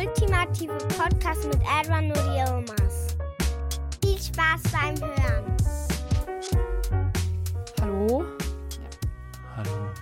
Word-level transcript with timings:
Ultimative 0.00 0.78
Podcast 0.96 1.44
mit 1.44 1.60
Edwin 1.78 2.10
und 2.10 2.34
Yilmaz. 2.34 3.18
Viel 4.02 4.18
Spaß 4.18 4.62
beim 4.72 4.96
Hören. 4.98 5.56
Hallo? 7.82 8.24
Hallo. 9.56 9.92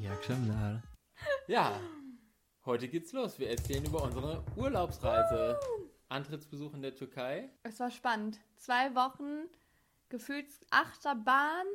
Ja. 0.00 0.82
Ja, 1.48 1.80
heute 2.64 2.86
geht's 2.86 3.12
los. 3.12 3.40
Wir 3.40 3.50
erzählen 3.50 3.84
über 3.84 4.04
unsere 4.04 4.44
Urlaubsreise. 4.54 5.58
Antrittsbesuch 6.08 6.74
in 6.74 6.82
der 6.82 6.94
Türkei. 6.94 7.50
Es 7.64 7.80
war 7.80 7.90
spannend. 7.90 8.38
Zwei 8.58 8.94
Wochen, 8.94 9.48
gefühlt 10.08 10.46
Achterbahn. 10.70 11.66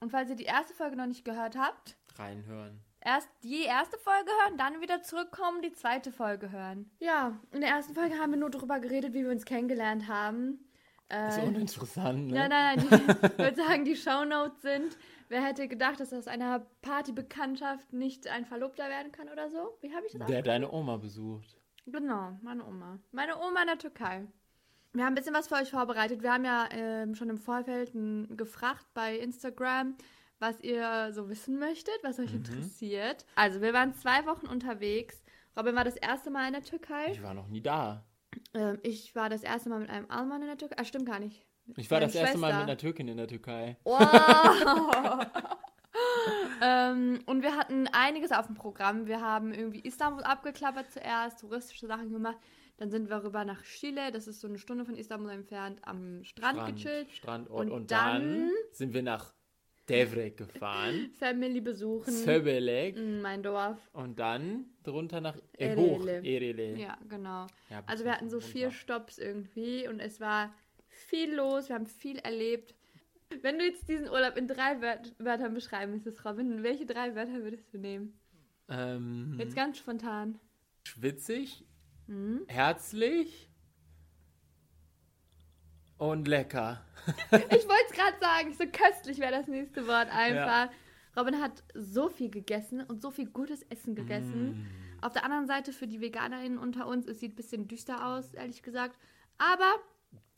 Und 0.00 0.10
falls 0.10 0.30
ihr 0.30 0.36
die 0.36 0.44
erste 0.44 0.72
Folge 0.72 0.96
noch 0.96 1.06
nicht 1.06 1.26
gehört 1.26 1.56
habt, 1.58 1.98
Reinhören. 2.16 2.80
Erst 3.00 3.28
die 3.42 3.62
erste 3.64 3.98
Folge 3.98 4.30
hören, 4.44 4.58
dann 4.58 4.80
wieder 4.80 5.02
zurückkommen, 5.02 5.62
die 5.62 5.72
zweite 5.72 6.12
Folge 6.12 6.50
hören. 6.50 6.90
Ja, 6.98 7.38
in 7.52 7.60
der 7.60 7.70
ersten 7.70 7.94
Folge 7.94 8.18
haben 8.18 8.32
wir 8.32 8.38
nur 8.38 8.50
darüber 8.50 8.78
geredet, 8.80 9.12
wie 9.14 9.24
wir 9.24 9.30
uns 9.30 9.44
kennengelernt 9.44 10.08
haben. 10.08 10.64
Ist 11.28 11.38
Äh, 11.38 11.42
uninteressant, 11.46 12.28
ne? 12.28 12.34
Nein, 12.48 12.50
nein, 12.50 12.86
nein. 12.88 13.16
Ich 13.22 13.38
würde 13.38 13.56
sagen, 13.56 13.84
die 13.84 13.96
Shownotes 13.96 14.62
sind. 14.62 14.96
Wer 15.28 15.42
hätte 15.42 15.66
gedacht, 15.68 15.98
dass 16.00 16.12
aus 16.12 16.28
einer 16.28 16.60
Partybekanntschaft 16.82 17.92
nicht 17.92 18.28
ein 18.28 18.44
Verlobter 18.46 18.88
werden 18.88 19.10
kann 19.12 19.28
oder 19.28 19.50
so? 19.50 19.76
Wie 19.80 19.92
habe 19.94 20.06
ich 20.06 20.12
das 20.12 20.26
Der 20.28 20.42
deine 20.42 20.70
Oma 20.72 20.96
besucht. 20.98 21.56
Genau, 21.86 22.38
meine 22.42 22.64
Oma. 22.64 22.98
Meine 23.10 23.36
Oma 23.38 23.62
in 23.62 23.66
der 23.68 23.78
Türkei. 23.78 24.26
Wir 24.92 25.04
haben 25.04 25.12
ein 25.12 25.14
bisschen 25.16 25.34
was 25.34 25.48
für 25.48 25.54
euch 25.54 25.70
vorbereitet. 25.70 26.22
Wir 26.22 26.32
haben 26.32 26.44
ja 26.44 26.68
ähm, 26.72 27.14
schon 27.14 27.30
im 27.30 27.38
Vorfeld 27.38 27.92
gefragt 28.36 28.86
bei 28.94 29.16
Instagram, 29.18 29.96
was 30.40 30.60
ihr 30.60 31.12
so 31.12 31.28
wissen 31.28 31.58
möchtet, 31.58 31.94
was 32.02 32.18
euch 32.18 32.32
interessiert. 32.34 33.24
Also, 33.36 33.60
wir 33.60 33.72
waren 33.72 33.94
zwei 33.94 34.26
Wochen 34.26 34.46
unterwegs. 34.46 35.22
Robin 35.56 35.74
war 35.76 35.84
das 35.84 35.96
erste 35.96 36.30
Mal 36.30 36.46
in 36.48 36.54
der 36.54 36.62
Türkei. 36.62 37.12
Ich 37.12 37.22
war 37.22 37.34
noch 37.34 37.48
nie 37.48 37.60
da. 37.60 38.04
Ähm, 38.54 38.78
ich 38.82 39.14
war 39.14 39.28
das 39.28 39.42
erste 39.42 39.68
Mal 39.68 39.80
mit 39.80 39.90
einem 39.90 40.10
Alman 40.10 40.40
in 40.42 40.48
der 40.48 40.58
Türkei. 40.58 40.76
Ah, 40.78 40.84
stimmt 40.84 41.06
gar 41.06 41.18
nicht. 41.20 41.46
Ich 41.76 41.90
war 41.90 42.00
das 42.00 42.14
erste 42.14 42.38
Mal 42.38 42.48
Schwester. 42.48 42.60
mit 42.60 42.68
einer 42.70 42.78
Türkin 42.78 43.08
in 43.08 43.16
der 43.16 43.28
Türkei. 43.28 43.76
Wow! 43.84 44.00
ähm, 46.62 47.20
und 47.26 47.42
wir 47.42 47.56
hatten 47.56 47.86
einiges 47.88 48.32
auf 48.32 48.46
dem 48.46 48.54
Programm. 48.54 49.06
Wir 49.06 49.20
haben 49.20 49.52
irgendwie 49.52 49.80
Istanbul 49.80 50.22
abgeklappert 50.24 50.90
zuerst, 50.90 51.40
touristische 51.40 51.86
Sachen 51.86 52.12
gemacht. 52.12 52.38
Dann 52.78 52.90
sind 52.90 53.10
wir 53.10 53.22
rüber 53.22 53.44
nach 53.44 53.62
Chile, 53.62 54.10
das 54.10 54.26
ist 54.26 54.40
so 54.40 54.48
eine 54.48 54.58
Stunde 54.58 54.86
von 54.86 54.96
Istanbul 54.96 55.30
entfernt, 55.30 55.80
am 55.82 56.24
Strand, 56.24 56.64
gechillt. 56.74 57.10
Strandort. 57.10 57.66
Und 57.66 57.70
Und, 57.70 57.90
dann, 57.90 58.22
dann- 58.46 58.50
sind 58.72 58.94
wir 58.94 59.02
nach 59.02 59.34
Devrek 59.90 60.36
gefahren. 60.36 61.10
Family 61.18 61.60
besuchen. 61.60 62.12
Söbelek. 62.12 62.96
Mm, 62.96 63.20
mein 63.20 63.42
Dorf. 63.42 63.78
Und 63.92 64.18
dann 64.18 64.66
drunter 64.82 65.20
nach 65.20 65.36
äh, 65.58 65.66
Erele. 65.68 65.82
hoch. 65.82 66.06
Erele. 66.06 66.76
Ja, 66.76 66.98
genau. 67.08 67.46
Ja, 67.68 67.82
Also 67.86 68.04
wir 68.04 68.12
hatten 68.12 68.28
so 68.30 68.40
vier 68.40 68.66
runter. 68.66 68.78
Stopps 68.78 69.18
irgendwie 69.18 69.86
und 69.88 70.00
es 70.00 70.20
war 70.20 70.54
viel 70.88 71.34
los, 71.34 71.68
wir 71.68 71.76
haben 71.76 71.86
viel 71.86 72.18
erlebt. 72.18 72.74
Wenn 73.42 73.58
du 73.58 73.64
jetzt 73.64 73.88
diesen 73.88 74.08
Urlaub 74.08 74.36
in 74.36 74.48
drei 74.48 74.80
Wört 74.80 75.14
Wörtern 75.18 75.54
beschreiben 75.54 75.92
müsstest, 75.92 76.24
Robin, 76.24 76.62
welche 76.64 76.84
drei 76.86 77.14
Wörter 77.14 77.42
würdest 77.44 77.72
du 77.72 77.78
nehmen? 77.78 78.18
Ähm, 78.68 79.36
Jetzt 79.38 79.54
ganz 79.54 79.78
spontan. 79.78 80.38
schwitzig, 80.84 81.64
Mhm. 82.08 82.42
herzlich 82.48 83.48
und 85.98 86.26
lecker. 86.26 86.84
Ich 87.30 87.68
wollte 87.68 87.84
es 87.88 87.96
gerade 87.96 88.16
sagen, 88.20 88.52
so 88.52 88.64
köstlich 88.66 89.18
wäre 89.18 89.32
das 89.32 89.46
nächste 89.48 89.86
Wort 89.86 90.08
einfach. 90.10 90.70
Robin 91.16 91.40
hat 91.40 91.62
so 91.74 92.08
viel 92.08 92.30
gegessen 92.30 92.82
und 92.82 93.02
so 93.02 93.10
viel 93.10 93.26
gutes 93.26 93.62
Essen 93.64 93.94
gegessen. 93.94 94.50
Mm. 94.50 95.04
Auf 95.04 95.12
der 95.12 95.24
anderen 95.24 95.46
Seite 95.46 95.72
für 95.72 95.86
die 95.86 96.00
VeganerInnen 96.00 96.58
unter 96.58 96.86
uns, 96.86 97.06
es 97.06 97.20
sieht 97.20 97.32
ein 97.32 97.36
bisschen 97.36 97.68
düster 97.68 98.06
aus, 98.06 98.32
ehrlich 98.34 98.62
gesagt. 98.62 98.96
Aber 99.38 99.74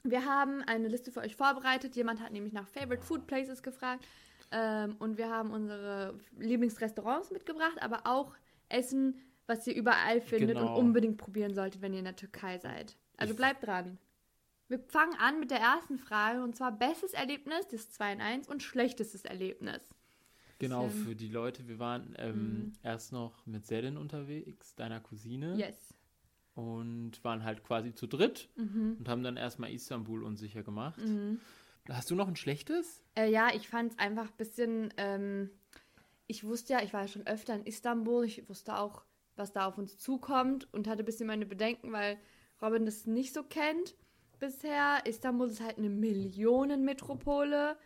wir 0.04 0.24
haben 0.24 0.62
eine 0.62 0.88
Liste 0.88 1.10
für 1.10 1.20
euch 1.20 1.36
vorbereitet. 1.36 1.94
Jemand 1.96 2.20
hat 2.20 2.32
nämlich 2.32 2.52
nach 2.52 2.68
Favorite 2.68 3.02
Food 3.02 3.26
Places 3.26 3.62
gefragt. 3.62 4.04
Ähm, 4.50 4.96
und 4.98 5.18
wir 5.18 5.30
haben 5.30 5.50
unsere 5.50 6.14
Lieblingsrestaurants 6.38 7.30
mitgebracht, 7.30 7.80
aber 7.80 8.02
auch 8.06 8.34
Essen, 8.68 9.18
was 9.46 9.66
ihr 9.66 9.74
überall 9.74 10.20
findet 10.20 10.56
Genau. 10.56 10.74
und 10.74 10.78
unbedingt 10.78 11.18
probieren 11.18 11.54
solltet, 11.54 11.82
wenn 11.82 11.92
ihr 11.92 12.00
in 12.00 12.04
der 12.04 12.16
Türkei 12.16 12.58
seid. 12.58 12.96
Also 13.16 13.34
bleibt 13.34 13.66
dran. 13.66 13.98
Wir 14.72 14.78
fangen 14.88 15.14
an 15.18 15.38
mit 15.38 15.50
der 15.50 15.58
ersten 15.60 15.98
Frage 15.98 16.42
und 16.42 16.56
zwar 16.56 16.72
bestes 16.72 17.12
Erlebnis, 17.12 17.68
das 17.70 17.90
2 17.90 18.14
in 18.14 18.20
1 18.22 18.48
und 18.48 18.62
schlechtestes 18.62 19.22
Erlebnis. 19.26 19.82
Genau, 20.58 20.86
Bisschen- 20.86 21.04
für 21.04 21.14
die 21.14 21.28
Leute, 21.28 21.68
wir 21.68 21.78
waren 21.78 22.14
ähm, 22.18 22.72
erst 22.82 23.12
noch 23.12 23.44
mit 23.44 23.66
Selin 23.66 23.98
unterwegs, 23.98 24.74
deiner 24.74 24.98
Cousine, 25.00 25.56
Yes. 25.58 25.76
und 26.54 27.22
waren 27.22 27.44
halt 27.44 27.64
quasi 27.64 27.94
zu 27.94 28.06
dritt 28.06 28.48
Mhm. 28.56 28.96
und 28.98 29.08
haben 29.10 29.22
dann 29.22 29.36
erstmal 29.36 29.70
Istanbul 29.74 30.24
unsicher 30.24 30.62
gemacht. 30.62 30.98
Hast 31.90 32.10
du 32.10 32.14
noch 32.14 32.28
ein 32.28 32.36
schlechtes? 32.36 33.02
Äh, 33.14 33.30
ja, 33.30 33.48
ich 33.54 33.68
fand 33.68 33.92
es 33.92 33.98
einfach 33.98 34.30
ein 34.30 34.36
bisschen. 34.38 34.94
Ähm, 34.96 35.50
ich 36.28 36.44
wusste 36.44 36.72
ja, 36.72 36.82
ich 36.82 36.94
war 36.94 37.02
ja 37.02 37.08
schon 37.08 37.26
öfter 37.26 37.54
in 37.54 37.66
Istanbul. 37.66 38.24
Ich 38.24 38.48
wusste 38.48 38.78
auch, 38.78 39.04
was 39.36 39.52
da 39.52 39.66
auf 39.66 39.76
uns 39.76 39.98
zukommt 39.98 40.72
und 40.72 40.88
hatte 40.88 41.02
ein 41.02 41.04
bisschen 41.04 41.26
meine 41.26 41.44
Bedenken, 41.44 41.92
weil 41.92 42.16
Robin 42.62 42.86
das 42.86 43.06
nicht 43.06 43.34
so 43.34 43.42
kennt 43.42 43.94
bisher. 44.42 45.00
Istanbul 45.06 45.48
ist 45.48 45.62
halt 45.62 45.78
eine 45.78 45.88
Millionenmetropole. 45.88 47.76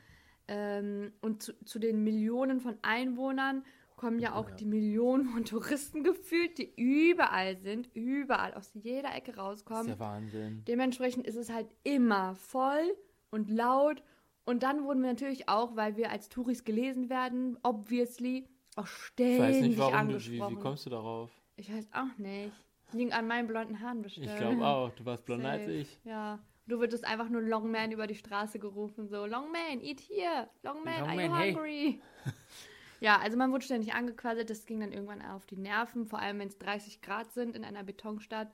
Ähm, 0.49 1.13
und 1.23 1.43
zu, 1.43 1.53
zu 1.65 1.79
den 1.79 2.03
Millionen 2.05 2.61
von 2.61 2.77
Einwohnern 2.83 3.65
kommen 3.97 4.19
ja 4.21 4.35
auch 4.35 4.51
die 4.51 4.65
Millionen 4.67 5.25
von 5.31 5.45
Touristen 5.45 6.05
gefühlt, 6.05 6.59
die 6.59 6.73
überall 6.77 7.57
sind, 7.57 7.89
überall 7.95 8.55
aus 8.55 8.71
jeder 8.75 9.15
Ecke 9.15 9.33
Das 9.33 9.37
ist 9.37 9.43
rauskommen. 9.43 9.87
der 9.87 9.99
Wahnsinn. 9.99 10.63
Dementsprechend 10.69 11.27
ist 11.27 11.37
es 11.37 11.51
halt 11.51 11.67
immer 11.83 12.35
voll 12.37 12.95
und 13.31 13.51
laut. 13.51 14.03
Und 14.45 14.63
dann 14.63 14.85
wurden 14.85 15.03
wir 15.03 15.09
natürlich 15.11 15.49
auch, 15.49 15.75
weil 15.77 15.97
wir 15.97 16.11
als 16.11 16.29
Touris 16.29 16.63
gelesen 16.65 17.09
werden, 17.11 17.59
obviously, 17.65 18.47
auch 18.77 18.85
Ich 18.85 18.91
ständig 18.91 19.41
weiß 19.41 19.61
nicht, 19.63 19.79
warum 19.79 19.93
du, 19.93 19.99
wie, 19.99 20.01
angesprochen. 20.13 20.57
wie 20.57 20.61
kommst 20.61 20.87
du 20.87 20.91
darauf? 20.91 21.31
ich 21.57 21.73
weiß 21.73 21.89
auch 21.93 22.19
nicht. 22.19 22.53
Liegen 22.93 23.13
an 23.13 23.27
meinen 23.27 23.47
blonden 23.47 23.81
Haaren 23.81 24.03
bestimmt. 24.03 24.27
Ich 24.27 24.37
glaube 24.37 24.65
auch, 24.65 24.91
du 24.91 25.05
warst 25.05 25.25
blonder 25.25 25.51
als 25.51 25.69
ich. 25.69 25.99
Ja. 26.05 26.39
Du 26.69 26.81
würdest 26.81 27.05
einfach 27.05 27.29
nur 27.29 27.43
Long 27.43 27.71
Man 27.71 27.93
über 27.93 28.07
die 28.07 28.15
Straße 28.17 28.59
gerufen, 28.59 29.09
so 29.09 29.25
Long 29.27 29.53
Man, 29.53 29.81
eat 29.81 30.01
here, 30.01 30.49
Long 30.63 30.83
Man, 30.85 31.01
Long 31.01 31.09
are 31.11 31.23
you 31.23 31.31
Man, 31.31 31.39
hey. 31.39 31.55
hungry? 31.55 32.01
ja, 33.01 33.19
also 33.19 33.37
man 33.37 33.53
wurde 33.53 33.65
ständig 33.65 33.95
angequasselt, 33.95 34.51
das 34.51 34.67
ging 34.67 34.81
dann 34.81 34.93
irgendwann 34.93 35.23
auf 35.23 35.47
die 35.47 35.57
Nerven, 35.57 36.07
vor 36.07 36.19
allem 36.19 36.41
wenn 36.41 36.49
es 36.49 36.59
30 36.59 37.03
Grad 37.03 37.33
sind 37.33 37.55
in 37.55 37.65
einer 37.65 37.85
Betonstadt, 37.85 38.49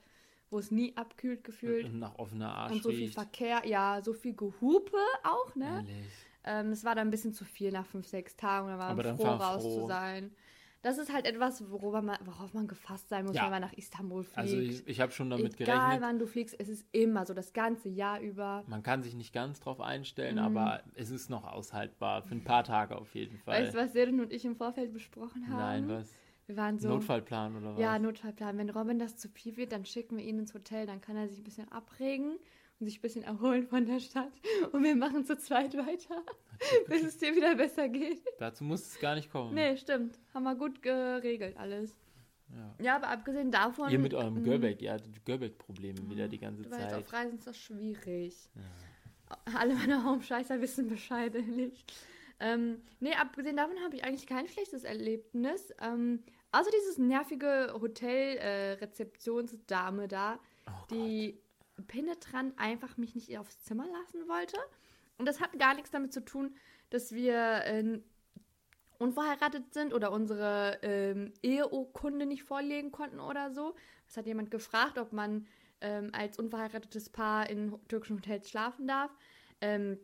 wo 0.50 0.58
es 0.58 0.70
nie 0.70 0.94
abkühlt 0.96 1.42
gefühlt. 1.42 1.86
Und 1.86 2.00
nach 2.00 2.18
offener 2.18 2.54
Arsch 2.54 2.72
Und 2.72 2.82
so 2.82 2.90
viel 2.90 2.98
riecht. 2.98 3.14
Verkehr, 3.14 3.62
ja, 3.64 4.02
so 4.02 4.12
viel 4.12 4.34
Gehupe 4.34 4.98
auch, 5.24 5.54
ne? 5.54 5.86
Ehrlich. 5.88 6.12
Ähm, 6.44 6.72
es 6.72 6.84
war 6.84 6.94
dann 6.94 7.08
ein 7.08 7.10
bisschen 7.10 7.32
zu 7.32 7.44
viel 7.44 7.70
nach 7.70 7.86
fünf, 7.86 8.06
sechs 8.06 8.36
Tagen. 8.36 8.68
Da 8.68 8.78
war 8.78 8.94
man 8.94 9.16
froh, 9.16 9.24
raus 9.24 9.62
froh. 9.62 9.80
zu 9.80 9.86
sein. 9.86 10.34
Das 10.82 10.98
ist 10.98 11.12
halt 11.12 11.26
etwas, 11.26 11.70
worüber 11.70 12.02
man, 12.02 12.18
worauf 12.24 12.54
man 12.54 12.66
gefasst 12.66 13.08
sein 13.08 13.24
muss, 13.24 13.36
Ja. 13.36 13.44
wenn 13.44 13.50
man 13.52 13.60
nach 13.62 13.72
Istanbul 13.72 14.24
fliegt. 14.24 14.36
Also 14.38 14.56
ich, 14.58 14.86
ich 14.88 15.00
habe 15.00 15.12
schon 15.12 15.30
damit 15.30 15.58
Egal, 15.60 15.76
gerechnet. 15.76 16.00
wann 16.02 16.18
du 16.18 16.26
fliegst, 16.26 16.56
es 16.58 16.68
ist 16.68 16.84
immer 16.92 17.24
so, 17.24 17.34
das 17.34 17.52
ganze 17.52 17.88
Jahr 17.88 18.20
über. 18.20 18.64
Man 18.66 18.82
kann 18.82 19.02
sich 19.02 19.14
nicht 19.14 19.32
ganz 19.32 19.60
drauf 19.60 19.80
einstellen, 19.80 20.34
Mhm. 20.36 20.42
aber 20.56 20.82
es 20.94 21.10
ist 21.10 21.30
noch 21.30 21.44
aushaltbar. 21.44 22.22
Für 22.22 22.34
ein 22.34 22.42
paar 22.44 22.64
Tage 22.64 22.96
auf 22.96 23.14
jeden 23.14 23.38
Fall. 23.38 23.62
Weißt 23.62 23.74
du, 23.74 23.78
was 23.78 23.92
Seren 23.92 24.20
und 24.20 24.32
ich 24.32 24.44
im 24.44 24.56
Vorfeld 24.56 24.92
besprochen 24.92 25.46
haben? 25.48 25.86
Nein, 25.86 25.88
was? 25.88 26.12
Wir 26.46 26.56
waren 26.56 26.78
so. 26.80 26.88
Notfallplan 26.88 27.56
oder 27.56 27.74
was? 27.74 27.80
Ja, 27.80 27.96
Notfallplan. 28.00 28.58
Wenn 28.58 28.68
Robin 28.68 28.98
das 28.98 29.16
zu 29.16 29.28
viel 29.28 29.56
wird, 29.56 29.70
dann 29.70 29.84
schicken 29.84 30.16
wir 30.16 30.24
ihn 30.24 30.40
ins 30.40 30.52
Hotel. 30.52 30.86
Dann 30.86 31.00
kann 31.00 31.16
er 31.16 31.28
sich 31.28 31.38
ein 31.38 31.44
bisschen 31.44 31.70
abregen 31.70 32.36
und 32.82 32.88
sich 32.88 32.98
ein 32.98 33.02
bisschen 33.02 33.22
erholen 33.22 33.68
von 33.68 33.86
der 33.86 34.00
Stadt. 34.00 34.32
Und 34.72 34.82
wir 34.82 34.96
machen 34.96 35.24
zu 35.24 35.38
zweit 35.38 35.76
weiter, 35.76 36.20
bis 36.88 37.04
es 37.04 37.16
dir 37.16 37.32
wieder 37.34 37.54
besser 37.54 37.88
geht. 37.88 38.20
Dazu 38.38 38.64
muss 38.64 38.84
es 38.84 38.98
gar 38.98 39.14
nicht 39.14 39.30
kommen. 39.30 39.54
Nee, 39.54 39.76
stimmt. 39.76 40.18
Haben 40.34 40.42
wir 40.42 40.56
gut 40.56 40.82
geregelt 40.82 41.56
alles. 41.56 41.94
Ja. 42.48 42.74
Ja, 42.84 42.96
aber 42.96 43.06
abgesehen 43.08 43.50
davon. 43.52 43.88
Ihr 43.90 44.00
mit 44.00 44.12
eurem 44.14 44.38
ähm, 44.38 44.44
Göbek, 44.44 44.82
ihr 44.82 44.92
hattet 44.92 45.24
Göbek-Probleme 45.24 46.10
wieder 46.10 46.26
die 46.28 46.38
ganze 46.38 46.68
Weil 46.70 46.80
jetzt 46.80 46.90
Zeit. 46.90 46.98
auf 46.98 47.10
Reisen 47.12 47.38
ist 47.38 47.46
das 47.46 47.56
schwierig. 47.56 48.36
alle 49.56 49.74
meine 49.74 50.04
Homescheißer 50.04 50.60
wissen 50.60 50.88
Bescheid, 50.88 51.34
ehrlich. 51.34 51.82
Ähm, 52.40 52.82
nee, 52.98 53.14
abgesehen 53.14 53.56
davon 53.56 53.76
habe 53.84 53.94
ich 53.94 54.02
eigentlich 54.04 54.26
kein 54.26 54.48
schlechtes 54.48 54.82
Erlebnis. 54.84 55.72
Ähm, 55.80 56.24
außer 56.50 56.70
dieses 56.76 56.98
nervige 56.98 57.72
Hotel-Rezeptionsdame 57.80 60.08
da, 60.08 60.38
Oh 60.66 60.72
die 60.90 61.40
penetrant 61.86 62.58
einfach 62.58 62.96
mich 62.96 63.14
nicht 63.14 63.36
aufs 63.38 63.62
Zimmer 63.62 63.86
lassen 63.86 64.28
wollte. 64.28 64.56
Und 65.18 65.26
das 65.26 65.40
hat 65.40 65.58
gar 65.58 65.74
nichts 65.74 65.90
damit 65.90 66.12
zu 66.12 66.24
tun, 66.24 66.56
dass 66.90 67.12
wir 67.12 67.64
äh, 67.64 68.00
unverheiratet 68.98 69.74
sind 69.74 69.92
oder 69.92 70.12
unsere 70.12 70.78
ähm, 70.82 71.32
Eheurkunde 71.42 72.26
nicht 72.26 72.44
vorlegen 72.44 72.92
konnten 72.92 73.20
oder 73.20 73.52
so. 73.52 73.74
Es 74.08 74.16
hat 74.16 74.26
jemand 74.26 74.50
gefragt, 74.50 74.98
ob 74.98 75.12
man 75.12 75.46
ähm, 75.80 76.10
als 76.12 76.38
unverheiratetes 76.38 77.10
Paar 77.10 77.50
in 77.50 77.74
türkischen 77.88 78.16
Hotels 78.16 78.48
schlafen 78.48 78.86
darf. 78.86 79.10
Ähm, 79.60 79.98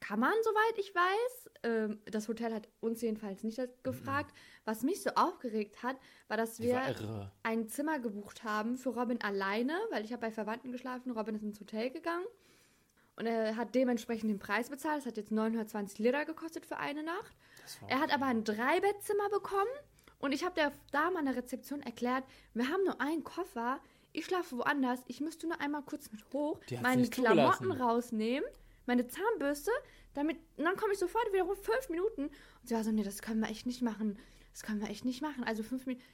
kann 0.00 0.20
man, 0.20 0.32
soweit 0.42 0.78
ich 0.78 0.94
weiß. 0.94 1.50
Ähm, 1.64 2.00
das 2.06 2.28
Hotel 2.28 2.54
hat 2.54 2.68
uns 2.80 3.00
jedenfalls 3.00 3.42
nicht 3.42 3.58
das 3.58 3.70
gefragt. 3.82 4.34
Was 4.64 4.82
mich 4.82 5.02
so 5.02 5.10
aufgeregt 5.10 5.82
hat, 5.82 5.96
war, 6.28 6.36
dass 6.36 6.60
wir 6.60 6.74
war 6.74 7.32
ein 7.42 7.68
Zimmer 7.68 7.98
gebucht 7.98 8.44
haben 8.44 8.76
für 8.76 8.90
Robin 8.90 9.20
alleine, 9.22 9.76
weil 9.90 10.04
ich 10.04 10.12
habe 10.12 10.20
bei 10.20 10.30
Verwandten 10.30 10.72
geschlafen. 10.72 11.10
Robin 11.10 11.34
ist 11.34 11.42
ins 11.42 11.60
Hotel 11.60 11.90
gegangen 11.90 12.26
und 13.16 13.26
er 13.26 13.56
hat 13.56 13.74
dementsprechend 13.74 14.30
den 14.30 14.38
Preis 14.38 14.70
bezahlt. 14.70 15.00
Es 15.00 15.06
hat 15.06 15.16
jetzt 15.16 15.32
920 15.32 15.98
Lira 15.98 16.24
gekostet 16.24 16.66
für 16.66 16.76
eine 16.76 17.02
Nacht. 17.02 17.36
Das 17.62 17.78
Er 17.88 18.00
hat 18.00 18.12
aber 18.12 18.26
ein 18.26 18.44
Dreibettzimmer 18.44 19.28
bekommen 19.30 19.70
und 20.18 20.32
ich 20.32 20.44
habe 20.44 20.54
der 20.54 20.72
Dame 20.92 21.18
an 21.18 21.26
der 21.26 21.36
Rezeption 21.36 21.82
erklärt, 21.82 22.24
wir 22.54 22.68
haben 22.68 22.84
nur 22.84 23.00
einen 23.00 23.24
Koffer, 23.24 23.80
ich 24.12 24.26
schlafe 24.26 24.56
woanders, 24.58 25.00
ich 25.06 25.20
müsste 25.20 25.46
nur 25.46 25.60
einmal 25.60 25.82
kurz 25.82 26.10
mit 26.12 26.22
hoch, 26.32 26.60
meine 26.82 27.08
Klamotten 27.08 27.72
rausnehmen, 27.72 28.48
meine 28.86 29.06
Zahnbürste, 29.06 29.70
damit, 30.14 30.36
und 30.56 30.64
dann 30.64 30.76
komme 30.76 30.92
ich 30.92 30.98
sofort 30.98 31.32
wieder 31.32 31.44
hoch, 31.46 31.56
fünf 31.56 31.88
Minuten. 31.90 32.24
Und 32.26 32.68
sie 32.68 32.74
war 32.74 32.84
so, 32.84 32.90
nee, 32.92 33.02
das 33.02 33.22
können 33.22 33.40
wir 33.40 33.48
echt 33.50 33.66
nicht 33.66 33.82
machen, 33.82 34.18
das 34.52 34.62
können 34.62 34.80
wir 34.80 34.88
echt 34.90 35.04
nicht 35.04 35.22
machen, 35.22 35.44
also 35.44 35.62
fünf 35.62 35.86
Minuten, 35.86 36.04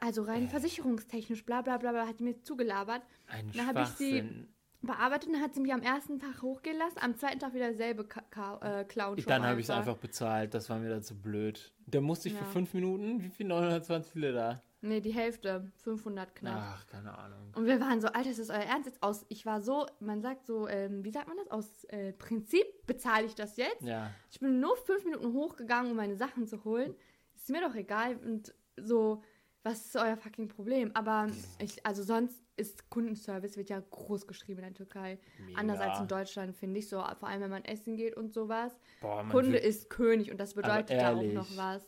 also 0.00 0.22
rein 0.22 0.48
versicherungstechnisch, 0.48 1.44
bla 1.44 1.62
bla 1.62 1.76
bla, 1.78 1.92
bla, 1.92 2.06
hat 2.06 2.18
die 2.20 2.24
mir 2.24 2.40
zugelabert 2.42 3.02
ein 3.28 3.50
Dann 3.52 3.66
hab 3.66 3.82
ich 3.82 3.88
sie- 3.94 4.46
bearbeitet 4.82 5.30
und 5.30 5.40
hat 5.40 5.54
sie 5.54 5.60
mich 5.60 5.72
am 5.72 5.80
ersten 5.80 6.18
Tag 6.20 6.42
hochgehen 6.42 6.76
lassen, 6.76 6.98
am 7.00 7.16
zweiten 7.16 7.38
Tag 7.38 7.54
wieder 7.54 7.72
selbe 7.72 8.04
Ka 8.04 8.20
äh, 8.60 8.84
Dann 9.26 9.42
habe 9.42 9.58
ich 9.60 9.66
es 9.66 9.70
einfach. 9.70 9.96
bezahlt, 9.96 10.52
das 10.52 10.68
war 10.68 10.78
mir 10.78 10.90
dann 10.90 11.02
zu 11.02 11.14
blöd. 11.18 11.72
Da 11.86 12.02
musste 12.02 12.28
ich 12.28 12.34
für 12.34 12.44
Ja. 12.44 12.50
fünf 12.50 12.74
Minuten, 12.74 13.22
wie 13.22 13.30
viel? 13.30 13.46
920 13.46 14.14
Liter? 14.14 14.62
Nee, 14.84 15.00
die 15.00 15.14
Hälfte, 15.14 15.70
500 15.82 16.34
knapp. 16.34 16.58
Ach, 16.58 16.86
keine 16.86 17.16
Ahnung. 17.16 17.52
Und 17.56 17.64
wir 17.64 17.80
waren 17.80 18.00
so, 18.02 18.08
Alter, 18.08 18.30
ist 18.30 18.38
das 18.38 18.50
euer 18.50 18.58
Ernst 18.58 18.86
jetzt 18.86 19.02
aus? 19.02 19.24
Ich 19.30 19.46
war 19.46 19.62
so, 19.62 19.86
man 19.98 20.20
sagt 20.20 20.46
so, 20.46 20.68
ähm, 20.68 21.02
wie 21.02 21.10
sagt 21.10 21.26
man 21.26 21.38
das? 21.38 21.50
Aus 21.50 21.84
äh, 21.84 22.12
Prinzip 22.12 22.66
bezahle 22.86 23.24
ich 23.26 23.34
das 23.34 23.56
jetzt. 23.56 23.82
Ja, 23.82 24.10
Ich 24.30 24.40
bin 24.40 24.60
nur 24.60 24.76
fünf 24.76 25.04
Minuten 25.04 25.32
hochgegangen, 25.32 25.90
um 25.92 25.96
meine 25.96 26.16
Sachen 26.16 26.46
zu 26.46 26.64
holen. 26.64 26.94
Ist 27.34 27.48
mir 27.48 27.62
doch 27.62 27.74
egal. 27.74 28.16
Und 28.18 28.54
so, 28.76 29.22
was 29.62 29.86
ist 29.86 29.96
euer 29.96 30.18
fucking 30.18 30.48
Problem? 30.48 30.90
Aber 30.94 31.28
ich, 31.58 31.84
also 31.86 32.02
sonst 32.02 32.42
ist 32.56 32.90
Kundenservice, 32.90 33.56
wird 33.56 33.70
ja 33.70 33.80
groß 33.80 34.26
geschrieben 34.26 34.58
in 34.60 34.66
der 34.66 34.74
Türkei. 34.74 35.18
Mega. 35.46 35.60
Anders 35.60 35.80
als 35.80 36.00
in 36.00 36.08
Deutschland, 36.08 36.54
finde 36.54 36.78
ich 36.78 36.88
so. 36.90 37.02
Vor 37.18 37.28
allem, 37.28 37.40
wenn 37.40 37.50
man 37.50 37.64
essen 37.64 37.96
geht 37.96 38.16
und 38.16 38.34
sowas. 38.34 38.78
boah, 39.00 39.26
Kunde 39.30 39.56
ist 39.56 39.88
König 39.88 40.30
und 40.30 40.38
das 40.38 40.54
bedeutet 40.54 41.00
da 41.00 41.14
auch 41.16 41.22
noch 41.22 41.56
was. 41.56 41.82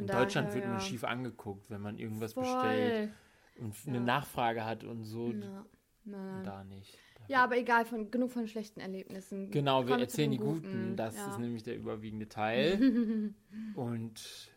In 0.00 0.06
Deutschland 0.06 0.48
daher, 0.48 0.54
wird 0.54 0.64
man 0.66 0.74
ja. 0.74 0.80
schief 0.80 1.04
angeguckt, 1.04 1.70
wenn 1.70 1.80
man 1.80 1.98
irgendwas 1.98 2.32
Voll. 2.32 2.44
bestellt 2.44 3.12
und 3.58 3.74
eine 3.86 3.98
Ja. 3.98 4.04
Nachfrage 4.04 4.64
hat 4.64 4.84
und 4.84 5.04
so. 5.04 5.30
Ja. 5.32 5.64
Nein. 6.04 6.44
Da 6.44 6.64
nicht. 6.64 6.98
Da 7.16 7.24
Ja, 7.28 7.44
aber 7.44 7.58
egal, 7.58 7.84
von, 7.84 8.10
genug 8.10 8.30
von 8.30 8.46
schlechten 8.48 8.80
Erlebnissen. 8.80 9.50
Genau, 9.50 9.86
wir 9.86 9.98
erzählen 9.98 10.30
die 10.30 10.38
den 10.38 10.46
guten. 10.46 10.96
Das 10.96 11.14
ist 11.14 11.38
nämlich 11.38 11.62
der 11.62 11.76
überwiegende 11.76 12.28
Teil. 12.28 13.34
Und 13.74 14.50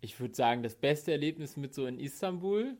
ich 0.00 0.20
würde 0.20 0.34
sagen, 0.34 0.62
das 0.62 0.76
beste 0.76 1.12
Erlebnis 1.12 1.56
mit 1.56 1.74
so 1.74 1.86
in 1.86 1.98
Istanbul 1.98 2.76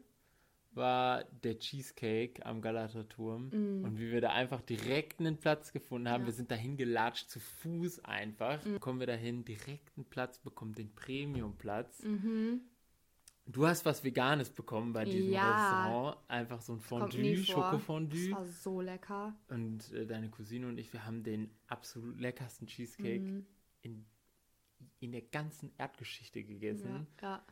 war 0.76 1.25
der 1.43 1.58
Cheesecake 1.58 2.44
am 2.44 2.61
Galata-Turm. 2.61 3.50
Und 3.84 3.99
wie 3.99 4.11
wir 4.12 4.20
da 4.20 4.31
einfach 4.31 4.61
direkt 4.61 5.20
einen 5.20 5.38
Platz 5.38 5.73
gefunden 5.73 6.08
haben. 6.08 6.23
Mm. 6.23 6.25
Ja. 6.25 6.26
Wir 6.26 6.32
sind 6.34 6.50
dahin 6.50 6.76
gelatscht, 6.76 7.31
zu 7.31 7.40
Fuß 7.40 8.05
einfach. 8.05 8.61
Kommen 8.81 9.00
wir 9.00 9.06
dahin, 9.06 9.44
direkt 9.44 9.96
einen 9.96 10.05
Platz, 10.05 10.38
bekommen 10.38 10.75
den 10.75 10.94
Premium-Platz. 10.94 12.02
Mhm. 12.02 12.61
Du 13.49 13.64
hast 13.67 13.84
was 13.84 14.02
Veganes 14.02 14.50
bekommen 14.50 14.93
bei 14.93 15.05
diesem 15.05 15.31
Ja. 15.31 15.84
Restaurant. 15.84 16.19
Einfach 16.28 16.61
so 16.61 16.73
ein 16.73 16.81
Fondue. 16.81 17.37
Schokofondue. 17.37 18.31
Das 18.31 18.38
war 18.38 18.44
so 18.46 18.81
lecker. 18.81 19.37
Und 19.49 19.93
äh, 19.93 20.05
deine 20.05 20.31
Cousine 20.31 20.67
und 20.67 20.79
ich, 20.79 20.93
wir 20.93 21.06
haben 21.06 21.22
den 21.22 21.50
absolut 21.69 22.20
leckersten 22.20 22.67
Cheesecake 22.67 23.20
Mhm. 23.20 23.46
in, 23.82 24.05
in 24.99 25.12
der 25.12 25.22
ganzen 25.22 25.70
Erdgeschichte 25.79 26.43
gegessen. 26.43 27.06
Ja, 27.22 27.29
ja. 27.29 27.46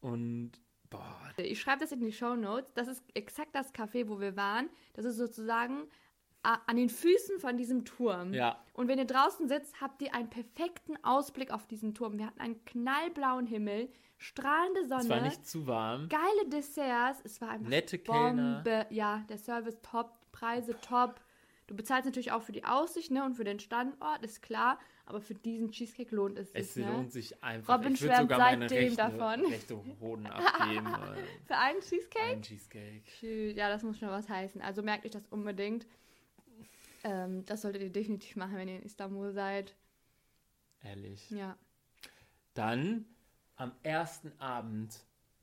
Und 0.00 0.52
boah, 0.90 1.32
Ich 1.38 1.60
schreibe 1.60 1.80
das 1.80 1.92
in 1.92 2.00
die 2.00 2.12
Show 2.12 2.34
Notes. 2.36 2.72
Das 2.74 2.88
ist 2.88 3.02
exakt 3.14 3.54
das 3.54 3.74
Café, 3.74 4.08
wo 4.08 4.20
wir 4.20 4.36
waren. 4.36 4.68
Das 4.94 5.04
ist 5.04 5.16
sozusagen 5.16 5.88
an 6.42 6.76
den 6.76 6.88
Füßen 6.88 7.40
von 7.40 7.56
diesem 7.56 7.84
Turm. 7.84 8.32
ja, 8.32 8.62
Und 8.72 8.86
wenn 8.86 8.98
ihr 8.98 9.04
draußen 9.04 9.48
sitzt, 9.48 9.80
habt 9.80 10.00
ihr 10.00 10.14
einen 10.14 10.30
perfekten 10.30 10.96
Ausblick 11.02 11.50
auf 11.50 11.66
diesen 11.66 11.92
Turm. 11.94 12.18
Wir 12.18 12.26
hatten 12.26 12.40
einen 12.40 12.64
knallblauen 12.64 13.46
Himmel, 13.46 13.88
strahlende 14.16 14.84
Sonne, 14.86 15.02
es 15.02 15.08
war 15.08 15.20
nicht 15.22 15.46
zu 15.46 15.66
warm. 15.66 16.08
geile 16.08 16.48
Desserts. 16.48 17.20
Es 17.24 17.40
war 17.40 17.48
einfach 17.50 17.68
Nette 17.68 17.98
Kellner. 17.98 18.62
Bombe. 18.62 18.86
Ja, 18.90 19.24
der 19.28 19.38
Service 19.38 19.80
top, 19.82 20.12
Preise 20.30 20.78
top. 20.80 21.20
Du 21.66 21.74
bezahlst 21.74 22.06
natürlich 22.06 22.30
auch 22.30 22.42
für 22.42 22.52
die 22.52 22.64
Aussicht 22.64 23.10
ne, 23.10 23.24
und 23.24 23.34
für 23.34 23.42
den 23.44 23.58
Standort, 23.58 24.22
ist 24.22 24.40
klar. 24.40 24.78
Aber 25.08 25.20
für 25.20 25.34
diesen 25.34 25.70
Cheesecake 25.70 26.14
lohnt 26.14 26.36
es 26.36 26.52
sich. 26.52 26.60
Es 26.60 26.76
ne? 26.76 26.90
lohnt 26.90 27.12
sich 27.12 27.42
einfach. 27.42 27.78
Robin 27.78 27.94
ich 27.94 28.02
würde 28.02 28.14
schwärmt 28.14 28.30
sogar 28.30 28.50
meine 28.50 28.68
seitdem 28.68 28.84
rechte, 28.88 28.96
davon. 28.96 29.46
rechte 29.46 29.84
Hoden 30.00 30.26
abgeben. 30.26 30.86
äh, 31.16 31.46
Für 31.46 31.56
einen 31.56 31.80
Cheesecake? 31.80 32.32
ein 32.32 32.42
Cheesecake. 32.42 33.02
Shoot, 33.20 33.56
Ja, 33.56 33.68
das 33.68 33.84
muss 33.84 33.98
schon 33.98 34.08
was 34.08 34.28
heißen. 34.28 34.60
Also 34.60 34.82
merkt 34.82 35.04
euch 35.04 35.12
das 35.12 35.26
unbedingt. 35.28 35.86
Ähm, 37.04 37.44
das 37.46 37.62
solltet 37.62 37.82
ihr 37.82 37.90
definitiv 37.90 38.34
machen, 38.34 38.56
wenn 38.56 38.66
ihr 38.66 38.76
in 38.76 38.82
Istanbul 38.82 39.32
seid. 39.32 39.76
Ehrlich. 40.82 41.30
Ja. 41.30 41.56
Dann 42.54 43.06
am 43.54 43.70
ersten 43.84 44.32
Abend, 44.40 44.98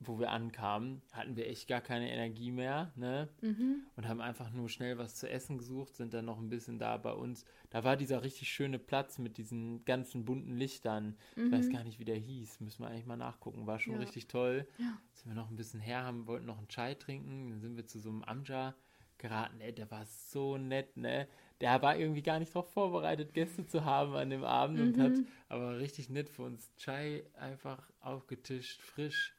wo 0.08 0.20
wir 0.20 0.32
ankamen, 0.32 1.02
hatten 1.12 1.36
wir 1.36 1.48
echt 1.48 1.68
gar 1.68 1.82
keine 1.82 2.12
Energie 2.12 2.52
mehr, 2.52 2.92
ne? 2.96 3.30
Mhm. 3.42 3.84
Und 3.96 4.08
haben 4.08 4.22
einfach 4.22 4.52
nur 4.52 4.70
schnell 4.70 4.98
was 4.98 5.16
zu 5.16 5.30
essen 5.30 5.58
gesucht, 5.58 5.96
sind 5.96 6.14
dann 6.14 6.26
noch 6.26 6.40
ein 6.40 6.50
bisschen 6.50 6.80
da 6.80 6.98
bei 6.98 7.12
uns. 7.14 7.46
Da 7.70 7.84
war 7.84 7.98
dieser 7.98 8.24
richtig 8.24 8.50
schöne 8.50 8.80
Platz 8.80 9.18
mit 9.18 9.38
diesen 9.38 9.84
ganzen 9.86 10.26
bunten 10.26 10.56
Lichtern. 10.58 11.18
Ich 11.36 11.52
weiß 11.52 11.70
gar 11.72 11.84
nicht, 11.84 12.00
wie 12.00 12.06
der 12.06 12.18
hieß. 12.18 12.60
Müssen 12.60 12.84
wir 12.84 12.90
eigentlich 12.90 13.06
mal 13.06 13.18
nachgucken. 13.18 13.66
War 13.68 13.80
schon 13.80 13.94
Mhm. 13.94 14.00
Ja. 14.00 14.06
richtig 14.06 14.28
toll. 14.28 14.68
Ja. 14.78 14.98
Sind 15.14 15.28
wir 15.32 15.36
noch 15.36 15.50
ein 15.50 15.56
bisschen 15.56 15.80
her, 15.80 16.04
haben, 16.04 16.28
wollten 16.28 16.46
noch 16.46 16.58
einen 16.58 16.68
Chai 16.68 16.94
trinken. 16.96 17.50
Dann 17.50 17.62
sind 17.62 17.76
wir 17.76 17.86
zu 17.88 18.00
so 18.00 18.10
einem 18.10 18.24
Amja 18.24 18.76
geraten. 19.18 19.60
Ey, 19.62 19.74
der 19.74 19.90
war 19.90 20.06
so 20.06 20.58
nett, 20.58 20.98
ne? 20.98 21.28
Der 21.62 21.82
war 21.82 21.96
irgendwie 21.98 22.24
gar 22.24 22.40
nicht 22.40 22.54
darauf 22.54 22.70
vorbereitet, 22.74 23.34
Gäste 23.34 23.66
zu 23.66 23.86
haben 23.86 24.14
an 24.16 24.30
dem 24.30 24.44
Abend 24.44 24.80
und 24.82 24.98
hat 24.98 25.12
Mhm. 25.14 25.28
aber 25.48 25.78
richtig 25.80 26.10
nett 26.10 26.28
für 26.30 26.42
uns 26.44 26.70
Chai 26.76 27.24
einfach 27.36 27.90
aufgetischt, 28.02 28.82
frisch 28.82 29.34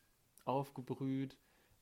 aufgebrüht, 0.44 1.38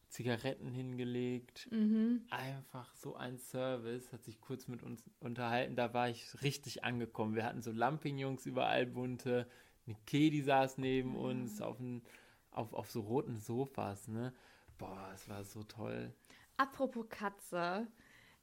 Zigaretten 0.09 0.69
hingelegt. 0.69 1.69
Mhm. 1.71 2.27
Einfach 2.31 2.95
so 2.95 3.17
ein 3.17 3.39
Service, 3.39 4.13
hat 4.13 4.25
sich 4.25 4.41
kurz 4.41 4.69
mit 4.69 4.83
uns 4.83 5.03
unterhalten. 5.21 5.75
Da 5.75 5.95
war 5.95 6.11
ich 6.11 6.43
richtig 6.43 6.85
angekommen. 6.85 7.35
Wir 7.35 7.45
hatten 7.45 7.63
so 7.63 7.73
Lampignons 7.73 8.45
überall 8.47 8.87
bunte. 8.87 9.49
Eine 9.87 9.97
Kedi 10.07 10.43
saß 10.43 10.79
neben 10.79 11.17
uns 11.17 11.61
auf, 11.61 11.81
ein, 11.81 12.03
auf, 12.51 12.75
auf 12.75 12.91
so 12.91 13.01
roten 13.01 13.39
Sofas, 13.39 14.07
ne? 14.09 14.33
Boah, 14.79 15.11
es 15.15 15.29
war 15.29 15.45
so 15.45 15.63
toll. 15.63 16.13
Apropos 16.57 17.09
Katze. 17.09 17.89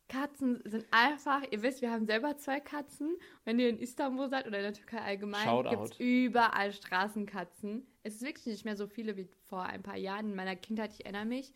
Katzen 0.10 0.62
sind 0.66 0.88
einfach, 0.90 1.44
ihr 1.52 1.62
wisst, 1.62 1.84
wir 1.84 1.92
haben 1.92 2.08
selber 2.08 2.36
zwei 2.38 2.60
Katzen. 2.60 3.16
Wenn 3.46 3.60
ihr 3.60 3.70
in 3.70 3.78
Istanbul 3.78 4.28
seid 4.28 4.48
oder 4.48 4.58
in 4.58 4.64
der 4.64 4.74
Türkei 4.74 5.00
allgemein, 5.00 5.70
gibt 5.70 5.84
es 5.84 6.00
überall 6.00 6.74
Straßenkatzen. 6.74 7.86
Es 8.04 8.16
ist 8.16 8.22
wirklich 8.22 8.46
nicht 8.46 8.66
mehr 8.66 8.76
so 8.76 8.88
viele 8.88 9.18
wie 9.18 9.28
vor 9.48 9.64
ein 9.64 9.84
paar 9.84 9.98
Jahren 9.98 10.30
in 10.30 10.36
meiner 10.36 10.56
Kindheit, 10.56 10.94
ich 10.94 11.06
erinnere 11.06 11.26
mich. 11.26 11.54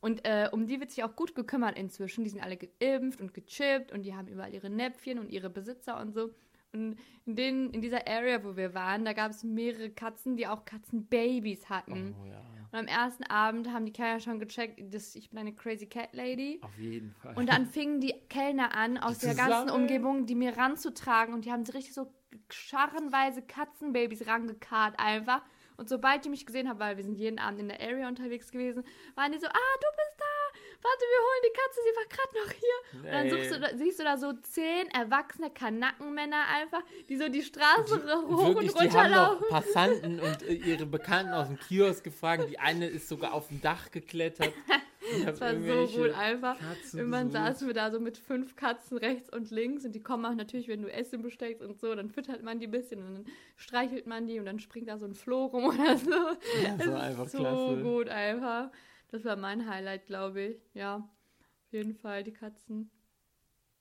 Und 0.00 0.24
äh, 0.26 0.48
um 0.52 0.66
die 0.66 0.78
wird 0.78 0.90
sich 0.90 1.02
auch 1.04 1.16
gut 1.16 1.34
gekümmert 1.34 1.78
inzwischen. 1.78 2.22
Die 2.22 2.30
sind 2.30 2.42
alle 2.42 2.56
geimpft 2.58 3.20
und 3.20 3.32
gechippt 3.32 3.92
und 3.92 4.02
die 4.02 4.14
haben 4.14 4.28
überall 4.28 4.52
ihre 4.52 4.68
Näpfchen 4.70 5.18
und 5.18 5.30
ihre 5.30 5.48
Besitzer 5.50 5.98
und 6.00 6.12
so. 6.12 6.30
Und 6.72 6.96
in, 7.24 7.36
den, 7.36 7.70
in 7.70 7.80
dieser 7.80 8.06
Area, 8.06 8.44
wo 8.44 8.56
wir 8.56 8.74
waren, 8.74 9.04
da 9.04 9.14
gab 9.14 9.30
es 9.30 9.42
mehrere 9.42 9.90
Katzen, 9.90 10.36
die 10.36 10.46
auch 10.46 10.64
Katzenbabys 10.66 11.70
hatten. 11.70 12.14
Oh 12.22 12.26
ja, 12.26 12.42
Und 12.72 12.78
am 12.78 12.86
ersten 12.86 13.24
Abend 13.24 13.72
haben 13.72 13.86
die 13.86 13.92
Kellner 13.92 14.20
schon 14.20 14.38
gecheckt, 14.38 14.92
dass 14.92 15.14
ich 15.14 15.30
bin 15.30 15.38
eine 15.38 15.54
Crazy 15.54 15.86
Cat 15.86 16.12
Lady. 16.12 16.60
auf 16.62 16.76
jeden 16.78 17.12
Fall. 17.14 17.34
Und 17.34 17.48
dann 17.48 17.66
fingen 17.66 18.00
die 18.00 18.12
Kellner 18.28 18.74
an, 18.74 18.98
aus 18.98 19.18
Die 19.18 19.26
der 19.26 19.34
ganzen. 19.34 19.70
Umgebung, 19.70 20.26
die 20.26 20.34
mir 20.34 20.56
ranzutragen. 20.58 21.32
Und 21.32 21.46
die 21.46 21.52
haben 21.52 21.64
so 21.64 21.72
richtig 21.72 21.94
so 21.94 22.12
scharrenweise 22.50 23.40
Katzenbabys 23.40 24.26
rangekarrt 24.26 24.98
einfach. 24.98 25.42
Und 25.76 25.88
sobald 25.88 26.24
die 26.24 26.28
mich 26.30 26.46
gesehen 26.46 26.68
haben, 26.68 26.78
weil 26.78 26.96
wir 26.96 27.04
sind 27.04 27.16
jeden 27.16 27.38
Abend 27.38 27.60
in 27.60 27.68
der 27.68 27.80
Area 27.80 28.08
unterwegs 28.08 28.50
gewesen, 28.50 28.84
waren 29.14 29.32
die 29.32 29.38
so, 29.38 29.46
ah, 29.46 29.50
du 29.80 29.86
bist 29.96 30.16
da, 30.18 30.58
warte, 30.82 31.04
wir 31.04 31.20
holen 31.22 31.42
die 31.44 31.52
Katze, 31.52 31.80
sie 31.84 31.96
war 31.96 32.06
gerade 32.08 32.34
noch 32.38 32.52
hier. 32.52 33.02
Und 33.04 33.12
dann 33.12 33.30
suchst 33.30 33.50
du, 33.54 33.60
da- 33.60 33.76
siehst 33.76 33.98
du 34.00 34.04
da 34.04 34.16
so 34.16 34.32
zehn 34.42 34.88
erwachsene 34.90 35.50
Kanackenmänner 35.50 36.44
einfach, 36.54 36.82
die 37.08 37.16
so 37.16 37.28
die 37.28 37.42
Straße 37.42 37.94
hoch 38.26 38.46
Wirklich, 38.54 38.74
und 38.74 38.82
die 38.84 38.90
haben 38.90 39.10
noch 39.10 39.40
runterlaufen. 39.40 39.48
Passanten 39.48 40.20
und 40.20 40.42
äh, 40.42 40.52
ihre 40.54 40.86
Bekannten 40.86 41.32
aus 41.34 41.48
dem 41.48 41.58
Kiosk 41.58 42.04
gefragt. 42.04 42.44
Die 42.48 42.58
eine 42.58 42.86
ist 42.86 43.08
sogar 43.08 43.32
auf 43.34 43.48
dem 43.48 43.60
Dach 43.60 43.90
geklettert. 43.90 44.52
Das 45.24 45.40
war 45.40 45.54
so 45.60 45.86
gut 45.98 46.10
einfach. 46.12 46.58
Katzen 46.58 46.98
Irgendwann 47.00 47.28
besucht. 47.28 47.44
saßen 47.44 47.66
wir 47.66 47.74
da 47.74 47.90
so 47.90 48.00
mit 48.00 48.18
fünf 48.18 48.56
Katzen 48.56 48.98
rechts 48.98 49.30
und 49.32 49.50
links 49.50 49.84
und 49.84 49.92
die 49.94 50.02
kommen 50.02 50.24
auch 50.24 50.34
natürlich, 50.34 50.68
wenn 50.68 50.82
du 50.82 50.92
Essen 50.92 51.22
besteckst 51.22 51.62
und 51.62 51.78
so, 51.80 51.94
dann 51.94 52.10
füttert 52.10 52.42
man 52.42 52.58
die 52.58 52.66
ein 52.66 52.70
bisschen 52.72 53.00
und 53.06 53.14
dann 53.14 53.24
streichelt 53.56 54.06
man 54.06 54.26
die 54.26 54.38
und 54.38 54.46
dann 54.46 54.58
springt 54.58 54.88
da 54.88 54.98
so 54.98 55.06
ein 55.06 55.14
Floh 55.14 55.46
rum 55.46 55.64
oder 55.74 55.96
so. 55.96 56.10
Das 56.10 56.86
Es 56.86 56.92
war 56.92 57.02
einfach 57.02 57.28
so 57.28 57.38
klasse. 57.38 57.82
gut 57.82 58.08
einfach. 58.08 58.70
Das 59.08 59.24
war 59.24 59.36
mein 59.36 59.68
Highlight, 59.68 60.06
glaube 60.06 60.40
ich. 60.42 60.56
Ja, 60.74 60.96
auf 60.96 61.72
jeden 61.72 61.94
Fall 61.94 62.24
die 62.24 62.32
Katzen. 62.32 62.90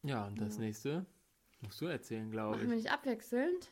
Ja, 0.03 0.27
und 0.27 0.39
das 0.39 0.60
nächste 0.60 1.05
musst 1.62 1.82
du 1.82 1.86
erzählen, 1.88 2.29
glaube 2.29 2.58
Machen 2.58 2.70
wir 2.70 2.77
ich. 2.77 2.84
nicht 2.84 2.94
abwechselnd? 2.94 3.72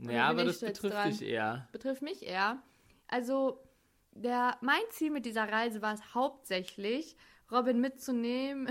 Ja, 0.00 0.06
bin 0.06 0.18
aber 0.18 0.40
ich 0.42 0.46
das 0.48 0.60
betrifft 0.60 0.94
dran? 0.94 1.10
dich 1.10 1.22
eher. 1.22 1.68
betrifft 1.72 2.02
mich 2.02 2.22
eher. 2.26 2.62
Also, 3.06 3.60
der, 4.14 4.56
mein 4.60 4.82
Ziel 4.90 5.10
mit 5.10 5.26
dieser 5.26 5.50
Reise 5.50 5.82
war 5.82 5.94
es 5.94 6.14
hauptsächlich, 6.14 7.16
Robin 7.50 7.80
mitzunehmen, 7.80 8.68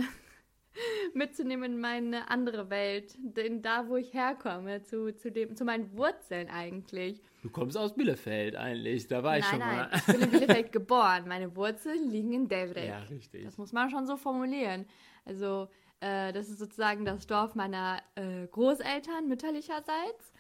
mitzunehmen 1.14 1.74
in 1.74 1.80
meine 1.80 2.30
andere 2.30 2.70
Welt, 2.70 3.16
denn 3.20 3.62
da, 3.62 3.88
wo 3.88 3.98
ich 3.98 4.14
herkomme, 4.14 4.84
zu, 4.84 5.16
zu, 5.16 5.32
dem, 5.32 5.56
zu 5.56 5.66
meinen 5.66 5.96
Wurzeln 5.96 6.50
eigentlich. 6.50 7.22
Du 7.44 7.50
kommst 7.50 7.78
aus 7.78 7.94
Bielefeld 7.94 8.56
eigentlich. 8.56 9.08
Da 9.08 9.22
war 9.24 9.38
ich 9.38 9.44
nein, 9.44 9.52
schon 9.52 9.60
nein, 9.60 9.78
mal. 9.78 9.90
ich 9.94 10.06
bin 10.06 10.22
in 10.22 10.30
Bielefeld 10.32 10.72
geboren. 10.72 11.28
Meine 11.28 11.56
Wurzeln 11.56 12.10
liegen 12.10 12.32
in 12.34 12.48
Devrecht. 12.48 12.88
Ja, 12.88 13.00
richtig. 13.04 13.44
Das 13.44 13.58
muss 13.58 13.74
man 13.74 13.90
schon 13.90 14.08
so 14.08 14.16
formulieren. 14.16 14.86
Also, 15.26 15.68
äh, 16.00 16.32
das 16.32 16.50
ist 16.50 16.60
sozusagen 16.60 17.06
das 17.06 17.28
Dorf 17.28 17.54
meiner 17.56 18.02
äh, 18.16 18.48
Großeltern 18.48 19.28
mütterlicherseits. 19.28 20.33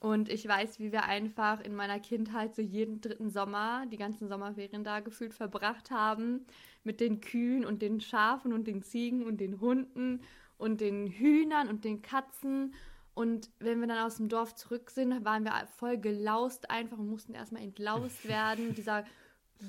Und 0.00 0.30
ich 0.30 0.48
weiß, 0.48 0.80
wie 0.80 0.92
wir 0.92 1.04
einfach 1.04 1.60
in 1.60 1.74
meiner 1.74 2.00
Kindheit 2.00 2.54
so 2.54 2.62
jeden 2.62 3.02
dritten 3.02 3.28
Sommer, 3.28 3.84
die 3.92 3.98
ganzen 3.98 4.28
Sommerferien 4.28 4.82
da 4.82 5.00
gefühlt 5.00 5.34
verbracht 5.34 5.90
haben, 5.90 6.46
mit 6.84 7.00
den 7.00 7.20
Kühen 7.20 7.66
und 7.66 7.82
den 7.82 8.00
Schafen 8.00 8.54
und 8.54 8.66
den 8.66 8.82
Ziegen 8.82 9.26
und 9.26 9.40
den 9.42 9.60
Hunden 9.60 10.22
und 10.56 10.80
den 10.80 11.06
Hühnern 11.06 11.68
und 11.68 11.84
den 11.84 12.00
Katzen. 12.00 12.72
Und 13.12 13.50
wenn 13.58 13.78
wir 13.80 13.88
dann 13.88 14.06
aus 14.06 14.16
dem 14.16 14.30
Dorf 14.30 14.54
zurück 14.54 14.90
sind, 14.90 15.22
waren 15.26 15.44
wir 15.44 15.52
voll 15.76 15.98
gelaust 15.98 16.70
einfach 16.70 16.96
und 16.96 17.10
mussten 17.10 17.34
erstmal 17.34 17.62
entlaust 17.62 18.26
werden. 18.28 18.74
Dieser 18.74 19.04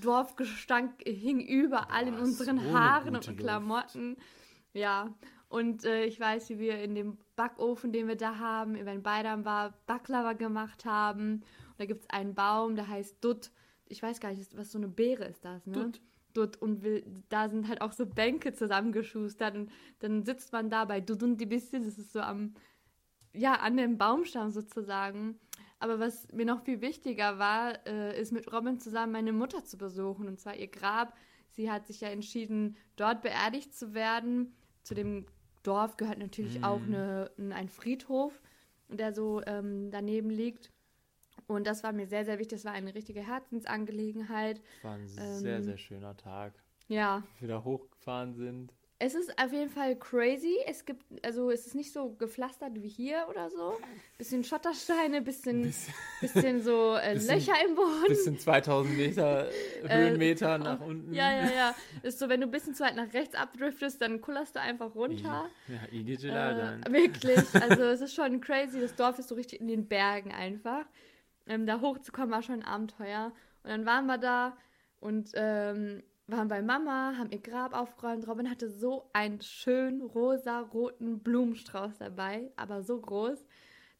Dorfgestank 0.01 0.93
hing 1.05 1.41
überall 1.41 2.07
in 2.07 2.15
Boah, 2.15 2.21
unseren 2.21 2.57
so 2.57 2.65
eine 2.65 2.73
Haaren 2.79 3.15
und 3.17 3.37
Klamotten. 3.37 4.15
Ja, 4.73 5.13
und 5.51 5.83
äh, 5.83 6.05
ich 6.05 6.17
weiß, 6.17 6.49
wie 6.49 6.59
wir 6.59 6.81
in 6.81 6.95
dem 6.95 7.17
Backofen, 7.35 7.91
den 7.91 8.07
wir 8.07 8.15
da 8.15 8.37
haben, 8.37 8.73
wenn 8.85 9.03
Beidam 9.03 9.43
war, 9.43 9.73
Baklava 9.85 10.31
gemacht 10.31 10.85
haben. 10.85 11.43
Und 11.71 11.79
da 11.79 11.85
gibt 11.85 12.03
es 12.03 12.09
einen 12.09 12.33
Baum, 12.33 12.77
der 12.77 12.87
heißt 12.87 13.17
Dutt. 13.21 13.51
Ich 13.89 14.01
weiß 14.01 14.21
gar 14.21 14.31
nicht, 14.31 14.57
was 14.57 14.71
so 14.71 14.77
eine 14.77 14.87
Beere 14.87 15.25
ist 15.25 15.43
das, 15.43 15.65
ne? 15.67 15.73
Dutt. 15.73 16.01
Dutt. 16.33 16.55
Und 16.61 16.83
wir, 16.83 17.03
da 17.27 17.49
sind 17.49 17.67
halt 17.67 17.81
auch 17.81 17.91
so 17.91 18.05
Bänke 18.05 18.53
zusammengeschustert. 18.53 19.55
Und 19.55 19.71
dann 19.99 20.23
sitzt 20.23 20.53
man 20.53 20.69
da 20.69 20.85
bei 20.85 21.01
Dutt 21.01 21.21
und 21.21 21.35
die 21.35 21.45
bisschen, 21.45 21.83
das 21.83 21.97
ist 21.97 22.13
so 22.13 22.21
am, 22.21 22.53
ja, 23.33 23.55
an 23.55 23.75
dem 23.75 23.97
Baumstamm 23.97 24.51
sozusagen. 24.51 25.37
Aber 25.79 25.99
was 25.99 26.31
mir 26.31 26.45
noch 26.45 26.61
viel 26.61 26.79
wichtiger 26.79 27.39
war, 27.39 27.85
äh, 27.85 28.17
ist 28.17 28.31
mit 28.31 28.49
Robin 28.53 28.79
zusammen 28.79 29.11
meine 29.11 29.33
Mutter 29.33 29.65
zu 29.65 29.77
besuchen. 29.77 30.29
Und 30.29 30.39
zwar 30.39 30.55
ihr 30.55 30.69
Grab. 30.69 31.13
Sie 31.49 31.69
hat 31.69 31.87
sich 31.87 31.99
ja 31.99 32.07
entschieden, 32.07 32.77
dort 32.95 33.21
beerdigt 33.21 33.75
zu 33.75 33.93
werden. 33.93 34.55
Zu 34.83 34.95
dem 34.95 35.25
Dorf 35.63 35.97
gehört 35.97 36.17
natürlich 36.19 36.63
auch 36.63 36.81
eine, 36.81 37.31
ein- 37.51 37.69
Friedhof, 37.69 38.41
der 38.89 39.13
so 39.13 39.41
ähm, 39.45 39.91
daneben 39.91 40.29
liegt. 40.29 40.71
Und 41.47 41.67
das 41.67 41.83
war 41.83 41.91
mir 41.91 42.07
sehr, 42.07 42.25
sehr 42.25 42.39
wichtig. 42.39 42.57
Das 42.59 42.65
war 42.65 42.73
eine 42.73 42.93
richtige 42.95 43.21
Herzensangelegenheit. 43.21 44.61
War 44.81 44.95
ein 44.95 45.01
Ähm, 45.01 45.07
sehr, 45.15 45.61
sehr 45.63 45.77
schöner 45.77 46.15
Tag. 46.17 46.53
Ja, 46.87 47.23
da 47.41 47.63
hochgefahren 47.63 48.33
sind. 48.33 48.73
Es 49.03 49.15
ist 49.15 49.35
auf 49.41 49.51
jeden 49.51 49.69
Fall 49.71 49.95
crazy. 49.95 50.57
Es 50.67 50.85
gibt, 50.85 51.03
also 51.25 51.49
es 51.49 51.65
ist 51.65 51.73
nicht 51.75 51.91
so 51.91 52.11
gepflastert 52.19 52.81
wie 52.81 52.87
hier 52.87 53.25
oder 53.29 53.49
so. 53.49 53.77
Bisschen 54.17 54.43
Schottersteine, 54.43 55.21
bisschen, 55.23 55.73
bisschen 56.21 56.61
so 56.61 56.95
äh, 56.95 57.13
Bisschen- 57.15 57.39
Löcher 57.39 57.53
im 57.67 57.73
Boden. 57.75 58.03
Bis 58.07 58.27
in 58.27 58.37
2000 58.37 58.95
Meter 58.95 59.49
Höhenmeter 59.87 60.57
nach 60.59 60.79
unten. 60.81 61.13
Äh, 61.13 61.17
Ja, 61.17 61.31
ja, 61.35 61.51
ja. 61.51 61.75
Ist 62.03 62.19
so, 62.19 62.29
wenn 62.29 62.41
du 62.41 62.47
ein 62.47 62.51
bisschen 62.51 62.75
zu 62.75 62.83
weit 62.83 62.95
nach 62.95 63.11
rechts 63.13 63.33
abdriftest, 63.33 63.99
dann 64.01 64.21
kullerst 64.21 64.55
du 64.55 64.61
einfach 64.61 64.93
runter. 64.93 65.49
Ja, 65.67 66.53
dann. 66.53 66.83
Äh, 66.83 66.93
wirklich. 66.93 67.39
Also 67.61 67.83
es 67.83 68.01
ist 68.01 68.13
schon 68.13 68.39
crazy. 68.39 68.79
Das 68.79 68.95
Dorf 68.95 69.17
ist 69.19 69.29
so 69.29 69.35
richtig 69.35 69.61
in 69.61 69.67
den 69.67 69.87
Bergen 69.87 70.31
einfach. 70.31 70.85
Ähm, 71.47 71.65
da 71.65 71.81
hochzukommen 71.81 72.29
war 72.31 72.43
schon 72.43 72.61
ein 72.61 72.65
Abenteuer. 72.65 73.31
Und 73.63 73.69
dann 73.71 73.85
waren 73.85 74.05
wir 74.05 74.17
da 74.19 74.55
und 74.99 75.31
ähm, 75.33 76.03
waren 76.27 76.47
bei 76.47 76.61
Mama, 76.61 77.15
haben 77.17 77.31
ihr 77.31 77.41
Grab 77.41 77.73
aufgeräumt. 77.73 78.27
Robin 78.27 78.49
hatte 78.49 78.69
so 78.69 79.09
einen 79.13 79.41
schönen 79.41 80.01
rosa-roten 80.01 81.19
Blumenstrauß 81.19 81.97
dabei, 81.97 82.51
aber 82.55 82.83
so 82.83 82.99
groß. 82.99 83.45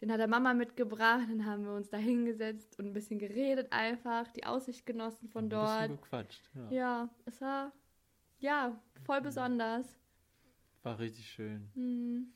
Den 0.02 0.12
hat 0.12 0.20
der 0.20 0.28
Mama 0.28 0.54
mitgebracht. 0.54 1.28
Dann 1.30 1.46
haben 1.46 1.66
wir 1.66 1.74
uns 1.74 1.90
da 1.90 1.98
hingesetzt 1.98 2.80
und 2.80 2.88
ein 2.88 2.94
bisschen 2.94 3.20
geredet 3.20 3.72
einfach, 3.72 4.32
die 4.32 4.46
Aussicht 4.46 4.86
genossen 4.86 5.30
von 5.30 5.46
Ein 5.46 5.50
dort. 5.50 5.80
bisschen 5.80 6.02
gequatscht. 6.02 6.50
Ja. 6.56 6.72
Ja, 6.72 7.10
es 7.26 7.42
war 7.42 7.72
ja 8.40 8.80
voll 9.06 9.22
besonders. 9.22 9.86
War 10.84 10.98
richtig 10.98 11.30
schön. 11.30 11.70
Hm. 11.76 12.34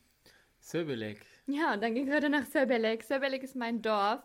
Söbelek. 0.59 1.25
Ja, 1.47 1.73
und 1.73 1.81
dann 1.83 1.93
ging 1.95 2.07
es 2.07 2.13
weiter 2.13 2.29
nach 2.29 2.45
Sörbelek. 2.45 3.03
Sörbelek 3.03 3.43
ist 3.43 3.55
mein 3.55 3.81
Dorf. 3.81 4.21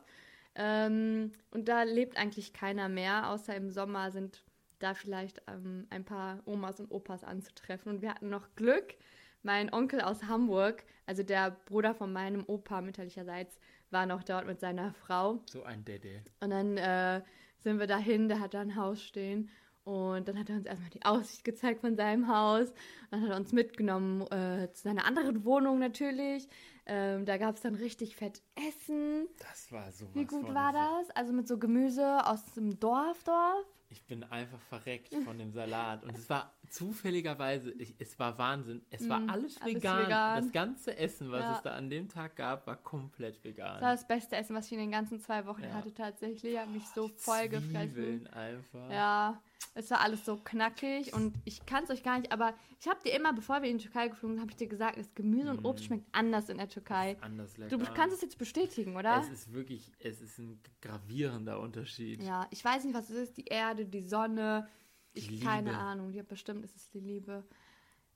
Ähm, 0.55 1.33
und 1.51 1.69
da 1.69 1.85
lebt 1.85 2.17
eigentlich 2.17 2.53
keiner 2.53 2.89
mehr, 2.89 3.31
außer 3.31 3.55
im 3.55 3.71
Sommer 3.71 4.11
sind 4.11 4.43
da 4.81 4.95
vielleicht 4.95 5.43
ähm, 5.47 5.87
ein 5.91 6.05
paar 6.05 6.41
Omas 6.47 6.81
und 6.81 6.91
Opas 6.91 7.23
anzutreffen. 7.23 7.93
Und 7.93 8.03
wir 8.03 8.11
hatten 8.11 8.29
noch 8.29 8.55
Glück. 8.57 8.97
Mein 9.43 9.73
Onkel 9.73 10.01
aus 10.03 10.25
Hamburg, 10.25 10.85
also 11.07 11.23
der 11.23 11.53
Bruder 11.65 11.95
von 11.95 12.13
meinem 12.13 12.45
Opa 12.47 12.83
mütterlicherseits, 12.83 13.59
war 13.91 14.05
noch 14.05 14.23
dort 14.23 14.47
mit 14.47 14.61
seiner 14.61 14.93
Frau. 14.93 15.41
So 15.47 15.63
ein 15.63 15.85
Dede. 15.85 16.23
Und 16.41 16.51
dann 16.51 16.77
äh, 16.77 17.23
sind 17.61 17.79
wir 17.79 17.87
dahin, 17.87 18.29
der 18.29 18.41
hat 18.41 18.55
da 18.55 18.61
ein 18.61 18.77
Haus 18.77 19.03
stehen. 19.03 19.51
Und 19.85 20.29
dann 20.29 20.39
hat 20.39 20.49
er 20.51 20.57
uns 20.57 20.67
erstmal 20.67 20.91
die 20.91 21.05
Aussicht 21.05 21.43
gezeigt 21.45 21.81
von 21.81 21.97
seinem 21.97 22.29
Haus. 22.29 22.69
Und 22.71 22.77
dann 23.13 23.23
hat 23.23 23.31
er 23.31 23.37
uns 23.37 23.53
mitgenommen 23.53 24.23
äh, 24.31 24.71
zu 24.73 24.83
seiner 24.83 25.05
anderen 25.07 25.45
Wohnung 25.45 25.79
natürlich. 25.79 26.47
Ähm, 26.87 27.25
da 27.25 27.39
gab 27.39 27.55
es 27.57 27.63
dann 27.63 27.75
richtig 27.75 28.17
fett 28.17 28.43
Essen. 28.69 29.27
Das 29.39 29.71
war 29.73 29.91
so 29.93 30.07
Wie 30.15 30.25
gut 30.27 30.53
war 30.55 30.73
das? 30.73 31.11
Also 31.17 31.33
mit 31.33 31.49
so 31.49 31.59
Gemüse 31.59 32.27
aus 32.27 32.45
dem 32.55 32.79
Dorf, 32.79 33.23
Dorf. 33.25 33.65
Ich 33.93 34.05
bin 34.07 34.23
einfach 34.25 34.61
verreckt 34.69 35.13
von 35.25 35.37
dem 35.39 35.53
Salat. 35.53 36.05
Und 36.05 36.17
es 36.17 36.31
war 36.31 36.53
zufälligerweise, 36.69 37.73
ich, 37.73 37.97
es 37.99 38.19
war 38.19 38.39
Wahnsinn. 38.39 38.83
Es 38.91 39.09
war 39.09 39.21
alles, 39.29 39.59
Mm, 39.59 39.63
alles 39.63 39.75
vegan. 39.77 40.07
vegan. 40.07 40.43
Das 40.45 40.53
ganze 40.53 40.97
Essen, 40.97 41.31
was 41.33 41.43
Ja. 41.43 41.53
es 41.57 41.63
da 41.63 41.71
an 41.73 41.91
dem 41.91 42.09
Tag 42.09 42.37
gab, 42.37 42.67
war 42.67 42.77
komplett 42.77 43.43
vegan. 43.43 43.75
Das 43.75 43.83
war 43.83 43.93
das 43.93 44.07
beste 44.07 44.37
Essen, 44.37 44.55
was 44.55 44.67
ich 44.67 44.73
in 44.73 44.79
den 44.79 44.91
ganzen 44.93 45.19
zwei 45.21 45.47
Wochen 45.47 45.65
Ja. 45.65 45.73
hatte 45.73 45.93
tatsächlich. 45.93 46.53
Ich 46.53 46.59
habe 46.59 46.71
mich 46.71 46.87
so 46.95 47.09
voll 47.17 47.49
gefressen. 47.49 47.95
Zwiebeln 47.95 48.27
einfach. 48.29 48.91
Ja, 48.91 49.43
es 49.75 49.91
war 49.91 50.01
alles 50.01 50.25
so 50.25 50.37
knackig 50.37 51.13
und 51.15 51.35
ich 51.45 51.65
kann 51.67 51.85
es 51.85 51.91
euch 51.91 52.03
gar 52.03 52.19
nicht, 52.19 52.33
aber 52.33 52.55
ich 52.81 52.89
habe 52.89 53.01
dir 53.05 53.15
immer, 53.15 53.33
bevor 53.33 53.63
wir 53.63 53.71
in 53.71 53.79
die 53.79 53.85
Türkei 53.85 54.09
geflogen 54.09 54.37
sind, 54.37 54.43
habe 54.43 54.51
ich 54.51 54.57
dir 54.57 54.67
gesagt, 54.67 54.99
das 54.99 55.15
Gemüse 55.15 55.51
und 55.51 55.65
Obst 55.65 55.85
schmeckt 55.85 56.07
anders 56.13 56.49
in 56.49 56.59
der 56.59 56.69
Türkei. 56.69 57.17
Anders 57.21 57.57
lecker. 57.57 57.77
Du 57.77 57.85
kannst 57.93 58.17
es 58.17 58.23
jetzt 58.23 58.39
bestätigen, 58.39 58.97
oder? 58.97 59.21
Es 59.21 59.29
ist 59.29 59.53
wirklich, 59.53 59.93
es 59.99 60.21
ist 60.21 60.39
ein 60.39 60.61
gravierender 60.81 61.61
Unterschied. 61.61 62.23
Ja, 62.23 62.47
ich 62.51 62.65
weiß 62.65 62.85
nicht, 62.85 62.95
was 62.95 63.11
es 63.11 63.17
ist. 63.17 63.37
Die 63.37 63.47
Erde, 63.47 63.87
die 63.87 64.03
Sonne. 64.03 64.69
Ich 65.13 65.29
Die 65.29 65.41
keine 65.41 65.71
Liebe. 65.71 65.83
Ahnung. 65.83 66.13
Ja, 66.13 66.23
bestimmt 66.23 66.65
ist 66.65 66.77
es 66.77 66.89
die 66.91 67.01
Liebe. 67.01 67.45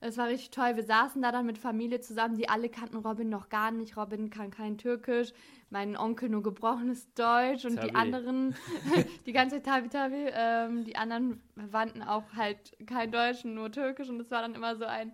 Es 0.06 0.18
war 0.18 0.28
richtig 0.28 0.50
toll. 0.50 0.76
Wir 0.76 0.82
saßen 0.82 1.22
da 1.22 1.32
dann 1.32 1.46
mit 1.46 1.56
Familie 1.56 1.98
zusammen. 1.98 2.36
Die 2.36 2.50
alle 2.50 2.68
kannten 2.68 2.98
Robin 2.98 3.30
noch 3.30 3.48
gar 3.48 3.70
nicht. 3.70 3.96
Robin 3.96 4.28
kann 4.28 4.50
kein 4.50 4.76
Türkisch. 4.76 5.32
Mein 5.70 5.96
Onkel 5.96 6.28
nur 6.28 6.42
gebrochenes 6.42 7.10
Deutsch. 7.14 7.64
Und 7.64 7.82
die 7.82 7.88
Tabi. 7.88 7.94
anderen, 7.94 8.54
die 9.26 9.32
ganze 9.32 9.62
Zeit 9.62 9.64
Tabi 9.64 9.88
Tabi, 9.88 10.26
ähm, 10.30 10.84
die 10.84 10.96
anderen 10.96 11.40
Verwandten 11.56 12.02
auch 12.02 12.24
halt 12.36 12.58
kein 12.86 13.10
Deutsch, 13.12 13.44
nur 13.44 13.72
Türkisch. 13.72 14.10
Und 14.10 14.20
es 14.20 14.30
war 14.30 14.42
dann 14.42 14.54
immer 14.54 14.76
so 14.76 14.84
ein, 14.84 15.10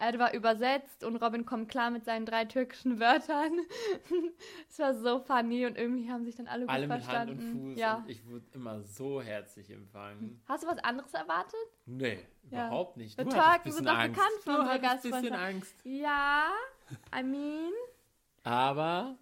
er 0.00 0.18
war 0.18 0.34
übersetzt 0.34 1.04
und 1.04 1.16
Robin 1.16 1.44
kommt 1.46 1.68
klar 1.68 1.90
mit 1.90 2.04
seinen 2.04 2.26
drei 2.26 2.44
türkischen 2.44 3.00
Wörtern. 3.00 3.52
es 4.68 4.78
war 4.78 4.94
so 4.94 5.20
funny 5.20 5.66
und 5.66 5.76
irgendwie 5.76 6.10
haben 6.10 6.24
sich 6.24 6.36
dann 6.36 6.46
alle 6.46 6.62
gut 6.66 6.70
Alle 6.70 6.86
mit 6.86 6.92
Hand 6.92 7.04
verstanden. 7.04 7.52
und 7.62 7.70
Fuß. 7.70 7.78
ja. 7.78 7.96
Und 7.96 8.08
ich 8.08 8.26
wurde 8.26 8.46
immer 8.52 8.82
so 8.82 9.20
herzlich 9.22 9.70
empfangen. 9.70 10.40
Hast 10.46 10.62
du 10.64 10.68
was 10.68 10.78
anderes 10.78 11.12
erwartet? 11.14 11.58
Nee, 11.86 12.18
Ja. 12.50 12.66
überhaupt 12.68 12.96
nicht. 12.96 13.18
Du 13.18 13.24
Türken 13.24 13.72
sind 13.72 13.86
doch 13.86 13.96
bekannt 13.96 14.18
für 14.42 14.50
unsere 14.58 14.70
ein 14.70 14.80
bisschen 14.80 15.10
Gastfreundschaft. 15.10 15.42
Angst. 15.42 15.74
Ja, 15.84 16.44
I 17.18 17.22
mean, 17.22 17.72
Aber, 18.44 19.16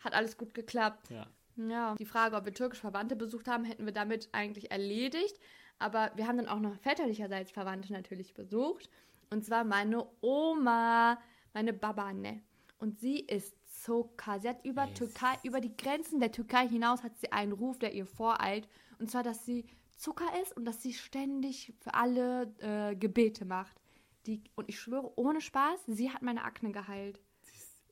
hat 0.00 0.14
alles 0.14 0.36
gut 0.36 0.54
geklappt. 0.54 1.10
ja. 1.10 1.26
Ja, 1.56 1.94
die 1.96 2.06
Frage, 2.06 2.34
ob 2.36 2.46
wir 2.46 2.54
türkisch 2.54 2.80
Verwandte 2.80 3.14
besucht 3.14 3.46
haben, 3.46 3.64
hätten 3.66 3.84
wir 3.84 3.92
damit 3.92 4.30
eigentlich 4.32 4.70
erledigt. 4.70 5.38
Aber 5.78 6.10
wir 6.14 6.26
haben 6.26 6.38
dann 6.38 6.48
auch 6.48 6.60
noch 6.60 6.74
väterlicherseits 6.78 7.50
Verwandte 7.50 7.92
natürlich 7.92 8.32
besucht. 8.32 8.88
Und 9.32 9.44
zwar 9.44 9.64
meine 9.64 10.06
Oma, 10.20 11.18
meine 11.54 11.72
Baba, 11.72 12.12
ne? 12.12 12.42
Und 12.78 13.00
sie 13.00 13.20
ist 13.20 13.54
Zucker. 13.82 14.38
Sie 14.40 14.48
hat 14.48 14.64
über, 14.64 14.84
Yes. 14.84 14.94
Türkei, 14.94 15.38
über 15.42 15.60
die 15.60 15.76
Grenzen 15.76 16.20
der 16.20 16.32
Türkei 16.32 16.68
hinaus 16.68 17.02
hat 17.02 17.16
sie 17.18 17.32
einen 17.32 17.52
Ruf, 17.52 17.78
der 17.78 17.94
ihr 17.94 18.06
voreilt. 18.06 18.68
Und 18.98 19.10
zwar, 19.10 19.22
dass 19.22 19.44
sie 19.44 19.64
Zucker 19.96 20.26
ist 20.42 20.54
und 20.56 20.64
dass 20.64 20.82
sie 20.82 20.92
ständig 20.92 21.72
für 21.80 21.94
alle 21.94 22.52
äh, 22.58 22.94
Gebete 22.94 23.44
macht. 23.44 23.80
Die, 24.26 24.42
und 24.54 24.68
ich 24.68 24.78
schwöre, 24.78 25.12
ohne 25.18 25.40
Spaß, 25.40 25.80
sie 25.86 26.10
hat 26.10 26.22
meine 26.22 26.44
Akne 26.44 26.70
geheilt. 26.70 27.20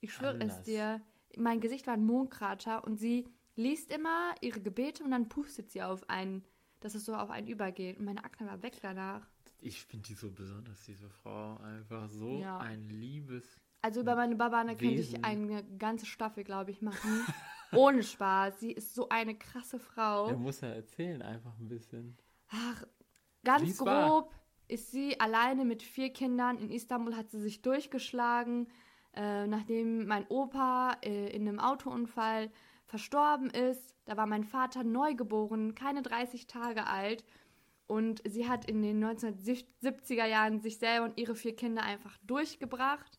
Ich 0.01 0.13
schwöre 0.13 0.39
es 0.41 0.63
dir. 0.63 1.01
Mein 1.37 1.61
Gesicht 1.61 1.87
war 1.87 1.95
ein 1.95 2.05
Mondkrater 2.05 2.85
und 2.85 2.99
sie 2.99 3.27
liest 3.57 3.91
immer 3.91 4.35
ihre 4.41 4.61
Gebete 4.61 5.05
und 5.05 5.11
dann 5.11 5.29
pustet 5.29 5.71
sie 5.71 5.83
auf 5.83 6.09
einen, 6.09 6.45
dass 6.81 6.95
es 6.95 7.05
so 7.05 7.15
auf 7.15 7.31
einen 7.31 7.49
übergeht. 7.49 7.99
Und 7.99 8.05
meine 8.05 8.25
Akne 8.25 8.47
war 8.47 8.63
weg 8.63 8.79
danach. 8.83 9.27
Ich 9.63 9.85
finde 9.85 10.09
die 10.09 10.15
so 10.15 10.31
besonders, 10.31 10.83
diese 10.85 11.09
Frau. 11.09 11.57
Einfach 11.59 12.09
so 12.09 12.39
Ja. 12.41 12.59
ein 12.59 12.89
liebes. 12.89 13.45
Also 13.83 14.01
über 14.01 14.15
meine 14.17 14.37
Babane 14.37 14.77
könnte 14.77 15.01
ich 15.01 15.25
eine 15.25 15.65
ganze 15.79 16.07
Staffel, 16.07 16.45
glaube 16.45 16.71
ich, 16.71 16.83
machen. 16.83 17.25
Ohne 17.73 18.03
Spaß. 18.03 18.61
Sie 18.61 18.73
ist 18.73 18.95
so 18.95 19.09
eine 19.09 19.35
krasse 19.37 19.79
Frau. 19.79 20.29
Er 20.29 20.37
muss 20.37 20.61
ja 20.61 20.69
erzählen, 20.69 21.23
einfach 21.23 21.57
ein 21.59 21.69
bisschen. 21.69 22.17
Ach, 22.49 22.85
ganz 23.45 23.81
war. 23.81 24.09
grob 24.09 24.35
ist 24.69 24.91
sie 24.91 25.19
alleine 25.21 25.65
mit 25.65 25.83
vier 25.83 26.13
Kindern. 26.13 26.59
In 26.59 26.71
Istanbul 26.71 27.17
hat 27.17 27.31
sie 27.31 27.41
sich 27.41 27.63
durchgeschlagen, 27.63 28.69
äh, 29.15 29.47
nachdem 29.47 30.07
mein 30.07 30.27
Opa 30.29 30.97
äh, 31.03 31.35
in 31.35 31.49
einem 31.49 31.59
Autounfall 31.59 32.51
verstorben 32.87 33.51
ist. 33.51 33.95
Da 34.05 34.17
war 34.17 34.27
mein 34.27 34.45
Vater 34.45 34.83
neugeboren, 34.85 35.75
keine 35.75 36.03
30 36.03 36.47
Tage 36.49 36.87
alt. 36.87 37.25
Und 37.91 38.23
sie 38.25 38.49
hat 38.49 38.71
in 38.71 38.83
den 38.83 39.05
1970er 39.05 40.25
Jahren 40.25 40.61
sich 40.61 40.79
selber 40.79 41.07
und 41.07 41.19
ihre 41.19 41.35
vier 41.35 41.57
Kinder 41.57 41.83
einfach 41.83 42.17
durchgebracht 42.19 43.19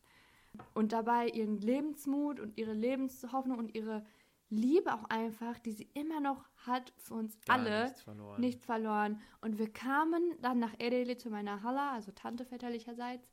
und 0.74 0.94
dabei 0.94 1.28
ihren 1.28 1.58
Lebensmut 1.58 2.40
und 2.40 2.58
ihre 2.58 2.72
Lebenshoffnung 2.72 3.60
und 3.60 3.76
ihre 3.76 4.06
Liebe 4.50 4.94
auch 4.94 5.04
einfach, 5.10 5.60
die 5.60 5.74
sie 5.74 5.90
immer 5.94 6.22
noch 6.22 6.46
hat 6.66 6.94
für 6.96 7.16
uns 7.16 7.38
Gar 7.42 7.58
alle, 7.58 7.84
nichts 7.84 8.02
verloren. 8.02 8.40
nichts 8.40 8.66
verloren. 8.66 9.22
Und 9.42 9.60
wir 9.60 9.74
kamen 9.74 10.38
dann 10.42 10.60
nach 10.60 10.74
Ereğli 10.76 11.18
zu 11.18 11.30
meiner 11.30 11.64
Hala, 11.64 11.92
also 11.92 12.14
Tante 12.14 12.46
väterlicherseits. 12.46 13.30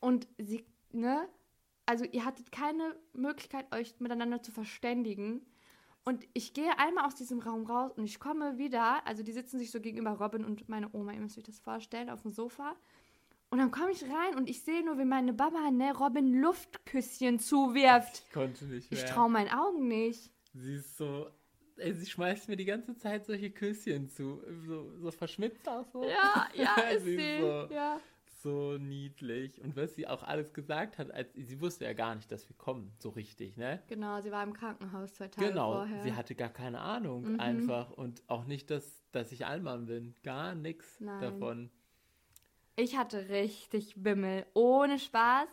Und 0.00 0.26
sie, 0.36 0.66
ne, 0.90 1.28
also 1.86 2.04
ihr 2.04 2.24
hattet 2.24 2.50
keine 2.50 2.96
Möglichkeit, 3.12 3.72
euch 3.72 4.00
miteinander 4.00 4.42
zu 4.42 4.50
verständigen. 4.50 5.46
Und 6.04 6.26
ich 6.32 6.54
gehe 6.54 6.78
einmal 6.78 7.04
aus 7.04 7.14
diesem 7.14 7.40
Raum 7.40 7.66
raus 7.66 7.92
und 7.96 8.04
ich 8.04 8.18
komme 8.18 8.58
wieder, 8.58 9.06
also 9.06 9.22
die 9.22 9.32
sitzen 9.32 9.58
sich 9.58 9.70
so 9.70 9.80
gegenüber 9.80 10.12
Robin 10.12 10.44
und 10.44 10.68
meine 10.68 10.88
Oma, 10.94 11.12
ihr 11.12 11.20
müsst 11.20 11.36
euch 11.36 11.44
das 11.44 11.60
vorstellen, 11.60 12.08
auf 12.08 12.22
dem 12.22 12.32
Sofa. 12.32 12.74
Und 13.50 13.58
dann 13.58 13.70
komme 13.70 13.90
ich 13.90 14.04
rein 14.04 14.36
und 14.36 14.48
ich 14.48 14.62
sehe 14.62 14.84
nur, 14.84 14.98
wie 14.98 15.04
meine 15.04 15.32
Baba, 15.32 15.70
ne, 15.70 15.92
Robin 15.96 16.40
Luftküsschen 16.40 17.40
zuwirft. 17.40 18.22
Ich 18.26 18.32
konnte 18.32 18.64
nicht 18.64 18.90
mehr. 18.90 19.00
Ich 19.00 19.10
traue 19.10 19.28
meinen 19.28 19.50
Augen 19.50 19.88
nicht. 19.88 20.30
Sie 20.54 20.74
ist 20.74 20.96
so. 20.96 21.28
Ey, 21.76 21.94
sie 21.94 22.06
schmeißt 22.06 22.48
mir 22.48 22.56
die 22.56 22.64
ganze 22.64 22.96
Zeit 22.96 23.26
solche 23.26 23.50
Küsschen 23.50 24.08
zu. 24.08 24.42
So, 24.66 24.96
so 24.98 25.10
verschmitzt 25.10 25.68
auch 25.68 25.84
so. 25.92 26.04
Ja, 26.04 26.48
ja, 26.54 26.74
ist 26.90 27.04
sie 27.04 27.40
so, 27.40 27.68
Ja. 27.74 27.98
So 28.42 28.78
niedlich. 28.78 29.60
Und 29.60 29.76
was 29.76 29.94
sie 29.94 30.06
auch 30.06 30.22
alles 30.22 30.52
gesagt 30.52 30.98
hat, 30.98 31.10
als 31.10 31.32
sie 31.34 31.60
wusste 31.60 31.84
ja 31.84 31.92
gar 31.92 32.14
nicht, 32.14 32.30
dass 32.32 32.48
wir 32.48 32.56
kommen, 32.56 32.92
so 32.98 33.10
richtig, 33.10 33.56
ne? 33.56 33.82
Genau, 33.88 34.20
sie 34.20 34.30
war 34.30 34.42
im 34.42 34.52
Krankenhaus 34.52 35.14
zwei 35.14 35.28
Tage 35.28 35.48
Genau, 35.48 35.72
vorher. 35.72 36.02
sie 36.02 36.14
hatte 36.14 36.34
gar 36.34 36.48
keine 36.50 36.80
Ahnung 36.80 37.32
Mhm. 37.32 37.40
einfach. 37.40 37.90
Und 37.90 38.22
auch 38.28 38.44
nicht, 38.44 38.70
dass, 38.70 39.02
dass 39.12 39.32
ich 39.32 39.46
Allmann 39.46 39.86
bin. 39.86 40.14
Gar 40.22 40.54
nichts 40.54 40.98
davon. 41.20 41.70
Ich 42.76 42.96
hatte 42.96 43.28
richtig 43.28 43.94
Bimmel, 43.96 44.46
ohne 44.54 44.98
Spaß. 44.98 45.48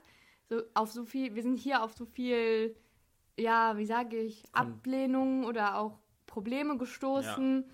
So 0.50 0.62
auf 0.74 0.92
so 0.92 1.04
viel, 1.04 1.36
wir 1.36 1.44
sind 1.44 1.60
hier 1.60 1.84
auf 1.84 1.94
so 1.94 2.06
viel, 2.06 2.76
ja, 3.38 3.78
wie 3.78 3.86
sage 3.86 4.18
ich, 4.18 4.44
Ablehnung 4.54 5.44
oder 5.44 5.78
auch 5.78 6.00
Probleme 6.26 6.78
gestoßen, 6.78 7.66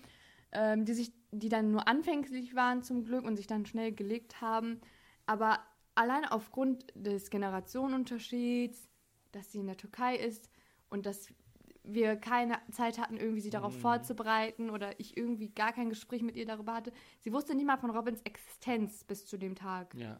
ähm, 0.52 0.84
die 0.84 0.92
sich, 0.94 1.12
die 1.30 1.48
dann 1.48 1.70
nur 1.70 1.86
anfänglich 1.86 2.56
waren 2.56 2.82
zum 2.82 3.04
Glück 3.04 3.24
und 3.24 3.36
sich 3.36 3.46
dann 3.46 3.64
schnell 3.66 3.92
gelegt 3.92 4.40
haben. 4.40 4.80
Aber 5.26 5.58
allein 5.94 6.24
aufgrund 6.24 6.86
des 6.94 7.30
Generationenunterschieds, 7.30 8.88
dass 9.32 9.52
sie 9.52 9.58
in 9.60 9.66
der 9.66 9.76
Türkei 9.76 10.16
ist 10.16 10.48
und 10.90 11.06
dass 11.06 11.28
wir 11.82 12.16
keine 12.16 12.58
Zeit 12.70 12.98
hatten, 12.98 13.16
irgendwie 13.18 13.40
sie 13.40 13.50
darauf 13.50 13.74
Mhm. 13.76 13.80
vorzubereiten 13.80 14.70
oder 14.70 14.98
ich 14.98 15.16
irgendwie 15.16 15.50
gar 15.50 15.72
kein 15.72 15.90
Gespräch 15.90 16.22
mit 16.22 16.36
ihr 16.36 16.46
darüber 16.46 16.74
hatte. 16.74 16.92
Sie 17.20 17.32
wusste 17.32 17.54
nicht 17.54 17.66
mal 17.66 17.76
von 17.76 17.90
Robins 17.90 18.22
Existenz 18.22 19.04
bis 19.04 19.26
zu 19.26 19.36
dem 19.36 19.54
Tag. 19.54 19.94
Ja. 19.94 20.18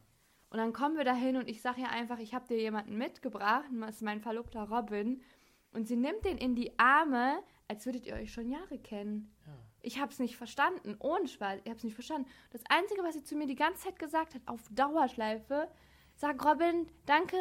Und 0.51 0.59
dann 0.59 0.73
kommen 0.73 0.97
wir 0.97 1.05
dahin 1.05 1.37
und 1.37 1.49
ich 1.49 1.63
sage 1.63 1.81
ihr 1.81 1.91
einfach, 1.91 2.19
ich 2.19 2.35
habe 2.35 2.47
dir 2.47 2.59
jemanden 2.59 2.97
mitgebracht, 2.99 3.65
das 3.81 3.97
ist 3.97 4.03
mein 4.03 4.21
Verlobter 4.21 4.69
Robin. 4.69 5.23
Und 5.73 5.89
sie 5.89 5.97
nimmt 5.97 6.25
den 6.25 6.39
in 6.39 6.55
die 6.55 6.79
Arme, 6.79 7.43
als 7.67 7.87
würdet 7.87 8.07
ihr 8.07 8.15
euch 8.15 8.33
schon 8.33 8.49
Jahre 8.51 8.79
kennen. 8.79 9.35
ja. 9.47 9.53
Ich 9.85 10.01
habe 10.01 10.11
es 10.11 10.19
nicht 10.19 10.37
verstanden, 10.37 10.97
ohne 10.99 11.29
Spaß, 11.29 11.61
ich 11.63 11.71
habe 11.71 11.77
es 11.77 11.85
nicht 11.85 11.95
verstanden. 11.95 12.29
Das 12.51 12.63
Einzige, 12.69 13.03
was 13.03 13.15
sie 13.15 13.23
zu 13.23 13.37
mir 13.37 13.47
die 13.47 13.55
ganze 13.55 13.85
Zeit 13.85 13.99
gesagt 13.99 14.35
hat, 14.35 14.43
auf 14.47 14.61
Dauerschleife, 14.71 15.69
sag 16.15 16.45
Robin, 16.45 16.89
danke, 17.07 17.37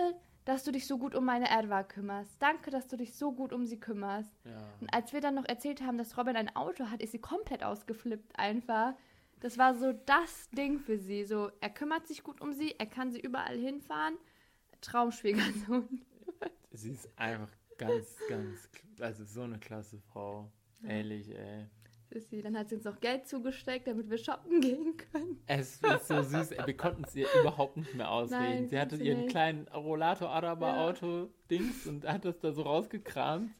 dass 0.46 0.64
du 0.64 0.72
dich 0.72 0.86
so 0.86 0.98
gut 0.98 1.16
um 1.16 1.24
meine 1.24 1.50
Erwa 1.50 1.84
kümmerst. 1.84 2.42
Danke, 2.42 2.70
dass 2.70 2.88
du 2.88 2.98
dich 2.98 3.16
so 3.16 3.32
gut 3.32 3.54
um 3.54 3.66
sie 3.66 3.80
kümmerst. 3.80 4.36
ja. 4.46 4.58
Und 4.82 4.94
als 4.94 5.14
wir 5.14 5.22
dann 5.22 5.36
noch 5.36 5.46
erzählt 5.46 5.82
haben, 5.82 5.98
dass 5.98 6.18
Robin 6.18 6.36
ein 6.36 6.54
Auto 6.56 6.90
hat, 6.90 7.02
ist 7.02 7.12
sie 7.12 7.20
komplett 7.20 7.64
ausgeflippt 7.64 8.38
einfach. 8.38 8.94
Das 9.40 9.58
war 9.58 9.74
so 9.76 9.94
das 9.94 10.50
Ding 10.52 10.80
für 10.80 10.98
sie. 10.98 11.24
So, 11.24 11.50
er 11.62 11.70
kümmert 11.70 12.08
sich 12.08 12.24
gut 12.24 12.42
um 12.42 12.52
sie, 12.54 12.76
er 12.78 12.88
kann 12.88 13.12
sie 13.12 13.22
überall 13.22 13.58
hinfahren. 13.58 14.18
Traumschwiegersohn. 14.82 16.06
Sie 16.72 16.92
ist 16.92 17.08
einfach 17.18 17.50
ganz, 17.78 18.18
ganz, 18.28 18.70
also 19.00 19.24
so 19.24 19.44
eine 19.44 19.60
klasse 19.60 20.00
Frau. 20.00 20.52
Ehrlich, 20.84 21.30
ey. 21.30 21.70
Ist 22.13 22.30
sie. 22.30 22.41
Dann 22.43 22.56
hat 22.58 22.69
sie 22.69 22.76
uns 22.76 22.84
noch 22.86 22.99
Geld 22.99 23.28
zugesteckt, 23.28 23.88
damit 23.88 24.08
wir 24.10 24.17
shoppen 24.19 24.62
gehen 24.62 24.95
können. 25.12 25.41
Es 25.47 25.78
ist 25.82 26.08
so 26.08 26.21
süß. 26.21 26.52
ey, 26.52 26.67
Wir 26.67 26.78
konnten 26.78 27.04
es 27.06 27.15
ihr 27.15 27.26
überhaupt 27.41 27.78
nicht 27.78 27.95
mehr 27.95 28.12
ausreden. 28.12 28.41
Nein, 28.43 28.67
sie 28.67 28.80
hatte 28.80 28.97
ihren 28.97 29.21
nicht. 29.21 29.32
kleinen 29.32 29.67
Rollator-Araber-Auto-Dings 29.69 31.88
und 31.88 32.06
hat 32.08 32.26
das 32.26 32.38
da 32.39 32.52
so 32.52 32.62
rausgekramt. 32.63 33.52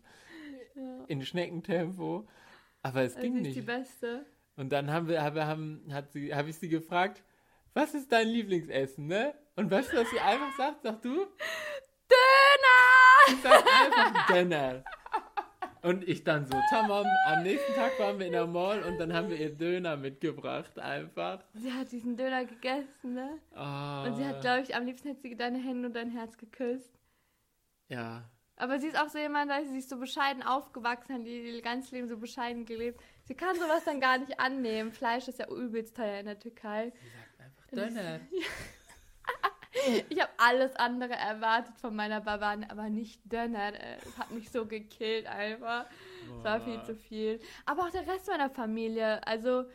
Ja. 0.76 1.04
In 1.08 1.24
Schneckentempo. 1.24 2.28
Aber 2.82 3.02
es 3.02 3.16
Also 3.16 3.26
ging 3.28 3.38
ist 3.38 3.46
die 3.56 3.60
nicht. 3.60 3.66
Beste. 3.66 4.26
Und 4.56 4.72
dann 4.72 4.92
haben 4.92 5.08
wir, 5.08 5.24
haben, 5.24 5.40
haben, 5.40 5.88
hat 5.92 6.12
sie, 6.12 6.34
habe 6.36 6.50
ich 6.50 6.58
sie 6.58 6.70
gefragt, 6.70 7.24
was 7.74 7.94
ist 7.96 8.12
dein 8.12 8.28
Lieblingsessen, 8.28 9.08
ne? 9.08 9.34
Und 9.56 9.72
weißt 9.72 9.94
du, 9.94 9.98
was 9.98 10.10
sie 10.12 10.20
einfach 10.20 10.56
sagt? 10.58 10.84
Sag 10.84 11.02
du? 11.02 11.26
Döner! 12.10 13.28
Sie 13.28 13.36
sagt 13.42 13.68
einfach 13.68 14.28
Döner. 14.28 14.84
Und 15.84 16.08
ich 16.08 16.24
dann 16.24 16.46
so, 16.46 16.58
tamam, 16.70 17.06
am 17.26 17.44
nächsten 17.44 17.74
Tag 17.74 18.00
waren 18.00 18.18
wir 18.18 18.26
in 18.28 18.32
der 18.32 18.48
Mall 18.48 18.82
und 18.84 18.98
dann 19.00 19.12
haben 19.14 19.30
wir 19.30 19.38
ihr 19.38 19.54
Döner 19.54 19.98
mitgebracht, 19.98 20.80
einfach. 20.80 21.44
Sie 21.54 21.74
hat 21.74 21.92
diesen 21.92 22.16
Döner 22.16 22.46
gegessen, 22.46 23.14
ne? 23.14 23.38
Ah, 23.54 24.06
Und 24.06 24.16
sie 24.16 24.26
hat, 24.26 24.40
glaube 24.42 24.62
ich, 24.62 24.74
am 24.76 24.86
liebsten 24.86 25.10
hätte 25.10 25.22
sie 25.22 25.36
deine 25.36 25.58
Hände 25.60 25.88
und 25.90 25.94
dein 25.94 26.10
Herz 26.10 26.38
geküsst. 26.38 26.98
ja, 27.90 28.24
Aber 28.56 28.80
sie 28.80 28.88
ist 28.88 28.98
auch 28.98 29.10
so 29.10 29.18
jemand, 29.18 29.52
da 29.52 29.62
sie 29.66 29.78
ist 29.78 29.90
so 29.90 29.98
bescheiden 30.00 30.42
aufgewachsen, 30.42 31.16
hat 31.16 31.26
ihr 31.26 31.62
ganzes 31.62 31.92
Leben 31.92 32.08
so 32.08 32.18
bescheiden 32.18 32.66
gelebt. 32.66 33.02
Sie 33.26 33.36
kann 33.36 33.56
sowas 33.56 33.84
dann 33.84 34.00
gar 34.00 34.18
nicht 34.20 34.40
annehmen. 34.40 34.92
Fleisch 34.94 35.28
ist 35.28 35.40
ja 35.40 35.50
übelst 35.50 35.98
teuer 35.98 36.20
in 36.20 36.28
der 36.28 36.40
Türkei. 36.40 36.94
sie 37.02 37.10
sagt 37.10 37.40
einfach 37.42 37.68
Döner. 37.68 38.20
Ich 40.10 40.20
habe 40.20 40.32
alles 40.38 40.76
andere 40.76 41.14
erwartet 41.14 41.78
von 41.80 41.96
meiner 41.96 42.22
Baba, 42.22 42.56
aber 42.70 42.90
nicht 42.90 43.22
Döner. 43.32 43.74
Es 44.06 44.18
hat 44.18 44.32
mich 44.32 44.50
so 44.50 44.66
gekillt 44.66 45.28
einfach. 45.28 45.86
Es 46.38 46.44
war 46.44 46.62
viel 46.62 46.82
zu 46.84 46.96
viel. 46.96 47.40
Aber 47.66 47.84
auch 47.84 47.90
der 47.90 48.08
Rest 48.08 48.28
meiner 48.28 48.50
Familie. 48.50 49.26
Also, 49.26 49.66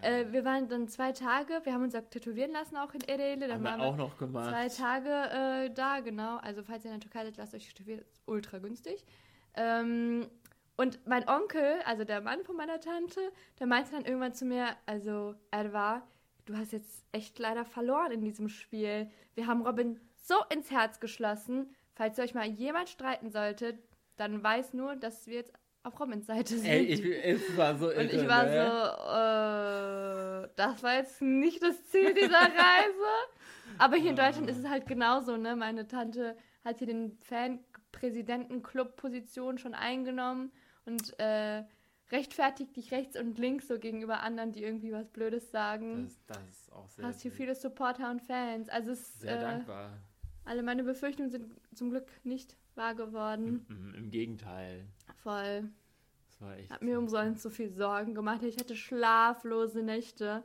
äh, 0.00 0.26
wir 0.30 0.44
waren 0.44 0.68
dann 0.68 0.88
zwei 0.88 1.12
Tage, 1.12 1.60
wir 1.64 1.72
haben 1.72 1.82
uns 1.82 1.94
auch 1.94 2.08
tätowieren 2.08 2.52
lassen, 2.52 2.76
auch 2.76 2.92
in 2.94 3.00
Ereğli. 3.02 3.40
Dann 3.40 3.52
haben 3.52 3.64
waren 3.64 3.80
wir 3.80 3.86
auch 3.86 3.96
noch 3.96 4.16
gemacht. 4.16 4.50
Zwei 4.50 4.68
Tage 4.68 5.66
äh, 5.66 5.70
da, 5.74 6.00
genau. 6.00 6.36
Also 6.38 6.62
falls 6.62 6.84
ihr 6.84 6.92
in 6.92 7.00
der 7.00 7.08
Türkei 7.08 7.24
seid, 7.24 7.36
lasst 7.36 7.54
euch 7.54 7.68
tätowieren. 7.68 8.00
Ist 8.00 8.22
ultra 8.26 8.58
günstig. 8.58 9.04
Ähm, 9.54 10.28
und 10.76 11.06
mein 11.06 11.28
Onkel, 11.28 11.80
also 11.84 12.04
der 12.04 12.20
Mann 12.20 12.42
von 12.44 12.56
meiner 12.56 12.80
Tante, 12.80 13.20
der 13.60 13.66
meinte 13.66 13.92
dann 13.92 14.04
irgendwann 14.04 14.34
zu 14.34 14.46
mir, 14.46 14.68
also 14.86 15.34
Erwa, 15.50 16.02
du 16.46 16.56
hast 16.56 16.72
jetzt 16.72 17.04
echt 17.12 17.38
leider 17.38 17.64
verloren 17.64 18.12
in 18.12 18.20
diesem 18.20 18.48
Spiel. 18.48 19.08
Wir 19.34 19.46
haben 19.46 19.62
Robin 19.66 20.00
so 20.16 20.34
ins 20.50 20.70
Herz 20.70 21.00
geschlossen. 21.00 21.74
Falls 21.94 22.18
ihr 22.18 22.24
euch 22.24 22.34
mal 22.34 22.46
jemand 22.46 22.88
streiten 22.88 23.30
solltet, 23.30 23.78
dann 24.16 24.42
weiß 24.42 24.72
nur, 24.74 24.96
dass 24.96 25.26
wir 25.26 25.34
jetzt 25.34 25.52
auf 25.84 25.98
Robins 25.98 26.26
Seite 26.26 26.58
sind. 26.58 26.68
Ey, 26.70 26.84
ich, 26.84 27.04
es 27.04 27.56
war 27.56 27.76
so 27.76 27.88
Und 27.88 28.12
ich 28.12 28.28
war 28.28 28.44
ne? 28.44 30.44
so, 30.44 30.46
äh, 30.46 30.48
das 30.56 30.82
war 30.82 30.94
jetzt 30.96 31.20
nicht 31.22 31.62
das 31.62 31.86
Ziel 31.88 32.14
dieser 32.14 32.38
Reise. 32.40 33.08
Aber 33.78 33.96
hier 33.96 34.10
in 34.10 34.16
Deutschland 34.16 34.48
Ah. 34.48 34.52
ist 34.52 34.58
es 34.58 34.68
halt 34.68 34.86
genauso, 34.86 35.36
ne? 35.36 35.56
Meine 35.56 35.88
Tante 35.88 36.36
hat 36.64 36.78
hier 36.78 36.86
den 36.86 37.18
Fan-Präsidenten-Club-Position 37.22 39.58
schon 39.58 39.74
eingenommen 39.74 40.52
und 40.86 41.18
äh, 41.18 41.64
rechtfertig 42.12 42.72
dich 42.72 42.92
rechts 42.92 43.18
und 43.18 43.38
links 43.38 43.66
so 43.66 43.78
gegenüber 43.78 44.20
anderen, 44.20 44.52
die 44.52 44.62
irgendwie 44.62 44.92
was 44.92 45.08
Blödes 45.08 45.50
sagen. 45.50 46.04
Das, 46.04 46.38
das 46.38 46.48
ist 46.50 46.72
auch 46.72 46.88
sehr, 46.88 47.06
Hast 47.06 47.22
hier 47.22 47.32
viele 47.32 47.54
Supporter 47.54 48.10
und 48.10 48.20
Fans. 48.22 48.68
Also 48.68 48.92
es, 48.92 49.18
sehr 49.20 49.38
äh, 49.38 49.40
dankbar. 49.40 49.98
alle 50.44 50.62
meine 50.62 50.84
Befürchtungen 50.84 51.30
sind 51.30 51.46
zum 51.74 51.90
Glück 51.90 52.06
nicht 52.22 52.56
wahr 52.74 52.94
geworden. 52.94 53.64
Mhm, 53.68 53.94
Im 53.94 54.10
Gegenteil. 54.10 54.86
Voll. 55.22 55.70
Das 56.28 56.40
war 56.40 56.56
echt. 56.56 56.70
Hab 56.70 56.82
mir 56.82 56.98
umsonst 56.98 57.42
so 57.42 57.50
viel 57.50 57.70
Sorgen 57.70 58.14
gemacht. 58.14 58.42
Ich 58.42 58.58
hatte 58.58 58.76
schlaflose 58.76 59.82
Nächte. 59.82 60.44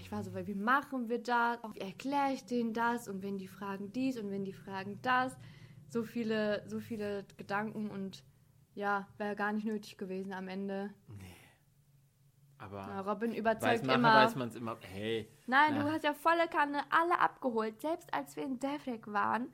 Ich 0.00 0.12
war 0.12 0.22
so, 0.22 0.32
weil 0.34 0.46
wie 0.46 0.54
machen 0.54 1.08
wir 1.08 1.18
das? 1.18 1.58
Wie 1.74 1.80
erkläre 1.80 2.32
ich 2.32 2.44
denen 2.44 2.72
das? 2.72 3.08
Und 3.08 3.24
wenn 3.24 3.38
die 3.38 3.48
fragen 3.48 3.92
dies 3.92 4.16
und 4.16 4.30
wenn 4.30 4.44
die 4.44 4.52
fragen 4.52 5.00
das. 5.02 5.36
So 5.88 6.04
viele, 6.04 6.62
so 6.68 6.78
viele 6.78 7.24
Gedanken 7.36 7.90
und 7.90 8.22
ja, 8.74 9.06
wäre 9.18 9.36
gar 9.36 9.52
nicht 9.52 9.64
nötig 9.66 9.96
gewesen 9.98 10.32
am 10.32 10.48
Ende. 10.48 10.90
aber 12.58 12.76
Ja, 12.78 13.00
Robin 13.00 13.30
weiß 13.30 13.38
überzeugt 13.38 13.84
man, 13.86 13.96
immer. 13.96 14.14
weiß 14.14 14.36
man 14.36 14.48
es 14.48 14.56
immer. 14.56 14.76
Hey, 14.82 15.28
Nein, 15.46 15.74
Na. 15.76 15.82
du 15.82 15.90
hast 15.92 16.04
ja 16.04 16.14
volle 16.14 16.46
Kanne 16.48 16.80
alle 16.90 17.18
abgeholt. 17.18 17.80
Selbst 17.80 18.12
als 18.12 18.36
wir 18.36 18.44
in 18.44 18.58
Devrek 18.58 19.06
waren. 19.12 19.52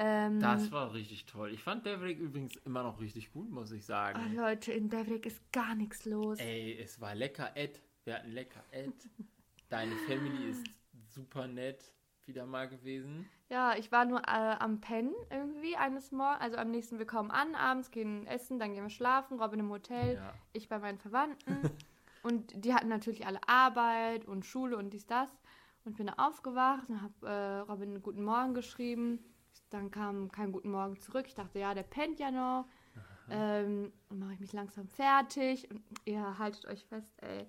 Ähm, 0.00 0.38
das 0.38 0.70
war 0.70 0.92
richtig 0.94 1.26
toll. 1.26 1.50
Ich 1.52 1.62
fand 1.62 1.84
Deverick 1.84 2.18
übrigens 2.20 2.54
immer 2.64 2.84
noch 2.84 3.00
richtig 3.00 3.32
gut, 3.32 3.50
muss 3.50 3.72
ich 3.72 3.84
sagen. 3.84 4.20
oh, 4.32 4.40
Leute, 4.40 4.72
in 4.72 4.88
Devrek 4.88 5.26
ist 5.26 5.40
gar 5.52 5.74
nichts 5.74 6.04
los. 6.04 6.38
Ey, 6.38 6.78
es 6.78 7.00
war 7.00 7.14
lecker 7.16 7.56
Ed. 7.56 7.82
Wir 8.04 8.14
hatten 8.14 8.30
lecker 8.30 8.62
Ed. 8.70 8.92
Deine 9.68 9.96
Family 10.06 10.50
ist 10.50 10.64
super 11.08 11.46
nett 11.48 11.92
wieder 12.28 12.46
mal 12.46 12.68
gewesen. 12.68 13.28
Ja, 13.48 13.74
ich 13.76 13.90
war 13.90 14.04
nur 14.04 14.20
äh, 14.20 14.56
am 14.58 14.80
Pennen 14.80 15.14
irgendwie 15.30 15.76
eines 15.76 16.12
Morgens. 16.12 16.40
Also 16.42 16.56
am 16.58 16.70
nächsten, 16.70 16.98
wir 16.98 17.06
kommen 17.06 17.30
an, 17.30 17.54
abends 17.54 17.90
gehen 17.90 18.26
essen, 18.26 18.58
dann 18.58 18.74
gehen 18.74 18.82
wir 18.82 18.90
schlafen, 18.90 19.40
Robin 19.40 19.60
im 19.60 19.70
Hotel, 19.70 20.16
Ja. 20.16 20.34
ich 20.52 20.68
bei 20.68 20.78
meinen 20.78 20.98
Verwandten. 20.98 21.56
und 22.22 22.52
die 22.64 22.74
hatten 22.74 22.88
natürlich 22.88 23.26
alle 23.26 23.40
Arbeit 23.48 24.26
und 24.26 24.44
Schule 24.44 24.76
und 24.76 24.90
dies, 24.90 25.06
das. 25.06 25.30
Und 25.84 25.96
bin 25.96 26.10
aufgewacht 26.10 26.90
und 26.90 27.00
habe 27.00 27.26
äh, 27.26 27.58
Robin 27.70 27.90
einen 27.90 28.02
guten 28.02 28.22
Morgen 28.22 28.52
geschrieben. 28.52 29.18
Dann 29.70 29.90
kam 29.90 30.30
kein 30.30 30.52
guten 30.52 30.70
Morgen 30.70 31.00
zurück. 31.00 31.24
Ich 31.26 31.34
dachte, 31.34 31.58
ja, 31.58 31.72
der 31.74 31.82
pennt 31.82 32.18
ja 32.20 32.30
noch. 32.30 32.66
Ähm, 33.30 33.92
und 34.08 34.18
mache 34.18 34.34
ich 34.34 34.40
mich 34.40 34.52
langsam 34.52 34.88
fertig. 34.88 35.70
Und 35.70 35.82
ihr 36.04 36.38
haltet 36.38 36.66
euch 36.66 36.84
fest, 36.86 37.12
ey. 37.22 37.46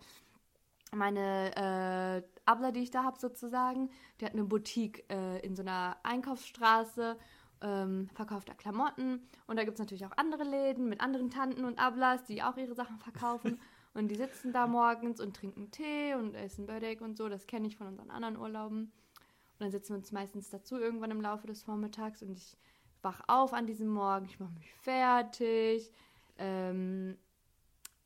Meine 0.91 1.55
äh, 1.55 2.39
Abla, 2.45 2.71
die 2.71 2.81
ich 2.81 2.91
da 2.91 3.03
habe 3.03 3.19
sozusagen, 3.19 3.89
die 4.19 4.25
hat 4.25 4.33
eine 4.33 4.43
Boutique 4.43 5.05
äh, 5.09 5.39
in 5.45 5.55
so 5.55 5.61
einer 5.61 5.97
Einkaufsstraße, 6.03 7.17
ähm, 7.61 8.09
verkauft 8.13 8.49
da 8.49 8.53
Klamotten. 8.53 9.27
Und 9.47 9.57
da 9.57 9.63
gibt 9.63 9.75
es 9.75 9.79
natürlich 9.79 10.05
auch 10.05 10.17
andere 10.17 10.43
Läden 10.43 10.89
mit 10.89 11.01
anderen 11.01 11.29
Tanten 11.29 11.65
und 11.65 11.77
Ablas, 11.77 12.23
die 12.25 12.41
auch 12.41 12.57
ihre 12.57 12.73
Sachen 12.73 12.97
verkaufen. 12.97 13.59
und 13.93 14.09
die 14.09 14.15
sitzen 14.15 14.51
da 14.51 14.65
morgens 14.67 15.19
und 15.19 15.35
trinken 15.35 15.69
Tee 15.71 16.15
und 16.15 16.33
essen 16.35 16.65
Börek 16.65 17.01
und 17.01 17.17
so. 17.17 17.29
Das 17.29 17.45
kenne 17.45 17.67
ich 17.67 17.77
von 17.77 17.87
unseren 17.87 18.09
anderen 18.09 18.37
Urlauben. 18.37 18.83
Und 18.83 19.59
dann 19.59 19.71
setzen 19.71 19.89
wir 19.89 19.97
uns 19.97 20.11
meistens 20.11 20.49
dazu 20.49 20.77
irgendwann 20.77 21.11
im 21.11 21.21
Laufe 21.21 21.47
des 21.47 21.63
Vormittags 21.63 22.23
und 22.23 22.31
ich 22.31 22.57
wach 23.01 23.21
auf 23.27 23.53
an 23.53 23.65
diesem 23.65 23.87
Morgen, 23.87 24.25
ich 24.25 24.39
mache 24.39 24.53
mich 24.53 24.73
fertig, 24.73 25.91
ähm, 26.37 27.17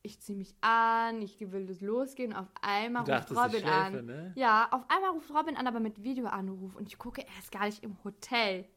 ich 0.04 0.20
ziehe 0.20 0.36
mich 0.36 0.54
an, 0.60 1.22
ich 1.22 1.40
will 1.40 1.76
losgehen. 1.80 2.34
Auf 2.34 2.46
einmal 2.60 3.02
ruft 3.10 3.30
Robin 3.30 3.50
schläfe, 3.50 3.72
an. 3.72 4.06
ne? 4.06 4.32
Ja, 4.36 4.68
auf 4.70 4.82
einmal 4.88 5.10
ruft 5.10 5.30
Robin 5.30 5.56
an, 5.56 5.66
aber 5.66 5.80
mit 5.80 6.02
Videoanruf 6.02 6.76
und 6.76 6.86
ich 6.86 6.98
gucke, 6.98 7.22
er 7.22 7.38
ist 7.40 7.50
gar 7.50 7.64
nicht 7.64 7.82
im 7.82 7.96
Hotel. 8.04 8.68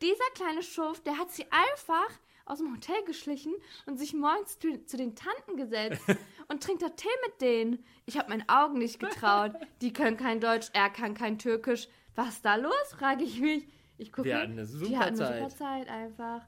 Dieser 0.00 0.30
kleine 0.34 0.62
Schuft, 0.62 1.06
der 1.06 1.18
hat 1.18 1.30
sie 1.32 1.44
einfach 1.50 2.10
aus 2.44 2.58
dem 2.58 2.72
Hotel 2.72 3.02
geschlichen 3.06 3.52
und 3.86 3.98
sich 3.98 4.14
morgens 4.14 4.58
zu, 4.60 4.84
zu 4.86 4.96
den 4.96 5.16
Tanten 5.16 5.56
gesetzt 5.56 6.04
und 6.48 6.62
trinkt 6.62 6.82
da 6.82 6.90
Tee 6.90 7.08
mit 7.26 7.40
denen. 7.40 7.84
Ich 8.04 8.16
habe 8.16 8.28
meinen 8.28 8.48
Augen 8.48 8.78
nicht 8.78 9.00
getraut. 9.00 9.52
Die 9.80 9.92
können 9.92 10.16
kein 10.16 10.40
Deutsch, 10.40 10.68
er 10.72 10.90
kann 10.90 11.14
kein 11.14 11.38
Türkisch. 11.38 11.88
Was 12.14 12.28
ist 12.34 12.44
da 12.44 12.54
los, 12.54 12.72
frage 12.96 13.24
ich 13.24 13.40
mich. 13.40 13.66
Ich 13.98 14.12
gucke, 14.12 14.28
Wir 14.28 14.38
hatten 14.38 14.52
eine 14.52 14.66
super 14.66 14.86
die 14.86 14.96
hatten 14.96 15.20
eine 15.20 15.28
Zeit. 15.28 15.50
super 15.50 15.64
Zeit 15.64 15.88
einfach. 15.88 16.42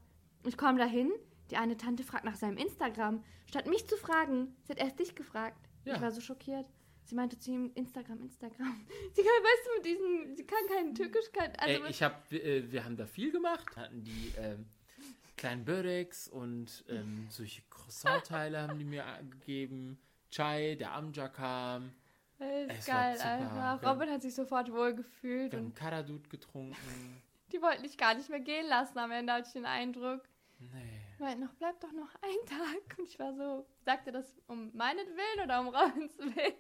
Ich 0.45 0.57
komme 0.57 0.79
dahin, 0.79 1.11
die 1.51 1.57
eine 1.57 1.77
Tante 1.77 2.05
fragt 2.05 2.25
nach 2.25 2.37
seinem 2.37 2.57
Instagram. 2.57 3.25
Statt 3.47 3.67
mich 3.67 3.87
zu 3.89 3.97
fragen, 3.97 4.55
sie 4.65 4.73
hat 4.73 4.79
erst 4.79 4.99
dich 4.99 5.15
gefragt. 5.15 5.69
Ja. 5.85 5.95
Ich 5.97 6.01
war 6.01 6.11
so 6.11 6.21
schockiert. 6.21 6.67
Sie 7.05 7.15
meinte 7.15 7.39
zu 7.39 7.51
ihm, 7.51 7.73
Instagram, 7.75 8.21
Instagram. 8.21 8.87
Sie 9.15 9.23
kann, 9.23 9.33
weißt 9.43 9.67
du, 9.67 9.77
mit 9.77 9.87
diesen, 9.87 10.37
sie 10.37 10.45
kann 10.45 10.59
kein 10.69 10.95
Türkisch, 10.95 11.33
kein, 11.33 11.57
also 11.57 11.83
Ey, 11.85 11.91
ich 11.91 12.03
hab, 12.03 12.31
äh, 12.31 12.71
wir 12.71 12.85
haben 12.85 12.99
da 12.99 13.07
viel 13.07 13.33
gemacht. 13.33 13.75
Hatten 13.79 14.05
die 14.05 14.35
ähm, 14.37 14.67
kleinen 15.39 15.65
Börex 15.65 16.29
und 16.29 16.85
ähm, 16.91 17.27
solche 17.31 17.63
Croissant-Teile 17.71 18.61
haben 18.61 18.79
die 18.79 18.85
mir 18.85 19.05
gegeben. 19.31 19.99
Chai, 20.31 20.75
der 20.75 20.93
Amja 20.93 21.29
kam. 21.29 21.93
Das 22.39 22.49
Es 22.69 22.79
ist 22.81 22.87
geil 22.89 23.19
einfach. 23.19 23.81
Wir- 23.81 23.89
Robin 23.89 24.11
hat 24.11 24.21
sich 24.21 24.35
sofort 24.35 24.71
wohl 24.71 24.95
gefühlt 24.95 25.53
Wir 25.53 25.59
haben 25.61 25.67
und 25.69 25.75
Karadut 25.75 26.29
getrunken. 26.29 26.77
die 27.53 27.63
wollten 27.63 27.85
dich 27.85 27.97
gar 27.97 28.15
nicht 28.15 28.29
mehr 28.29 28.41
gehen 28.41 28.67
lassen. 28.69 28.99
Am 28.99 29.11
Ende 29.11 29.33
hatte 29.33 29.47
ich 29.47 29.55
den 29.55 29.65
Eindruck. 29.65 30.23
Nee. 30.59 31.08
Die 31.19 31.23
meinten 31.23 31.45
noch, 31.45 31.55
bleib 31.55 31.81
doch 31.81 31.93
noch 31.93 32.15
ein 32.23 32.47
Tag. 32.47 32.99
Und 32.99 33.09
ich 33.09 33.19
war 33.19 33.35
so, 33.35 33.67
sagt 33.85 34.07
er 34.07 34.13
das 34.13 34.41
um 34.47 34.71
meinetwillen 34.75 35.45
oder 35.45 35.61
um 35.61 35.69
Robins 35.69 36.17
Willen? 36.19 36.55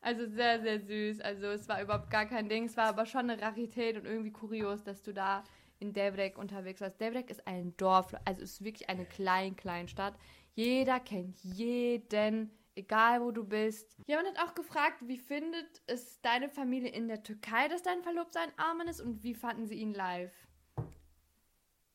Also 0.00 0.26
sehr, 0.26 0.60
sehr 0.60 0.80
süß. 0.80 1.20
Also 1.20 1.46
es 1.46 1.68
war 1.68 1.82
überhaupt 1.82 2.10
gar 2.10 2.26
kein 2.26 2.48
Ding. 2.48 2.64
Es 2.64 2.76
war 2.76 2.86
aber 2.86 3.06
schon 3.06 3.30
eine 3.30 3.40
Rarität 3.40 3.96
und 3.96 4.04
irgendwie 4.04 4.32
kurios, 4.32 4.82
dass 4.82 5.02
du 5.02 5.12
da 5.12 5.44
in 5.78 5.92
Devrek 5.92 6.38
unterwegs 6.38 6.80
warst. 6.80 7.00
Devrek 7.00 7.30
ist 7.30 7.46
ein 7.46 7.76
Dorf, 7.76 8.14
also 8.24 8.42
es 8.42 8.52
ist 8.52 8.64
wirklich 8.64 8.88
eine 8.88 9.04
klein, 9.04 9.56
klein 9.56 9.88
Stadt. 9.88 10.14
Jeder 10.54 11.00
kennt 11.00 11.42
jeden, 11.42 12.50
egal 12.76 13.20
wo 13.20 13.32
du 13.32 13.44
bist. 13.44 13.96
Jemand 14.06 14.28
hat 14.28 14.48
auch 14.48 14.54
gefragt, 14.54 14.98
wie 15.06 15.18
findet 15.18 15.82
es 15.86 16.20
deine 16.20 16.48
Familie 16.48 16.90
in 16.90 17.08
der 17.08 17.22
Türkei, 17.22 17.68
dass 17.68 17.82
dein 17.82 18.02
Verlobter 18.02 18.40
ein 18.40 18.52
Armen 18.58 18.86
ist 18.86 19.00
und 19.00 19.22
wie 19.22 19.34
fanden 19.34 19.66
sie 19.66 19.76
ihn 19.76 19.92
live? 19.92 20.32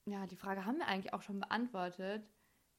Ja, 0.08 0.26
die 0.26 0.38
Frage 0.38 0.66
haben 0.66 0.78
wir 0.78 0.88
eigentlich 0.88 1.14
auch 1.14 1.22
schon 1.22 1.40
beantwortet. 1.42 2.30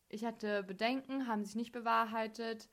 Ich 0.08 0.24
hatte 0.24 0.62
Bedenken, 0.62 1.26
haben 1.26 1.44
sich 1.44 1.56
nicht 1.56 1.72
bewahrheitet 1.72 2.70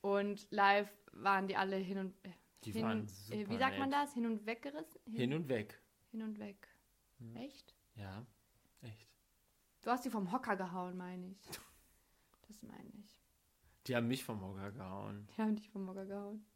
und 0.00 0.50
live 0.50 0.90
waren 1.12 1.46
die 1.46 1.56
alle 1.56 1.76
hin 1.76 1.98
und 1.98 2.24
äh, 2.24 2.30
Die 2.64 2.72
hin, 2.72 2.82
waren 2.84 3.04
äh, 3.04 3.08
super 3.08 3.50
Wie 3.50 3.58
sagt 3.58 3.78
man 3.78 3.90
nett. 3.90 3.98
das? 3.98 4.14
Hin 4.14 4.24
und 4.24 4.46
weggerissen? 4.46 4.98
Hin 5.12 5.34
und 5.34 5.48
weg. 5.50 5.78
hin 6.10 6.22
und 6.22 6.38
weg. 6.38 6.68
Echt? 7.34 7.74
Ja, 7.96 8.24
echt. 8.80 9.10
Du 9.82 9.90
hast 9.90 10.04
sie 10.04 10.10
vom 10.10 10.32
Hocker 10.32 10.56
gehauen, 10.56 10.96
meine 10.96 11.28
ich. 11.28 11.38
Das 12.48 12.62
meine 12.62 12.88
ich. 13.04 13.14
Die 13.86 13.94
haben 13.94 14.08
mich 14.08 14.24
vom 14.24 14.40
Hocker 14.40 14.72
gehauen. 14.72 15.28
Die 15.36 15.42
haben 15.42 15.54
dich 15.54 15.68
vom 15.68 15.86
Hocker 15.86 16.06
gehauen. 16.06 16.46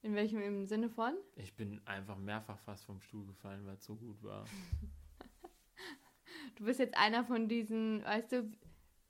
In 0.00 0.14
welchem 0.14 0.40
im 0.40 0.64
Sinne 0.64 0.88
von? 0.88 1.14
Ich 1.36 1.54
bin 1.54 1.86
einfach 1.86 2.16
mehrfach 2.16 2.58
fast 2.60 2.86
vom 2.86 2.98
Stuhl 3.02 3.26
gefallen, 3.26 3.66
weil 3.66 3.74
es 3.74 3.84
so 3.84 3.94
gut 3.94 4.22
war. 4.22 4.46
Du 6.56 6.64
bist 6.64 6.80
jetzt 6.80 6.96
einer 6.96 7.24
von 7.24 7.48
diesen, 7.48 8.04
weißt 8.04 8.32
du, 8.32 8.50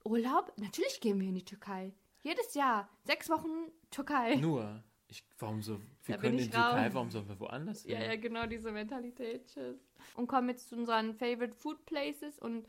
Urlaub? 0.05 0.53
Natürlich 0.57 0.99
gehen 1.01 1.19
wir 1.19 1.29
in 1.29 1.35
die 1.35 1.45
Türkei. 1.45 1.93
Jedes 2.21 2.53
Jahr. 2.53 2.89
Sechs 3.03 3.29
Wochen 3.29 3.49
Türkei. 3.91 4.35
Nur, 4.35 4.83
ich, 5.07 5.23
warum 5.39 5.61
so, 5.61 5.79
wir 6.05 6.15
Da 6.15 6.21
können 6.21 6.39
in 6.39 6.45
die 6.45 6.49
Türkei, 6.49 6.89
warum 6.93 7.11
sollen 7.11 7.27
wir 7.27 7.39
woanders 7.39 7.83
hin? 7.83 7.91
Ja, 7.91 8.03
ja, 8.03 8.15
genau 8.15 8.45
diese 8.45 8.71
Mentalität. 8.71 9.47
Tschüss. 9.47 9.77
Und 10.15 10.27
kommen 10.27 10.49
jetzt 10.49 10.69
zu 10.69 10.75
unseren 10.75 11.13
Favorite 11.15 11.53
Food 11.53 11.85
Places 11.85 12.39
und 12.39 12.65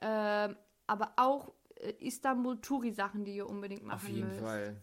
ähm, 0.00 0.56
aber 0.86 1.12
auch 1.16 1.52
äh, 1.76 1.92
Istanbul-Touri-Sachen, 1.98 3.24
die 3.24 3.36
ihr 3.36 3.48
unbedingt 3.48 3.84
machen 3.84 3.96
Auf 3.96 4.08
jeden 4.08 4.28
müsst. 4.28 4.40
Fall. 4.40 4.80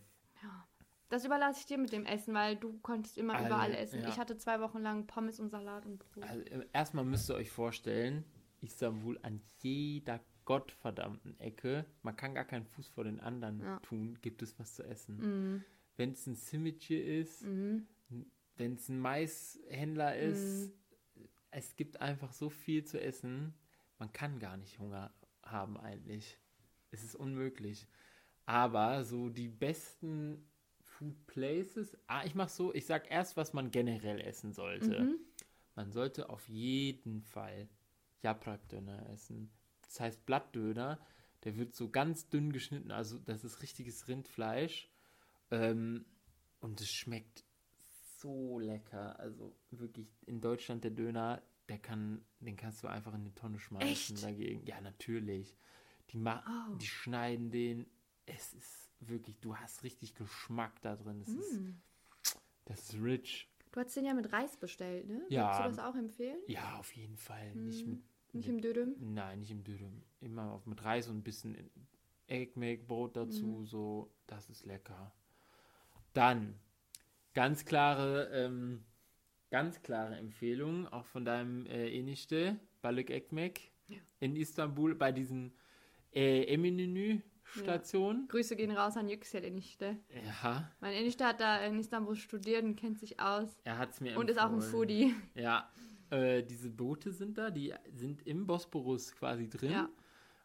Das 1.09 1.23
überlasse 1.23 1.59
ich 1.59 1.65
dir 1.67 1.77
mit 1.77 1.91
dem 1.91 2.05
Essen, 2.05 2.33
weil 2.33 2.55
du 2.55 2.79
konntest 2.79 3.17
immer 3.17 3.35
Alle, 3.35 3.47
überall 3.47 3.73
essen. 3.75 4.01
ja. 4.01 4.09
Ich 4.09 4.17
hatte 4.17 4.37
zwei 4.37 4.59
Wochen 4.59 4.79
lang 4.79 5.05
Pommes 5.05 5.39
und 5.39 5.49
Salat 5.49 5.85
und 5.85 5.99
Brot. 5.99 6.23
Also, 6.23 6.41
äh, 6.45 6.65
erstmal 6.73 7.05
müsst 7.05 7.29
ihr 7.29 7.35
euch 7.35 7.51
vorstellen, 7.51 8.25
Istanbul 8.61 9.19
an 9.21 9.41
jeder 9.61 10.19
gottverdammten 10.45 11.39
Ecke, 11.39 11.85
man 12.03 12.15
kann 12.15 12.35
gar 12.35 12.45
keinen 12.45 12.65
Fuß 12.65 12.87
vor 12.89 13.03
den 13.03 13.19
anderen 13.19 13.59
Ja. 13.61 13.79
tun, 13.79 14.19
gibt 14.21 14.41
es 14.41 14.57
was 14.59 14.75
zu 14.75 14.83
essen. 14.83 15.17
Mhm. 15.17 15.63
Wenn 15.97 16.11
es 16.11 16.27
ein 16.27 16.35
Simitje 16.35 17.01
ist, 17.01 17.43
Mhm. 17.43 17.87
wenn 18.57 18.75
es 18.75 18.89
ein 18.89 18.99
Maishändler 18.99 20.15
ist, 20.17 20.71
es 21.51 21.75
gibt 21.75 22.01
einfach 22.01 22.31
so 22.33 22.49
viel 22.49 22.83
zu 22.83 22.99
essen, 23.01 23.53
man 23.97 24.11
kann 24.11 24.39
gar 24.39 24.57
nicht 24.57 24.77
Hunger 24.79 25.13
haben 25.43 25.77
eigentlich. 25.77 26.37
Es 26.91 27.03
ist 27.03 27.15
unmöglich. 27.15 27.87
Aber 28.45 29.03
so 29.03 29.29
die 29.29 29.47
besten 29.47 30.47
Food 30.81 31.25
Places, 31.27 31.97
ah, 32.07 32.23
ich 32.25 32.35
mach 32.35 32.49
so, 32.49 32.73
ich 32.73 32.85
sag 32.85 33.09
erst, 33.09 33.35
was 33.37 33.53
man 33.53 33.71
generell 33.71 34.19
essen 34.21 34.53
sollte. 34.53 35.01
Mhm. 35.01 35.19
Man 35.75 35.91
sollte 35.91 36.29
auf 36.29 36.47
jeden 36.47 37.21
Fall 37.21 37.67
Yaprak-Döner 38.23 39.09
essen. 39.09 39.51
Das 39.81 39.99
heißt 39.99 40.25
Blattdöner, 40.25 40.99
der 41.43 41.57
wird 41.57 41.75
so 41.75 41.89
ganz 41.89 42.29
dünn 42.29 42.51
geschnitten, 42.51 42.91
also 42.91 43.19
das 43.19 43.43
ist 43.43 43.61
richtiges 43.61 44.07
Rindfleisch. 44.07 44.89
Ähm, 45.51 46.05
und 46.59 46.81
es 46.81 46.91
schmeckt 46.91 47.43
so 48.19 48.59
lecker. 48.59 49.19
Also 49.19 49.55
wirklich 49.71 50.07
in 50.25 50.41
Deutschland 50.41 50.83
der 50.83 50.91
Döner, 50.91 51.41
der 51.69 51.77
kann, 51.77 52.25
den 52.39 52.55
kannst 52.55 52.83
du 52.83 52.87
einfach 52.87 53.13
in 53.13 53.23
die 53.23 53.35
Tonne 53.35 53.59
schmeißen 53.59 54.15
Echt? 54.15 54.23
dagegen. 54.23 54.65
Ja, 54.65 54.81
natürlich. 54.81 55.55
Die, 56.09 56.17
ma 56.17 56.43
Oh. 56.47 56.75
die 56.77 56.87
schneiden 56.87 57.51
den 57.51 57.85
es 58.27 58.53
ist 58.53 58.89
wirklich, 59.01 59.39
du 59.39 59.55
hast 59.55 59.83
richtig 59.83 60.15
Geschmack 60.15 60.81
da 60.81 60.95
drin. 60.95 61.21
Es 61.21 61.27
Mm. 61.27 61.39
ist, 61.39 61.59
das 62.65 62.79
ist 62.89 62.93
rich. 63.01 63.47
Du 63.75 63.81
hast 63.81 63.93
den 63.97 64.05
ja 64.05 64.13
mit 64.13 64.31
Reis 64.31 64.55
bestellt, 64.55 65.05
ne? 65.09 65.21
Ja. 65.27 65.47
Würdest 65.47 65.59
du 65.59 65.63
das 65.63 65.79
auch 65.79 65.97
empfehlen? 65.99 66.37
Ja, 66.47 66.77
auf 66.79 66.93
jeden 66.95 67.17
Fall. 67.17 67.53
Nicht 67.55 67.85
mit, 67.85 67.99
Nicht 68.31 68.47
mit 68.47 68.55
im 68.55 68.61
Dödem? 68.61 68.95
Nein, 68.99 69.39
nicht 69.41 69.51
im 69.51 69.65
Dürüm. 69.65 70.01
Immer 70.21 70.53
auf, 70.53 70.65
mit 70.65 70.81
Reis 70.85 71.09
und 71.09 71.17
ein 71.17 71.23
bisschen 71.23 71.57
Eggmake, 72.27 72.83
Brot 72.85 73.17
dazu, 73.17 73.45
Mhm. 73.45 73.65
so, 73.65 74.09
das 74.27 74.49
ist 74.49 74.65
lecker. 74.65 75.11
Dann, 76.13 76.57
ganz 77.33 77.65
klare, 77.65 78.29
ähm, 78.31 78.85
ganz 79.51 79.81
klare 79.81 80.15
Empfehlung, 80.15 80.87
auch 80.87 81.05
von 81.05 81.25
deinem 81.25 81.65
äh, 81.65 81.89
Enişte, 81.99 82.57
Balık 82.81 83.09
Ekmek, 83.09 83.73
in 84.21 84.37
Istanbul, 84.37 84.95
bei 84.95 85.11
diesen 85.11 85.51
äh, 86.13 86.43
Eminönü-Stationen. 87.53 88.27
Grüße 88.27 88.55
gehen 88.55 88.71
raus 88.71 88.97
an 88.97 89.07
Yüksel 89.07 89.43
Enişte. 89.43 89.97
Ja. 90.43 90.71
Mein 90.79 90.93
Enişte 90.93 91.25
hat 91.25 91.39
da 91.39 91.57
in 91.65 91.79
Istanbul 91.79 92.15
studiert 92.15 92.63
und 92.63 92.75
kennt 92.75 92.99
sich 92.99 93.19
aus. 93.19 93.49
er 93.63 93.77
hat 93.77 93.91
es 93.93 94.01
mir 94.01 94.17
Und 94.17 94.29
ist 94.29 94.37
auch 94.39 94.45
ein 94.49 94.55
empfohlen. 94.55 94.71
Foodie. 94.71 95.15
Ja, 95.35 95.69
äh, 96.09 96.43
diese 96.43 96.69
Boote 96.69 97.11
sind 97.11 97.37
da, 97.37 97.49
die 97.49 97.73
sind 97.93 98.25
im 98.27 98.45
Bosporus 98.47 99.11
quasi 99.13 99.49
drin. 99.49 99.71
Ja. 99.71 99.89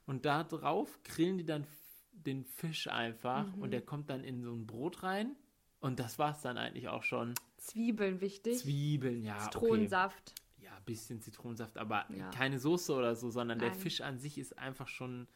Und 0.07 0.25
da 0.25 0.45
drauf 0.45 0.99
grillen 1.05 1.39
die 1.39 1.45
dann 1.45 1.67
den 2.13 2.45
Fisch 2.45 2.87
einfach 2.89 3.47
Mhm. 3.57 3.63
und 3.63 3.71
der 3.71 3.81
kommt 3.83 4.11
dann 4.11 4.25
in 4.25 4.43
so 4.43 4.53
ein 4.53 4.67
Brot 4.67 5.03
rein. 5.03 5.37
Und 5.81 5.99
das 5.99 6.19
war's 6.19 6.43
dann 6.43 6.59
eigentlich 6.59 6.89
auch 6.89 7.03
schon. 7.03 7.35
Zwiebeln 7.57 8.21
wichtig. 8.21 8.59
Zwiebeln, 8.59 9.23
ja. 9.23 9.39
Zitronensaft. 9.39 10.35
Okay. 10.35 10.65
Ja, 10.67 10.79
bisschen 10.85 11.21
Zitronensaft, 11.23 11.79
aber 11.79 12.05
Ja. 12.15 12.29
keine 12.31 12.59
Soße 12.59 12.93
oder 12.95 13.15
so, 13.15 13.31
sondern 13.31 13.59
der 13.59 13.71
Nein. 13.71 13.79
Fisch 13.79 14.03
an 14.03 14.19
sich 14.19 14.37
ist 14.37 14.59
einfach 14.59 14.89
schon. 14.89 15.27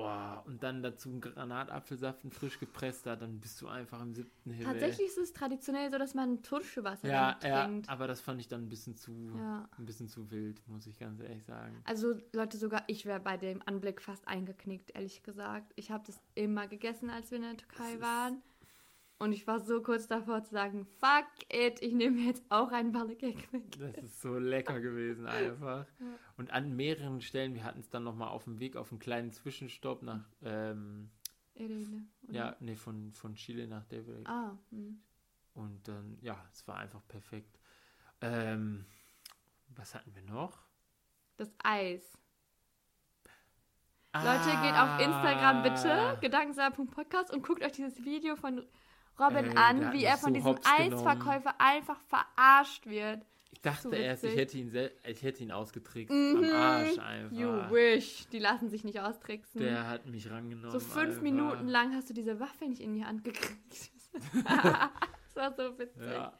Oh, 0.00 0.48
und 0.48 0.62
dann 0.62 0.82
dazu 0.82 1.10
ein 1.10 1.20
Granatapfelsaft, 1.20 2.24
ein 2.24 2.30
frisch 2.30 2.58
gepresster, 2.60 3.16
dann 3.16 3.40
bist 3.40 3.60
du 3.60 3.68
einfach 3.68 4.00
im 4.00 4.14
siebten 4.14 4.50
Himmel. 4.50 4.72
Tatsächlich 4.72 5.06
ist 5.08 5.18
es 5.18 5.32
traditionell 5.32 5.90
so, 5.90 5.98
dass 5.98 6.14
man 6.14 6.42
Turschewasser 6.42 7.08
Ja, 7.08 7.36
dann 7.40 7.50
ja, 7.50 7.64
trinkt. 7.66 7.88
aber 7.88 8.06
das 8.06 8.20
fand 8.20 8.40
ich 8.40 8.48
dann 8.48 8.62
ein 8.62 8.68
bisschen 8.68 8.96
zu, 8.96 9.12
Ja. 9.36 9.68
ein 9.78 9.84
bisschen 9.86 10.08
zu 10.08 10.30
wild, 10.30 10.60
muss 10.68 10.86
ich 10.86 10.98
ganz 10.98 11.20
ehrlich 11.20 11.44
sagen. 11.44 11.80
Also 11.84 12.14
Leute, 12.32 12.58
sogar 12.58 12.84
ich 12.86 13.06
wäre 13.06 13.20
bei 13.20 13.36
dem 13.36 13.60
Anblick 13.66 14.00
fast 14.02 14.26
eingeknickt, 14.28 14.90
ehrlich 14.94 15.22
gesagt. 15.22 15.72
Ich 15.76 15.90
habe 15.90 16.04
das 16.06 16.20
immer 16.34 16.66
gegessen, 16.68 17.10
als 17.10 17.30
wir 17.30 17.36
in 17.38 17.44
der 17.44 17.56
Türkei 17.56 17.94
ist- 17.94 18.00
waren. 18.00 18.42
Und 19.20 19.32
ich 19.32 19.46
war 19.48 19.58
so 19.58 19.82
kurz 19.82 20.06
davor 20.06 20.44
zu 20.44 20.52
sagen, 20.52 20.86
fuck 21.00 21.26
it, 21.52 21.82
ich 21.82 21.92
nehme 21.92 22.20
jetzt 22.20 22.44
auch 22.50 22.70
einen 22.70 22.92
Ballergag 22.92 23.52
mit. 23.52 23.80
Das 23.80 24.04
ist 24.04 24.20
so 24.20 24.38
lecker 24.38 24.80
gewesen 24.80 25.26
einfach. 25.26 25.86
Und 26.36 26.52
an 26.52 26.76
mehreren 26.76 27.20
Stellen, 27.20 27.54
wir 27.54 27.64
hatten 27.64 27.80
es 27.80 27.90
dann 27.90 28.04
nochmal 28.04 28.28
auf 28.28 28.44
dem 28.44 28.60
Weg 28.60 28.76
auf 28.76 28.92
einen 28.92 29.00
kleinen 29.00 29.32
Zwischenstopp 29.32 30.02
nach, 30.02 30.24
ähm, 30.42 31.10
Irene. 31.54 32.06
ja, 32.30 32.54
nee, 32.60 32.76
von, 32.76 33.12
von 33.12 33.34
Chile 33.34 33.66
nach 33.66 33.84
Devil. 33.86 34.22
Ah, 34.24 34.56
hm. 34.70 35.02
Und 35.54 35.88
dann, 35.88 36.16
ja, 36.20 36.40
es 36.52 36.68
war 36.68 36.76
einfach 36.76 37.02
perfekt. 37.08 37.58
Ähm, 38.20 38.84
was 39.74 39.94
hatten 39.96 40.14
wir 40.14 40.22
noch? 40.22 40.62
das 41.36 41.52
Eis. 41.62 42.18
Leute, 44.14 44.50
geht 44.62 44.74
auf 44.74 44.98
Instagram 45.00 45.56
Ah. 45.58 45.62
bitte, 45.62 46.18
gedankensalat.podcast 46.20 47.32
und 47.32 47.42
guckt 47.42 47.62
euch 47.62 47.72
dieses 47.72 48.04
Video 48.04 48.34
von 48.36 48.66
Robin 49.18 49.46
Ey, 49.46 49.56
an, 49.56 49.92
wie 49.92 50.04
er 50.04 50.16
von 50.16 50.34
so 50.34 50.54
diesem. 50.54 50.58
Eisverkäufer 50.78 51.54
einfach 51.58 52.00
verarscht 52.02 52.86
wird. 52.86 53.24
Ich 53.50 53.62
dachte 53.62 53.88
so 53.88 53.90
erst, 53.90 54.22
ich 54.22 54.36
hätte 54.36 54.56
ihn, 54.56 54.72
ich 55.04 55.22
hätte 55.22 55.42
ihn 55.42 55.50
ausgetrickst. 55.50 56.14
Mhm. 56.14 56.44
Am 56.44 56.54
Arsch 56.54 56.98
einfach. 56.98 57.36
You 57.36 57.48
wish. 57.70 58.28
Die 58.28 58.38
lassen 58.38 58.68
sich 58.70 58.84
nicht 58.84 59.00
austricksen. 59.00 59.60
Der 59.60 59.88
hat 59.88 60.06
mich 60.06 60.30
rangenommen. 60.30 60.70
so 60.70 60.78
fünf 60.78 61.08
einfach. 61.08 61.22
Minuten 61.22 61.66
lang 61.66 61.94
hast 61.94 62.08
du 62.08 62.14
diese 62.14 62.38
Waffe 62.38 62.66
nicht 62.66 62.80
in 62.80 62.94
die 62.94 63.04
Hand 63.04 63.24
gekriegt. 63.24 63.58
das 64.34 65.34
war 65.34 65.52
so 65.56 65.76
witzig. 65.78 66.02
Ja, 66.02 66.32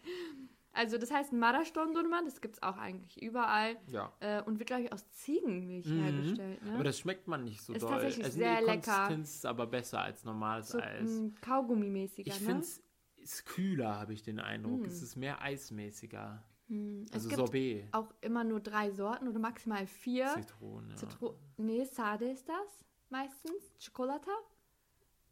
Also 0.79 0.97
das 0.97 1.11
heißt 1.11 1.33
Maraston-Durman, 1.33 2.25
das 2.25 2.41
gibt 2.41 2.55
es 2.57 2.63
auch 2.63 2.77
eigentlich 2.77 3.21
überall. 3.21 3.77
ja. 3.89 4.13
Äh, 4.21 4.43
und 4.43 4.59
wird, 4.59 4.69
glaube 4.69 4.83
ich, 4.85 4.93
aus 4.93 5.09
Ziegenmilch 5.11 5.87
Mhm. 5.87 6.03
hergestellt. 6.03 6.65
Ne? 6.65 6.75
Aber 6.75 6.85
das 6.85 6.99
schmeckt 6.99 7.27
man 7.27 7.43
nicht 7.45 7.61
so 7.63 7.73
Ist 7.73 7.83
doll. 7.83 7.91
tatsächlich 7.91 8.25
also 8.25 8.39
sehr 8.39 8.59
die 8.61 8.65
lecker. 8.67 8.93
Konsistenz 8.93 9.35
ist 9.35 9.47
aber 9.47 9.67
besser 9.67 10.01
als 10.01 10.25
normales 10.25 10.69
so 10.69 10.79
Eis. 10.79 11.11
ein 11.19 11.35
Kaugummi-mäßiger, 11.41 12.29
Ich 12.29 12.41
ne? 12.41 12.47
finde 12.47 12.63
es 12.63 12.83
ist 13.17 13.45
kühler, 13.47 13.99
habe 13.99 14.13
ich 14.13 14.23
den 14.23 14.39
Eindruck. 14.41 14.83
Mm. 14.83 14.85
Es 14.85 15.03
ist 15.03 15.17
mehr 15.17 15.43
eismäßiger. 15.43 16.43
Es 16.71 17.13
Also 17.13 17.29
gibt 17.29 17.39
Sorbet. 17.41 17.89
auch 17.93 18.15
immer 18.21 18.45
nur 18.45 18.61
drei 18.61 18.91
Sorten 18.91 19.27
oder 19.27 19.39
maximal 19.39 19.87
vier. 19.87 20.29
Zitrone. 20.35 20.91
Ja. 20.91 20.97
Zitro 20.97 21.39
nee, 21.57 21.85
Sade 21.85 22.31
ist 22.31 22.49
das 22.49 22.85
meistens. 23.11 23.73
Chocolata, 23.85 24.31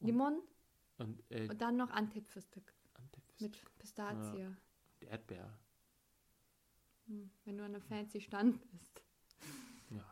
Limon 0.01 0.41
Und 0.99 1.23
äh, 1.31 1.49
und 1.49 1.61
dann 1.61 1.77
noch 1.77 1.91
Antep-Frühstück 1.91 2.73
Antipst- 2.95 3.43
mit 3.43 3.61
Pistazie. 3.79 4.49
Erdbeer. 5.07 5.59
Hm. 7.07 7.31
Wenn 7.45 7.59
du 7.59 7.65
an 7.65 7.75
einem 7.75 7.83
fancy 7.83 8.21
Stand 8.21 8.61
bist. 8.73 9.03
Ja. 9.91 10.05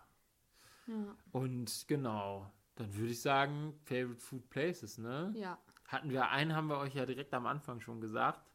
Ja. 0.87 1.17
Und 1.33 1.85
genau, 1.89 2.51
dann 2.77 2.95
würde 2.95 3.13
ich 3.13 3.21
sagen, 3.21 3.75
Favorite 3.85 4.21
Food 4.21 4.49
Places, 4.51 4.99
ne? 4.99 5.33
ja. 5.37 5.59
Hatten 5.87 6.11
wir 6.11 6.31
einen, 6.31 6.55
haben 6.55 6.69
wir 6.69 6.79
euch 6.79 6.95
ja 6.95 7.05
direkt 7.05 7.35
am 7.35 7.47
Anfang 7.47 7.81
schon 7.81 8.01
gesagt. 8.01 8.51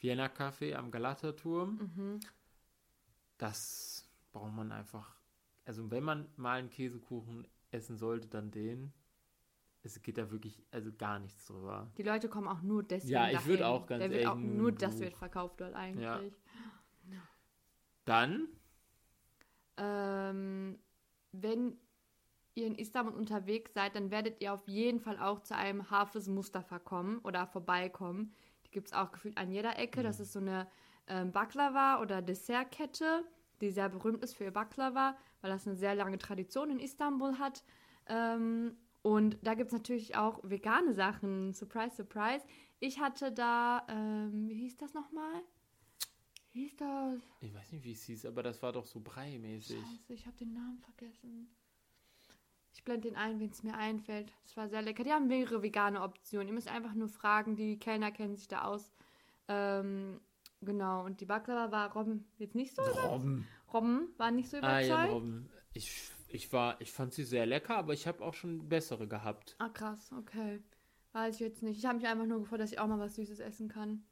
Vienna 0.00 0.26
Café 0.26 0.74
am 0.74 0.90
Galaterturm. 0.90 1.90
Mhm. 1.96 2.20
Das 3.36 4.08
braucht 4.32 4.52
man 4.52 4.70
einfach. 4.70 5.16
Also 5.64 5.90
wenn 5.90 6.04
man 6.04 6.28
mal 6.36 6.60
einen 6.60 6.70
Käsekuchen 6.70 7.46
essen 7.72 7.96
sollte, 7.96 8.28
dann 8.28 8.50
den. 8.50 8.92
Es 9.96 10.02
geht 10.02 10.18
da 10.18 10.30
wirklich, 10.30 10.62
also 10.70 10.90
gar 10.96 11.18
nichts 11.18 11.46
drüber. 11.46 11.90
Die 11.96 12.02
Leute 12.02 12.28
kommen 12.28 12.46
auch 12.48 12.62
nur 12.62 12.82
deswegen 12.82 13.12
Ja, 13.14 13.26
ich 13.28 13.34
dahin. 13.36 13.48
würd 13.48 13.62
auch 13.62 13.86
ganz 13.86 14.02
wird 14.02 14.12
ehrlich 14.12 14.26
auch, 14.28 14.36
nur 14.36 14.72
das 14.72 14.98
wird 15.00 15.14
verkauft 15.14 15.60
dort 15.60 15.74
eigentlich. 15.74 16.32
Dann, 18.04 18.48
Ähm, 19.76 20.78
wenn 21.32 21.78
ihr 22.54 22.66
in 22.66 22.74
Istanbul 22.74 23.14
unterwegs 23.14 23.74
seid, 23.74 23.94
dann 23.94 24.10
werdet 24.10 24.40
ihr 24.40 24.52
auf 24.52 24.66
jeden 24.66 24.98
Fall 24.98 25.18
auch 25.20 25.40
zu 25.42 25.54
einem 25.54 25.88
Hafez 25.90 26.26
Mustafa 26.26 26.78
kommen 26.80 27.18
oder 27.20 27.46
vorbeikommen. 27.46 28.32
Die 28.66 28.70
gibt 28.72 28.88
es 28.88 28.92
auch 28.92 29.12
gefühlt 29.12 29.38
an 29.38 29.52
jeder 29.52 29.78
Ecke. 29.78 30.02
Das 30.02 30.18
ist 30.18 30.32
so 30.32 30.40
eine 30.40 30.66
ähm, 31.06 31.32
Baklava- 31.32 32.00
oder 32.00 32.20
Dessertkette, 32.22 33.24
die 33.60 33.70
sehr 33.70 33.88
berühmt 33.88 34.22
ist 34.24 34.34
für 34.34 34.44
ihr 34.44 34.50
Baklava, 34.52 35.16
weil 35.42 35.50
das 35.50 35.66
eine 35.66 35.76
sehr 35.76 35.94
lange 35.94 36.18
Tradition 36.18 36.70
in 36.70 36.80
Istanbul 36.80 37.38
hat. 37.38 37.62
Ähm, 38.06 38.76
und 39.02 39.38
da 39.42 39.54
gibt 39.54 39.68
es 39.68 39.72
natürlich 39.72 40.16
auch 40.16 40.40
vegane 40.42 40.92
Sachen. 40.94 41.52
Surprise, 41.54 41.94
surprise. 41.96 42.44
Ich 42.80 43.00
hatte 43.00 43.32
da, 43.32 43.86
ähm, 43.88 44.48
wie 44.48 44.54
hieß 44.54 44.76
das 44.76 44.94
nochmal? 44.94 45.42
Wie 46.52 46.62
hieß 46.62 46.76
das? 46.76 47.20
ich 47.40 47.54
weiß 47.54 47.72
nicht, 47.72 47.84
wie 47.84 47.92
es 47.92 48.02
hieß, 48.04 48.26
aber 48.26 48.42
das 48.42 48.62
war 48.62 48.72
doch 48.72 48.86
so 48.86 49.00
breimäßig. 49.00 49.78
Scheiße, 49.78 50.12
ich 50.14 50.26
habe 50.26 50.36
den 50.36 50.52
Namen 50.54 50.78
vergessen. 50.78 51.48
Ich 52.72 52.84
blende 52.84 53.08
den 53.08 53.16
ein, 53.16 53.40
wenn 53.40 53.50
es 53.50 53.62
mir 53.62 53.74
einfällt. 53.74 54.32
Es 54.44 54.56
war 54.56 54.68
sehr 54.68 54.82
lecker. 54.82 55.02
Die 55.04 55.12
haben 55.12 55.26
mehrere 55.26 55.62
vegane 55.62 56.00
Optionen. 56.02 56.48
Ihr 56.48 56.54
müsst 56.54 56.68
einfach 56.68 56.94
nur 56.94 57.08
fragen. 57.08 57.56
Die 57.56 57.78
Kellner 57.78 58.12
kennen 58.12 58.36
sich 58.36 58.46
da 58.46 58.62
aus. 58.62 58.92
Ähm, 59.48 60.20
genau. 60.60 61.04
Und 61.04 61.20
die 61.20 61.26
Baklava 61.26 61.72
war 61.72 61.92
Robben 61.92 62.24
jetzt 62.38 62.54
nicht 62.54 62.74
so. 62.76 62.82
Robben. 62.82 63.46
Robben 63.72 64.08
war 64.16 64.30
nicht 64.30 64.48
so 64.48 64.58
Ah 64.58 64.60
überzeugt. 64.80 64.88
ja, 64.88 64.96
Ah, 64.96 65.04
Robben. 65.06 65.50
Ich, 65.74 66.10
ich, 66.28 66.52
war, 66.52 66.80
ich 66.80 66.92
fand 66.92 67.12
sie 67.12 67.24
sehr 67.24 67.46
lecker, 67.46 67.76
aber 67.76 67.92
ich 67.92 68.06
habe 68.06 68.24
auch 68.24 68.34
schon 68.34 68.68
bessere 68.68 69.06
gehabt. 69.08 69.56
Ah, 69.58 69.68
krass. 69.68 70.10
Okay. 70.16 70.62
Weiß 71.12 71.36
ich 71.36 71.40
jetzt 71.40 71.62
nicht. 71.62 71.78
Ich 71.78 71.86
habe 71.86 71.98
mich 71.98 72.06
einfach 72.06 72.26
nur 72.26 72.40
gefreut, 72.40 72.60
dass 72.60 72.72
ich 72.72 72.78
auch 72.78 72.86
mal 72.86 72.98
was 72.98 73.16
Süßes 73.16 73.40
essen 73.40 73.68
kann. 73.68 74.04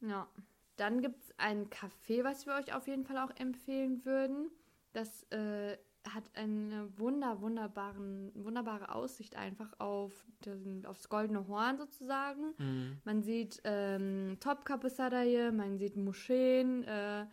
Ja. 0.00 0.28
Dann 0.76 1.02
gibt 1.02 1.22
es 1.22 1.34
ein 1.38 1.70
Café, 1.70 2.24
was 2.24 2.46
wir 2.46 2.54
euch 2.54 2.74
auf 2.74 2.86
jeden 2.88 3.04
Fall 3.04 3.18
auch 3.18 3.30
empfehlen 3.36 4.04
würden. 4.04 4.50
Das 4.92 5.24
äh, 5.30 5.76
hat 6.08 6.24
eine 6.34 6.88
wunder, 6.98 7.40
wunderbaren, 7.40 8.32
wunderbare 8.34 8.94
Aussicht 8.94 9.36
einfach 9.36 9.78
auf 9.78 10.12
den, 10.44 10.84
aufs 10.86 11.08
Goldene 11.08 11.46
Horn 11.48 11.78
sozusagen. 11.78 12.54
Mhm. 12.58 12.98
Man 13.04 13.22
sieht 13.22 13.60
ähm, 13.64 14.36
Topkapı 14.40 14.90
Sarayı, 14.90 15.52
man 15.52 15.78
sieht 15.78 15.96
Moscheen, 15.96 16.84
äh, 16.84 17.26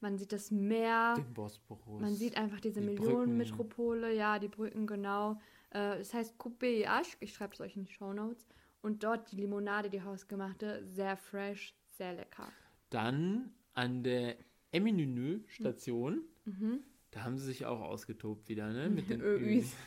man 0.00 0.18
sieht 0.18 0.32
das 0.32 0.50
Meer. 0.50 1.14
Den 1.16 1.34
Bosporus. 1.34 2.00
Man 2.00 2.14
sieht 2.14 2.36
einfach 2.36 2.60
diese 2.60 2.80
Die 2.80 2.86
Millionenmetropole, 2.86 4.14
ja, 4.14 4.38
die 4.38 4.48
Brücken, 4.48 4.86
genau. 4.86 5.40
Äh, 5.74 5.98
es 5.98 6.14
heißt 6.14 6.36
Coupé 6.38 6.86
Aschk, 6.86 7.18
ich 7.20 7.34
schreibe 7.34 7.54
es 7.54 7.60
euch 7.60 7.76
in 7.76 7.84
die 7.84 7.92
Shownotes. 7.92 8.46
Und 8.80 9.02
dort 9.02 9.32
die 9.32 9.36
Limonade, 9.36 9.90
die 9.90 10.02
hausgemachte, 10.02 10.84
sehr 10.86 11.16
fresh, 11.16 11.74
sehr 11.96 12.14
lecker. 12.14 12.48
Dann 12.90 13.50
an 13.74 14.02
der 14.02 14.36
Eminönü-Station. 14.72 16.22
Mhm. 16.44 16.80
Da 17.10 17.24
haben 17.24 17.38
sie 17.38 17.46
sich 17.46 17.66
auch 17.66 17.80
ausgetobt 17.80 18.48
wieder, 18.48 18.72
ne? 18.72 18.88
Mit 18.90 19.10
den 19.10 19.20
Öis. 19.20 19.74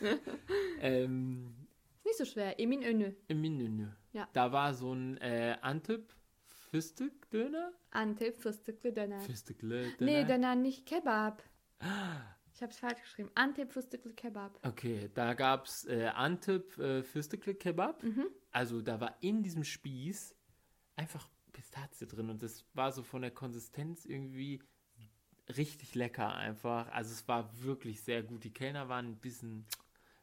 Ähm, 0.84 1.54
Ist 1.98 2.04
nicht 2.04 2.18
so 2.18 2.24
schwer. 2.24 2.58
Emin 2.58 2.82
Önü. 2.82 3.12
Eminönü. 3.28 3.86
Ja. 4.12 4.28
Da 4.32 4.50
war 4.50 4.74
so 4.74 4.92
ein 4.92 5.16
äh, 5.18 5.56
Antip 5.60 6.12
Fistik-Döner? 6.72 7.70
Antep 7.90 8.42
fıstıklı 8.42 8.96
döner. 8.96 9.20
Fistikle 9.20 9.84
Döner. 9.84 9.96
Nee, 10.00 10.28
Döner 10.28 10.54
nicht 10.54 10.86
Kebab. 10.86 11.42
Ich 12.54 12.60
habe 12.60 12.70
es 12.70 12.78
falsch 12.78 13.00
geschrieben. 13.00 13.30
Antep 13.34 13.72
Fustikli 13.72 14.14
Kebab. 14.14 14.58
Okay, 14.62 15.10
da 15.14 15.32
gab 15.32 15.64
es 15.64 15.86
äh, 15.86 16.10
Antip 16.14 16.78
äh, 16.78 17.02
Fürstekle 17.02 17.54
Kebab. 17.54 18.02
Mhm. 18.02 18.26
Also 18.50 18.82
da 18.82 19.00
war 19.00 19.16
in 19.20 19.42
diesem 19.42 19.64
Spieß 19.64 20.36
einfach 20.94 21.28
Pistazie 21.52 22.06
drin 22.06 22.28
und 22.28 22.42
das 22.42 22.66
war 22.74 22.92
so 22.92 23.02
von 23.02 23.22
der 23.22 23.30
Konsistenz 23.30 24.04
irgendwie 24.04 24.62
richtig 25.56 25.94
lecker 25.94 26.34
einfach. 26.34 26.92
Also 26.92 27.12
es 27.12 27.26
war 27.26 27.50
wirklich 27.62 28.02
sehr 28.02 28.22
gut. 28.22 28.44
Die 28.44 28.52
Kellner 28.52 28.88
waren 28.88 29.06
ein 29.06 29.20
bisschen, 29.20 29.66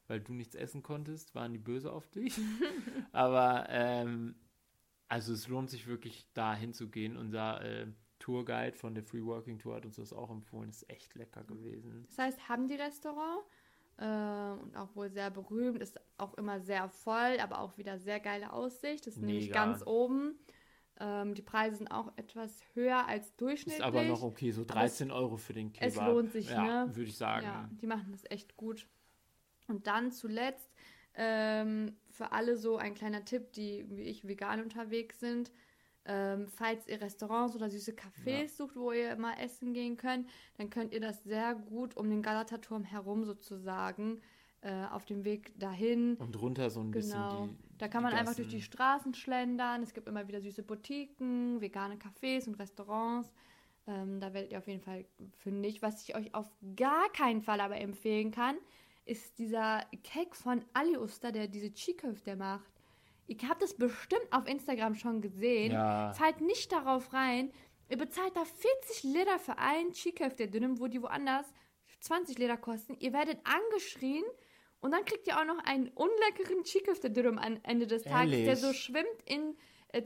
weil 0.07 0.21
du 0.21 0.33
nichts 0.33 0.53
essen 0.53 0.83
konntest, 0.83 1.33
waren 1.33 1.51
die 1.51 1.59
böse 1.59 1.91
auf 1.91 2.07
dich. 2.09 2.37
Aber 3.11 3.65
ähm, 3.69 4.35
also 5.09 5.33
es 5.33 5.47
lohnt 5.47 5.69
sich 5.69 5.87
wirklich 5.87 6.25
da 6.33 6.55
hinzugehen. 6.55 7.17
Unser 7.17 7.61
äh, 7.61 7.87
Tourguide 8.19 8.77
von 8.77 8.93
der 8.93 9.03
Free 9.03 9.23
Working 9.23 9.59
Tour 9.59 9.75
hat 9.75 9.85
uns 9.85 9.97
das 9.97 10.13
auch 10.13 10.29
empfohlen. 10.29 10.69
Ist 10.69 10.89
echt 10.89 11.15
lecker 11.15 11.43
gewesen. 11.43 12.05
Das 12.07 12.17
heißt, 12.17 12.47
haben 12.47 12.67
die 12.67 12.75
Restaurant 12.75 13.41
äh, 13.97 14.03
und 14.61 14.77
auch 14.77 14.95
wohl 14.95 15.09
sehr 15.09 15.31
berühmt, 15.31 15.81
ist 15.81 15.99
auch 16.17 16.35
immer 16.35 16.61
sehr 16.61 16.87
voll, 16.89 17.39
aber 17.41 17.59
auch 17.59 17.77
wieder 17.77 17.97
sehr 17.97 18.19
geile 18.19 18.53
Aussicht. 18.53 19.07
Das 19.07 19.15
ist 19.15 19.21
nämlich 19.21 19.47
Mega. 19.47 19.65
ganz 19.65 19.85
oben. 19.85 20.35
Ähm, 20.99 21.33
die 21.33 21.41
Preise 21.41 21.77
sind 21.77 21.87
auch 21.87 22.11
etwas 22.15 22.61
höher 22.73 23.07
als 23.07 23.35
durchschnittlich. 23.35 23.79
Ist 23.79 23.85
aber 23.85 24.03
noch 24.03 24.21
okay, 24.21 24.51
so 24.51 24.63
13 24.63 25.11
Euro 25.11 25.37
für 25.37 25.53
den 25.53 25.73
Kebab. 25.73 25.89
es 25.89 25.95
lohnt 25.95 26.31
sich, 26.31 26.49
ja, 26.49 26.85
ne? 26.85 26.95
würde 26.95 27.09
ich 27.09 27.17
sagen. 27.17 27.45
Ja, 27.45 27.69
die 27.81 27.87
machen 27.87 28.11
das 28.11 28.23
echt 28.29 28.55
gut. 28.57 28.85
Und 29.67 29.87
dann 29.87 30.11
zuletzt 30.11 30.69
ähm, 31.21 31.97
für 32.09 32.31
alle 32.31 32.55
so 32.55 32.77
ein 32.77 32.95
kleiner 32.95 33.25
Tipp, 33.25 33.51
die 33.51 33.85
wie 33.89 34.03
ich 34.03 34.25
vegan 34.25 34.61
unterwegs 34.61 35.19
sind. 35.19 35.51
Ähm, 36.05 36.47
falls 36.47 36.87
ihr 36.87 37.01
Restaurants 37.01 37.55
oder 37.55 37.69
süße 37.69 37.91
Cafés 37.91 38.41
Ja. 38.43 38.47
sucht, 38.47 38.75
wo 38.77 38.91
ihr 38.93 39.15
mal 39.17 39.33
essen 39.33 39.73
gehen 39.73 39.97
könnt, 39.97 40.29
dann 40.57 40.69
könnt 40.69 40.93
ihr 40.93 41.01
das 41.01 41.23
sehr 41.25 41.55
gut 41.55 41.97
um 41.97 42.09
den 42.09 42.21
Galataturm 42.21 42.83
herum 42.85 43.25
sozusagen 43.25 44.21
äh, 44.61 44.85
auf 44.85 45.05
dem 45.05 45.25
Weg 45.25 45.51
dahin. 45.59 46.15
Und 46.15 46.39
runter 46.41 46.69
so 46.69 46.79
ein 46.79 46.91
Genau. 46.91 47.01
bisschen 47.01 47.29
die 47.29 47.77
Da 47.77 47.87
kann 47.89 48.01
man 48.03 48.13
einfach 48.13 48.35
durch 48.35 48.47
die. 48.47 48.61
Straßen 48.61 49.13
schlendern. 49.13 49.83
Es 49.83 49.93
gibt 49.93 50.07
immer 50.07 50.27
wieder 50.27 50.41
süße 50.41 50.63
Boutiquen, 50.63 51.59
vegane 51.61 51.97
Cafés 51.97 52.47
und 52.47 52.55
Restaurants. 52.59 53.31
Ähm, 53.87 54.19
da 54.19 54.33
werdet 54.33 54.51
ihr 54.51 54.57
auf 54.57 54.67
jeden 54.67 54.81
Fall 54.81 55.05
fündig. 55.37 55.81
Was 55.81 56.01
ich 56.07 56.15
euch 56.15 56.33
auf 56.33 56.49
gar 56.75 57.11
keinen 57.13 57.41
Fall 57.41 57.59
aber 57.61 57.77
empfehlen 57.77 58.31
kann, 58.31 58.57
ist 59.09 59.39
dieser 59.39 59.85
Cake 60.03 60.35
von 60.35 60.63
Ali 60.73 60.97
Usta, 60.97 61.31
der 61.31 61.47
diese 61.47 61.73
Chiköfte 61.73 62.35
macht. 62.35 62.71
Ihr 63.27 63.37
habt 63.47 63.61
das 63.61 63.73
bestimmt 63.73 64.27
auf 64.31 64.47
Instagram 64.47 64.95
schon 64.95 65.21
gesehen. 65.21 65.71
Ja. 65.71 66.13
Fallt 66.13 66.41
nicht 66.41 66.71
darauf 66.71 67.11
rein. 67.13 67.51
Ihr 67.89 67.97
bezahlt 67.97 68.35
da 68.35 68.45
40 68.45 69.03
Liter 69.03 69.39
für 69.39 69.57
einen 69.57 69.93
Chiköfte 69.93 70.47
dünnem, 70.47 70.79
wo 70.79 70.87
die 70.87 71.01
woanders 71.01 71.45
20 72.01 72.37
Liter 72.37 72.57
kosten. 72.57 72.95
Ihr 72.99 73.13
werdet 73.13 73.39
angeschrien 73.43 74.23
und 74.79 74.91
dann 74.91 75.05
kriegt 75.05 75.27
ihr 75.27 75.39
auch 75.39 75.45
noch 75.45 75.57
einen 75.65 75.89
unleckeren 75.89 76.63
Chiköfte 76.63 77.09
dünnem 77.11 77.37
am 77.37 77.59
Ende 77.63 77.87
des 77.87 78.03
Tages, 78.03 78.31
der 78.31 78.39
Ehrlich? 78.39 78.59
so 78.59 78.73
schwimmt 78.73 79.21
in 79.25 79.55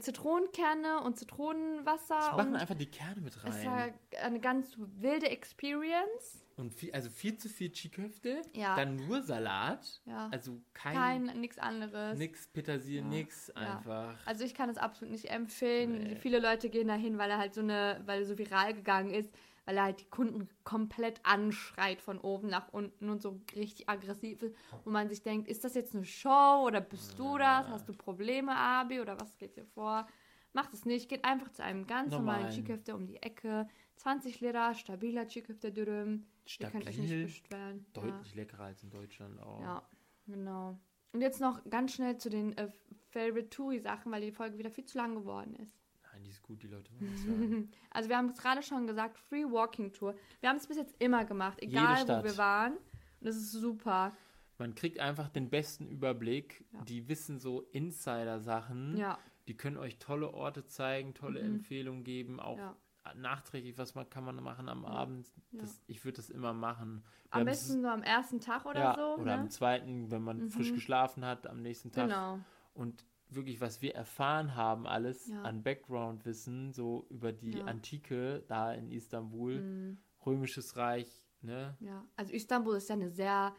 Zitronenkerne 0.00 1.00
und 1.02 1.18
Zitronenwasser. 1.18 2.18
Die 2.30 2.36
machen 2.36 2.48
und 2.54 2.56
einfach 2.56 2.74
die 2.74 2.86
Kerne 2.90 3.20
mit 3.20 3.36
es 3.36 3.44
rein. 3.44 3.66
war 3.66 3.88
eine 4.22 4.40
ganz 4.40 4.74
wilde 4.78 5.28
Experience. 5.28 6.40
Und 6.56 6.72
viel, 6.72 6.92
also 6.92 7.10
viel 7.10 7.36
zu 7.36 7.48
viel 7.48 7.70
Chiköfte, 7.72 8.40
Ja. 8.52 8.76
dann 8.76 8.94
nur 8.96 9.22
Salat, 9.22 10.00
Ja. 10.06 10.28
also 10.30 10.60
kein, 10.72 10.94
Kein, 11.26 11.40
nichts 11.40 11.58
anderes. 11.58 12.16
nix 12.16 12.46
Petersilie, 12.46 13.00
Ja. 13.00 13.06
nix 13.06 13.50
einfach. 13.50 14.16
Also 14.24 14.44
ich 14.44 14.54
kann 14.54 14.70
es 14.70 14.78
absolut 14.78 15.10
nicht 15.12 15.30
empfehlen. 15.30 16.04
Nee. 16.04 16.16
Viele 16.16 16.38
Leute 16.38 16.70
gehen 16.70 16.86
dahin, 16.88 17.18
weil 17.18 17.28
er 17.30 17.38
halt 17.38 17.54
so 17.54 17.60
eine, 17.60 18.00
weil 18.06 18.20
er 18.20 18.26
so 18.26 18.38
viral 18.38 18.72
gegangen 18.72 19.10
ist, 19.12 19.32
weil 19.64 19.76
er 19.76 19.84
halt 19.84 20.00
die 20.00 20.10
Kunden 20.10 20.48
komplett 20.62 21.20
anschreit 21.24 22.00
von 22.00 22.18
oben 22.18 22.48
nach 22.48 22.72
unten 22.72 23.08
und 23.08 23.22
so 23.22 23.40
richtig 23.54 23.88
aggressiv 23.88 24.42
ist, 24.42 24.56
wo 24.84 24.90
man 24.90 25.08
sich 25.08 25.22
denkt, 25.22 25.48
ist 25.48 25.64
das 25.64 25.74
jetzt 25.74 25.94
eine 25.94 26.04
Show 26.04 26.64
oder 26.66 26.80
bist 26.80 27.18
du 27.18 27.38
das? 27.38 27.68
Hast 27.68 27.88
du 27.88 27.92
Probleme, 27.92 28.54
Abi, 28.56 29.00
oder 29.00 29.18
was 29.20 29.36
geht 29.38 29.56
dir 29.56 29.64
vor? 29.64 30.06
Macht 30.52 30.72
es 30.72 30.84
nicht, 30.84 31.08
geht 31.08 31.24
einfach 31.24 31.50
zu 31.50 31.64
einem 31.64 31.86
ganz 31.86 32.12
normalen 32.12 32.42
Normal. 32.42 32.54
Chiköfte 32.54 32.94
um 32.94 33.06
die 33.06 33.16
Ecke. 33.16 33.66
20 33.96 34.40
Liter, 34.40 34.74
stabiler 34.74 35.26
Chiköfte 35.26 35.72
dürüm. 35.72 36.26
Ihr 36.60 36.68
könnt 36.68 36.86
euch 36.86 36.98
nicht 36.98 37.08
Stabil, 37.08 37.24
beschweren. 37.24 37.86
Ja. 37.94 38.02
deutlich 38.02 38.34
leckerer 38.34 38.64
als 38.64 38.82
in 38.82 38.90
Deutschland 38.90 39.40
auch. 39.40 39.60
Ja, 39.62 39.82
genau. 40.26 40.78
Und 41.12 41.20
jetzt 41.20 41.40
noch 41.40 41.62
ganz 41.70 41.94
schnell 41.94 42.18
zu 42.18 42.28
den 42.28 42.56
äh, 42.58 42.68
Favorite 43.10 43.50
Touri-Sachen, 43.50 44.10
weil 44.12 44.20
die 44.20 44.32
Folge 44.32 44.58
wieder 44.58 44.70
viel 44.70 44.84
zu 44.84 44.98
lang 44.98 45.14
geworden 45.14 45.54
ist. 45.56 45.83
Die 46.24 46.30
ist 46.30 46.42
gut, 46.42 46.62
die 46.62 46.68
Leute. 46.68 46.90
Also 47.90 48.08
wir 48.08 48.16
haben 48.16 48.28
es 48.30 48.38
gerade 48.38 48.62
schon 48.62 48.86
gesagt, 48.86 49.18
Free 49.18 49.44
Walking 49.44 49.92
Tour. 49.92 50.14
Wir 50.40 50.48
haben 50.48 50.56
es 50.56 50.66
bis 50.66 50.76
jetzt 50.76 50.94
immer 50.98 51.24
gemacht, 51.24 51.60
egal 51.62 52.02
wo 52.08 52.24
wir 52.24 52.36
waren. 52.38 52.72
Und 52.76 52.80
das 53.20 53.36
ist 53.36 53.52
super. 53.52 54.12
Man 54.58 54.74
kriegt 54.74 54.98
einfach 55.00 55.28
den 55.28 55.50
besten 55.50 55.86
Überblick. 55.86 56.64
Ja. 56.72 56.82
Die 56.84 57.08
wissen 57.08 57.38
so 57.38 57.62
Insider-Sachen. 57.72 58.96
Ja, 58.96 59.18
Die 59.46 59.56
können 59.56 59.76
euch 59.76 59.98
tolle 59.98 60.32
Orte 60.32 60.64
zeigen, 60.66 61.12
tolle 61.14 61.40
Mhm. 61.42 61.56
Empfehlungen 61.56 62.04
geben, 62.04 62.40
auch 62.40 62.56
ja. 62.58 62.74
nachträglich, 63.14 63.76
was 63.76 63.94
man 63.94 64.08
kann 64.08 64.24
man 64.24 64.36
machen 64.42 64.68
am 64.68 64.84
Abend. 64.86 65.30
Das, 65.52 65.82
ich 65.86 66.04
würde 66.04 66.16
das 66.16 66.30
immer 66.30 66.52
machen. 66.54 67.04
Wir 67.30 67.40
Am 67.40 67.44
besten 67.44 67.82
so 67.82 67.88
am 67.88 68.02
ersten 68.02 68.40
Tag 68.40 68.64
oder 68.64 68.80
ja, 68.80 68.94
so. 68.96 69.14
oder 69.20 69.24
ne? 69.36 69.42
am 69.42 69.50
zweiten, 69.50 70.10
wenn 70.10 70.22
man 70.22 70.48
frisch 70.48 70.70
Mhm. 70.70 70.74
geschlafen 70.76 71.24
hat, 71.26 71.46
am 71.46 71.60
nächsten 71.60 71.92
Tag. 71.92 72.06
Genau. 72.08 72.38
Und 72.72 73.04
wirklich, 73.34 73.60
was 73.60 73.82
wir 73.82 73.94
erfahren 73.94 74.54
haben, 74.56 74.86
alles 74.86 75.28
Ja. 75.28 75.42
an 75.42 75.62
Background-Wissen, 75.62 76.72
so 76.72 77.06
über 77.10 77.32
die 77.32 77.58
Ja. 77.58 77.64
Antike 77.66 78.44
da 78.48 78.72
in 78.72 78.90
Istanbul, 78.90 79.60
Mhm. 79.60 79.98
Römisches 80.24 80.76
Reich, 80.76 81.08
ne? 81.42 81.76
Ja, 81.80 82.04
also 82.16 82.32
Istanbul 82.32 82.76
ist 82.76 82.88
ja 82.88 82.94
eine 82.94 83.10
sehr 83.10 83.54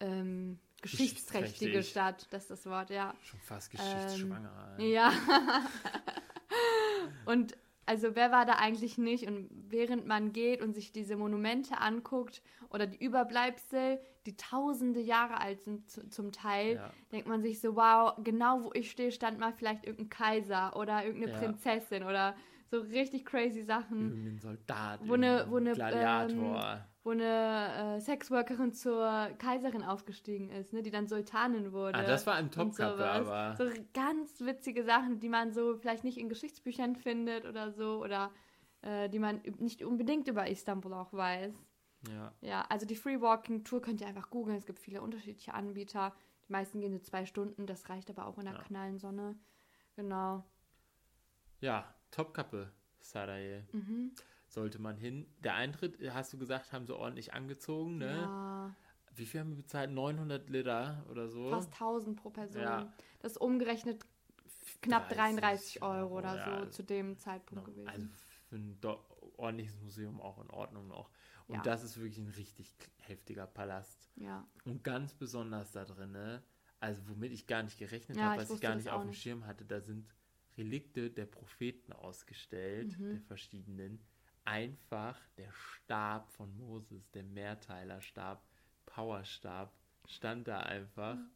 ähm, 0.00 0.58
geschichtsträchtige 0.80 1.72
Geschichtsträchtig. 1.78 1.90
Stadt, 1.90 2.26
das 2.32 2.42
ist 2.42 2.50
das 2.50 2.66
Wort, 2.66 2.90
ja. 2.90 3.14
Schon 3.22 3.38
fast 3.40 3.70
geschichtsschwanger. 3.70 4.76
Ja. 4.80 5.12
und 7.26 7.56
also 7.86 8.14
wer 8.14 8.30
war 8.30 8.46
da 8.46 8.54
eigentlich 8.54 8.96
nicht? 8.98 9.26
Und 9.26 9.48
während 9.68 10.06
man 10.06 10.32
geht 10.32 10.62
und 10.62 10.74
sich 10.74 10.92
diese 10.92 11.16
Monumente 11.16 11.78
anguckt 11.78 12.42
oder 12.70 12.86
die 12.86 13.02
Überbleibsel, 13.04 14.00
die 14.26 14.36
tausende 14.36 15.00
Jahre 15.00 15.40
alt 15.40 15.62
sind 15.62 15.90
zu, 15.90 16.08
zum 16.08 16.30
Teil, 16.32 16.76
Ja. 16.76 16.92
denkt 17.10 17.26
man 17.26 17.42
sich 17.42 17.60
so, 17.60 17.74
wow, 17.76 18.14
genau 18.22 18.64
wo 18.64 18.70
ich 18.74 18.90
stehe, 18.90 19.10
stand 19.12 19.38
mal 19.38 19.52
vielleicht 19.52 19.84
irgendein 19.84 20.10
Kaiser 20.10 20.76
oder 20.76 21.04
irgendeine 21.04 21.32
Ja. 21.32 21.38
Prinzessin 21.38 22.04
oder 22.04 22.36
so 22.70 22.80
richtig 22.80 23.24
crazy 23.24 23.62
Sachen. 23.62 24.10
Irgendein 24.10 24.38
Soldat, 24.38 25.00
Wo 25.06 25.16
ne- 25.16 25.38
irgendein 25.38 25.50
wo 25.50 25.58
ne, 25.58 25.72
Gladiator. 25.72 26.86
Wo 27.04 27.10
eine 27.10 27.96
äh, 27.96 28.00
Sexworkerin 28.00 28.72
zur 28.72 29.30
Kaiserin 29.38 29.82
aufgestiegen 29.82 30.50
ist, 30.50 30.72
ne, 30.72 30.82
die 30.82 30.90
dann 30.90 31.08
Sultanin 31.08 31.72
wurde. 31.72 31.98
ah, 31.98 32.02
das 32.04 32.26
war 32.26 32.38
im 32.38 32.46
und 32.46 32.54
Topkappe, 32.54 32.96
sowas. 32.96 33.28
aber 33.28 33.56
So 33.56 33.82
ganz 33.92 34.40
witzige 34.40 34.84
Sachen, 34.84 35.18
die 35.18 35.28
man 35.28 35.52
so 35.52 35.76
vielleicht 35.76 36.04
nicht 36.04 36.18
in 36.18 36.28
Geschichtsbüchern 36.28 36.94
findet 36.96 37.44
oder 37.44 37.72
so 37.72 38.00
oder 38.02 38.30
äh, 38.82 39.08
die 39.08 39.18
man 39.18 39.42
nicht 39.58 39.82
unbedingt 39.82 40.28
über 40.28 40.48
Istanbul 40.48 40.94
auch 40.94 41.12
weiß. 41.12 41.52
ja. 42.08 42.32
Ja, 42.40 42.64
also 42.68 42.86
die 42.86 42.96
Free 42.96 43.20
Walking 43.20 43.64
Tour 43.64 43.80
könnt 43.82 44.00
ihr 44.00 44.06
einfach 44.06 44.30
googeln. 44.30 44.56
Es 44.58 44.66
gibt 44.66 44.78
viele 44.78 45.02
unterschiedliche 45.02 45.54
Anbieter. 45.54 46.12
Die 46.48 46.52
meisten 46.52 46.80
gehen 46.80 46.92
so 46.92 46.98
zwei 46.98 47.24
Stunden, 47.26 47.66
das 47.66 47.88
reicht 47.88 48.10
aber 48.10 48.26
auch 48.26 48.38
in 48.38 48.44
der 48.44 48.54
Ja. 48.54 48.62
knallen 48.62 48.98
Sonne. 48.98 49.36
Genau. 49.96 50.44
Ja, 51.60 51.94
Topkappe, 52.10 52.72
Sarajevo. 53.00 53.64
Mhm. 53.72 54.12
Sollte 54.52 54.78
man 54.78 54.98
hin. 54.98 55.26
Der 55.42 55.54
Eintritt, 55.54 55.96
hast 56.12 56.30
du 56.34 56.38
gesagt, 56.38 56.72
haben 56.72 56.84
sie 56.86 56.94
ordentlich 56.94 57.32
angezogen, 57.32 57.96
ne? 57.96 58.10
Ja, 58.20 58.76
Wie 59.14 59.24
viel 59.24 59.40
haben 59.40 59.48
wir 59.50 59.56
bezahlt? 59.56 59.90
900 59.90 60.50
Liter 60.50 61.06
oder 61.10 61.26
so? 61.28 61.48
fast 61.48 61.72
1000 61.72 62.20
pro 62.20 62.28
Person. 62.28 62.60
Ja. 62.62 62.92
Das 63.20 63.32
ist 63.32 63.38
umgerechnet 63.38 64.04
knapp 64.82 65.08
30 65.08 65.16
33 65.40 65.82
Euro 65.82 66.18
oder 66.18 66.36
ja. 66.36 66.64
so 66.64 66.70
zu 66.70 66.82
dem 66.84 67.16
Zeitpunkt 67.16 67.66
No, 67.66 67.72
gewesen. 67.72 67.88
Also 67.88 68.06
für 68.50 68.56
ein 68.56 68.78
ordentliches 69.38 69.80
Museum 69.80 70.20
auch 70.20 70.38
in 70.38 70.50
Ordnung 70.50 70.86
noch. 70.86 71.08
Und 71.46 71.56
Ja. 71.56 71.62
das 71.62 71.82
ist 71.82 71.96
wirklich 71.96 72.18
ein 72.18 72.28
richtig 72.28 72.74
heftiger 72.98 73.46
Palast. 73.46 74.10
ja. 74.16 74.46
Und 74.66 74.84
ganz 74.84 75.14
besonders 75.14 75.72
da 75.72 75.86
drin, 75.86 76.12
ne? 76.12 76.42
also 76.78 77.00
womit 77.08 77.32
ich 77.32 77.46
gar 77.46 77.62
nicht 77.62 77.78
gerechnet 77.78 78.18
Ja, 78.18 78.32
habe, 78.32 78.42
was 78.42 78.50
ich 78.50 78.60
gar 78.60 78.74
nicht 78.74 78.90
auf 78.90 79.00
dem. 79.02 79.14
Schirm 79.14 79.46
hatte, 79.46 79.64
da 79.64 79.80
sind 79.80 80.06
Relikte 80.58 81.10
der 81.10 81.24
Propheten 81.24 81.94
ausgestellt, 81.94 82.98
Mhm. 82.98 83.08
der 83.12 83.20
verschiedenen. 83.22 84.04
Einfach 84.44 85.18
der 85.36 85.52
Stab 85.52 86.30
von 86.32 86.56
Moses, 86.56 87.08
der 87.12 87.22
Mehrteilerstab, 87.22 88.42
Powerstab, 88.86 89.72
stand 90.06 90.48
da 90.48 90.60
einfach. 90.60 91.14
Mhm. 91.14 91.30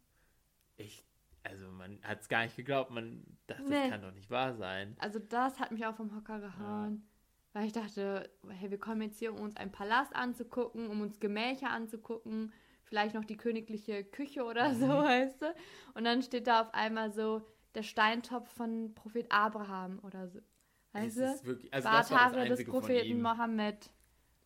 Echt, 0.76 1.04
also 1.44 1.70
man 1.70 2.02
hat 2.02 2.20
es 2.22 2.28
gar 2.28 2.42
nicht 2.42 2.56
geglaubt, 2.56 2.90
man 2.90 3.24
dachte, 3.46 3.62
Nee. 3.62 3.82
das 3.82 3.90
kann 3.90 4.02
doch 4.02 4.12
nicht 4.12 4.30
wahr 4.30 4.54
sein. 4.56 4.96
Also 4.98 5.18
das 5.20 5.60
hat 5.60 5.70
mich 5.70 5.86
auch 5.86 5.94
vom 5.94 6.14
Hocker 6.14 6.40
gehauen. 6.40 7.08
Weil 7.52 7.66
ich 7.66 7.72
dachte, 7.72 8.28
hey, 8.48 8.70
wir 8.70 8.78
kommen 8.78 9.00
jetzt 9.02 9.18
hier, 9.18 9.32
um 9.32 9.40
uns 9.40 9.56
einen 9.56 9.72
Palast 9.72 10.14
anzugucken, 10.14 10.88
um 10.88 11.00
uns 11.00 11.20
Gemächer 11.20 11.70
anzugucken, 11.70 12.52
vielleicht 12.82 13.14
noch 13.14 13.24
die 13.24 13.38
königliche 13.38 14.04
Küche 14.04 14.44
oder 14.44 14.74
so, 14.74 14.88
weißt 14.88 15.40
du? 15.40 15.54
Und 15.94 16.04
dann 16.04 16.22
steht 16.22 16.48
da 16.48 16.60
auf 16.60 16.74
einmal 16.74 17.12
so 17.12 17.46
der 17.74 17.82
Steintopf 17.82 18.52
von 18.52 18.94
Prophet 18.94 19.30
Abraham 19.30 20.00
oder 20.00 20.28
so. 20.28 20.40
Ist 21.04 21.44
wirklich, 21.44 21.72
also 21.72 21.88
das 21.88 21.92
war 21.92 22.00
das 22.00 22.10
Barthaare 22.10 22.48
des 22.48 22.64
Propheten. 22.64 23.22
Mohammed. 23.22 23.90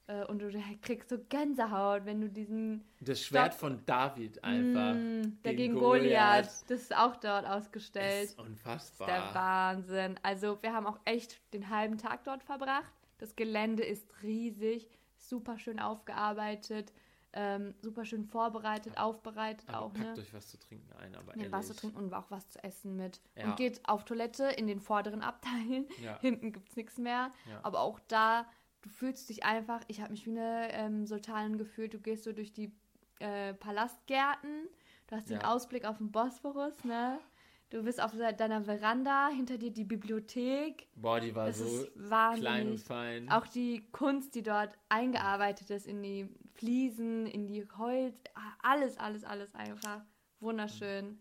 Äh, 0.06 0.24
und 0.26 0.40
du 0.40 0.50
kriegst 0.82 1.08
so 1.08 1.18
Gänsehaut, 1.28 2.04
wenn 2.04 2.20
du 2.20 2.28
diesen. 2.28 2.84
Das 3.00 3.22
Schwert 3.22 3.54
Stock- 3.54 3.60
von 3.60 3.86
David 3.86 4.42
einfach. 4.42 4.94
Mm, 4.94 5.38
der 5.44 5.54
gegen 5.54 5.74
Goliath. 5.74 6.02
Goliath. 6.02 6.46
Das 6.68 6.80
ist 6.82 6.96
auch 6.96 7.16
dort 7.16 7.46
ausgestellt. 7.46 8.30
Ist 8.30 8.38
unfassbar. 8.38 9.06
Der 9.06 9.34
Wahnsinn. 9.34 10.18
Also 10.22 10.58
wir 10.62 10.72
haben 10.72 10.86
auch 10.86 10.98
echt 11.04 11.40
den 11.52 11.70
halben 11.70 11.96
Tag 11.98 12.24
dort 12.24 12.42
verbracht. 12.42 12.92
Das 13.18 13.36
Gelände 13.36 13.84
ist 13.84 14.10
riesig, 14.22 14.88
super 15.16 15.58
schön 15.58 15.78
aufgearbeitet, 15.78 16.92
ähm, 17.32 17.74
super 17.80 18.04
schön 18.04 18.24
vorbereitet, 18.24 18.96
aufbereitet 18.98 19.68
aber 19.68 19.82
auch. 19.86 19.92
packt 19.92 20.16
Ne? 20.16 20.22
euch 20.22 20.34
was 20.34 20.48
zu 20.48 20.58
trinken 20.58 20.92
ein, 20.94 21.14
aber 21.14 21.32
Ja, 21.32 21.38
ehrlich. 21.38 21.52
Wasser 21.52 21.74
trinken 21.76 21.96
und 21.98 22.12
auch 22.14 22.30
was 22.30 22.48
zu 22.48 22.62
essen 22.64 22.96
mit. 22.96 23.20
Ja. 23.36 23.44
Und 23.50 23.56
geht 23.56 23.80
auf 23.88 24.04
Toilette 24.04 24.44
in 24.44 24.66
den 24.66 24.80
vorderen 24.80 25.22
Abteilen. 25.22 25.86
Ja. 26.02 26.18
Hinten 26.20 26.52
gibt 26.52 26.70
es 26.70 26.76
nichts 26.76 26.98
mehr. 26.98 27.30
Aber 27.62 27.80
auch 27.80 28.00
da, 28.08 28.46
du 28.82 28.88
fühlst 28.88 29.28
dich 29.28 29.44
einfach, 29.44 29.80
ich 29.88 30.00
habe 30.00 30.10
mich 30.12 30.26
wie 30.26 30.30
eine 30.30 30.72
ähm, 30.72 31.06
Sultanin 31.06 31.56
gefühlt. 31.56 31.94
Du 31.94 32.00
gehst 32.00 32.24
so 32.24 32.32
durch 32.32 32.52
die 32.52 32.72
äh, 33.20 33.54
Palastgärten, 33.54 34.68
du 35.06 35.16
hast 35.16 35.30
den. 35.30 35.42
Ausblick 35.42 35.84
auf 35.84 35.98
den 35.98 36.10
Bosporus, 36.10 36.82
ne? 36.84 37.18
Du 37.68 37.84
bist 37.84 38.02
auf 38.02 38.10
de- 38.10 38.34
deiner 38.34 38.62
Veranda, 38.64 39.28
hinter 39.28 39.56
dir 39.56 39.70
die 39.70 39.84
Bibliothek. 39.84 40.88
Boah, 40.96 41.20
die 41.20 41.32
war 41.36 41.46
Das 41.46 41.58
so 41.58 41.86
klein 42.34 42.70
und 42.72 42.78
fein. 42.80 43.30
Auch 43.30 43.46
die 43.46 43.86
Kunst, 43.92 44.34
die 44.34 44.42
dort 44.42 44.76
eingearbeitet 44.88 45.70
ist 45.70 45.86
in 45.86 46.02
die 46.02 46.28
Fliesen, 46.60 47.26
in 47.26 47.46
die 47.46 47.66
Holz, 47.78 48.22
alles, 48.62 48.98
alles, 48.98 49.24
alles 49.24 49.54
einfach 49.54 50.02
wunderschön. 50.40 51.18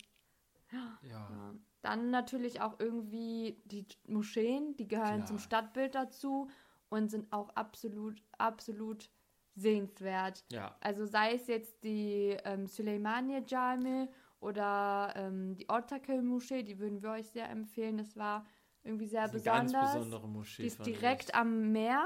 ja. 0.71 0.99
Ja. 1.01 1.53
Dann 1.81 2.09
natürlich 2.11 2.59
auch 2.59 2.77
irgendwie 2.79 3.61
die 3.63 3.85
Moscheen, 4.05 4.75
die 4.75 4.87
gehören 4.89 5.15
Klar. 5.19 5.25
zum 5.27 5.39
Stadtbild 5.39 5.95
dazu 5.95 6.49
und 6.89 7.09
sind 7.09 7.31
auch 7.31 7.49
absolut, 7.55 8.21
absolut 8.37 9.09
sehenswert. 9.55 10.43
ja. 10.51 10.75
Also 10.81 11.05
sei 11.05 11.35
es 11.35 11.47
jetzt 11.47 11.83
die 11.85 12.35
ähm, 12.43 12.67
Süleymaniye 12.67 13.43
Jami 13.47 14.09
oder 14.41 15.13
ähm, 15.15 15.55
die 15.55 15.69
Ortaköy 15.69 16.21
Moschee, 16.21 16.63
die 16.63 16.79
würden 16.79 17.01
wir 17.01 17.11
euch 17.11 17.29
sehr 17.29 17.49
empfehlen. 17.49 17.97
Das 17.97 18.15
war 18.17 18.45
irgendwie 18.83 19.07
sehr 19.07 19.23
Das 19.27 19.35
ist 19.35 19.47
eine 19.47 19.63
besonders. 19.63 19.81
ganz 19.93 19.95
besondere 19.95 20.27
Moschee. 20.27 20.61
Die 20.63 20.67
ist 20.67 20.77
fand 20.77 20.87
ich. 20.89 20.99
direkt 20.99 21.33
am 21.35 21.71
Meer 21.71 22.03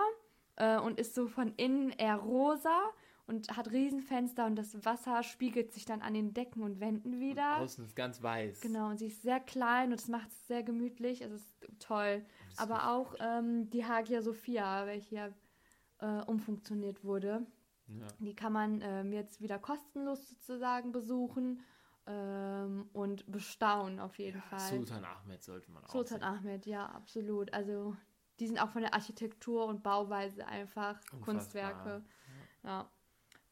äh, 0.57 0.77
und 0.79 0.99
ist 0.99 1.15
so 1.15 1.27
von 1.27 1.53
innen 1.55 1.89
eher 1.91 2.17
rosa 2.17 2.79
und 3.25 3.55
hat 3.55 3.71
Riesenfenster 3.71 4.45
und 4.45 4.55
das 4.55 4.83
Wasser 4.85 5.23
spiegelt 5.23 5.71
sich 5.71 5.85
dann 5.85 6.01
an 6.01 6.13
den 6.13 6.33
Decken 6.33 6.61
und 6.61 6.79
Wänden 6.79 7.19
wieder. 7.19 7.57
Außen 7.57 7.85
ist 7.85 7.95
ganz 7.95 8.21
weiß. 8.21 8.61
Genau, 8.61 8.89
und 8.89 8.97
sie 8.97 9.07
ist 9.07 9.21
sehr 9.21 9.39
klein 9.39 9.91
und 9.91 9.99
das 10.01 10.07
macht 10.09 10.29
es 10.29 10.47
sehr 10.47 10.63
gemütlich. 10.63 11.21
Es 11.21 11.31
ist 11.31 11.55
toll. 11.79 12.25
ist 12.49 12.59
Aber 12.59 12.89
auch 12.91 13.15
ähm, 13.19 13.69
die 13.69 13.85
Hagia 13.85 14.21
Sophia, 14.21 14.85
welche 14.85 15.15
ja 15.15 15.29
äh, 15.99 16.23
umfunktioniert 16.25 17.03
wurde, 17.05 17.45
Ja. 17.87 18.07
die 18.19 18.35
kann 18.35 18.51
man 18.51 18.81
ähm, 18.81 19.13
jetzt 19.13 19.39
wieder 19.41 19.57
kostenlos 19.57 20.27
sozusagen 20.27 20.91
besuchen 20.91 21.61
ähm, 22.05 22.89
und 22.91 23.31
bestaunen 23.31 24.01
auf 24.01 24.17
jeden 24.19 24.41
Fall. 24.41 24.59
Sultan 24.59 25.05
Ahmed 25.05 25.41
sollte 25.43 25.71
man 25.71 25.85
auch 25.85 25.89
Sultan 25.89 26.19
sehen. 26.19 26.27
Ahmed, 26.27 26.65
ja, 26.65 26.87
absolut. 26.87 27.53
Also 27.53 27.95
die 28.39 28.47
sind 28.47 28.59
auch 28.59 28.69
von 28.69 28.81
der 28.81 28.93
Architektur 28.93 29.65
und 29.65 29.81
Bauweise 29.83 30.45
einfach 30.45 30.99
Unfassbar. 31.13 31.21
Kunstwerke. 31.21 32.05
Ja. 32.63 32.89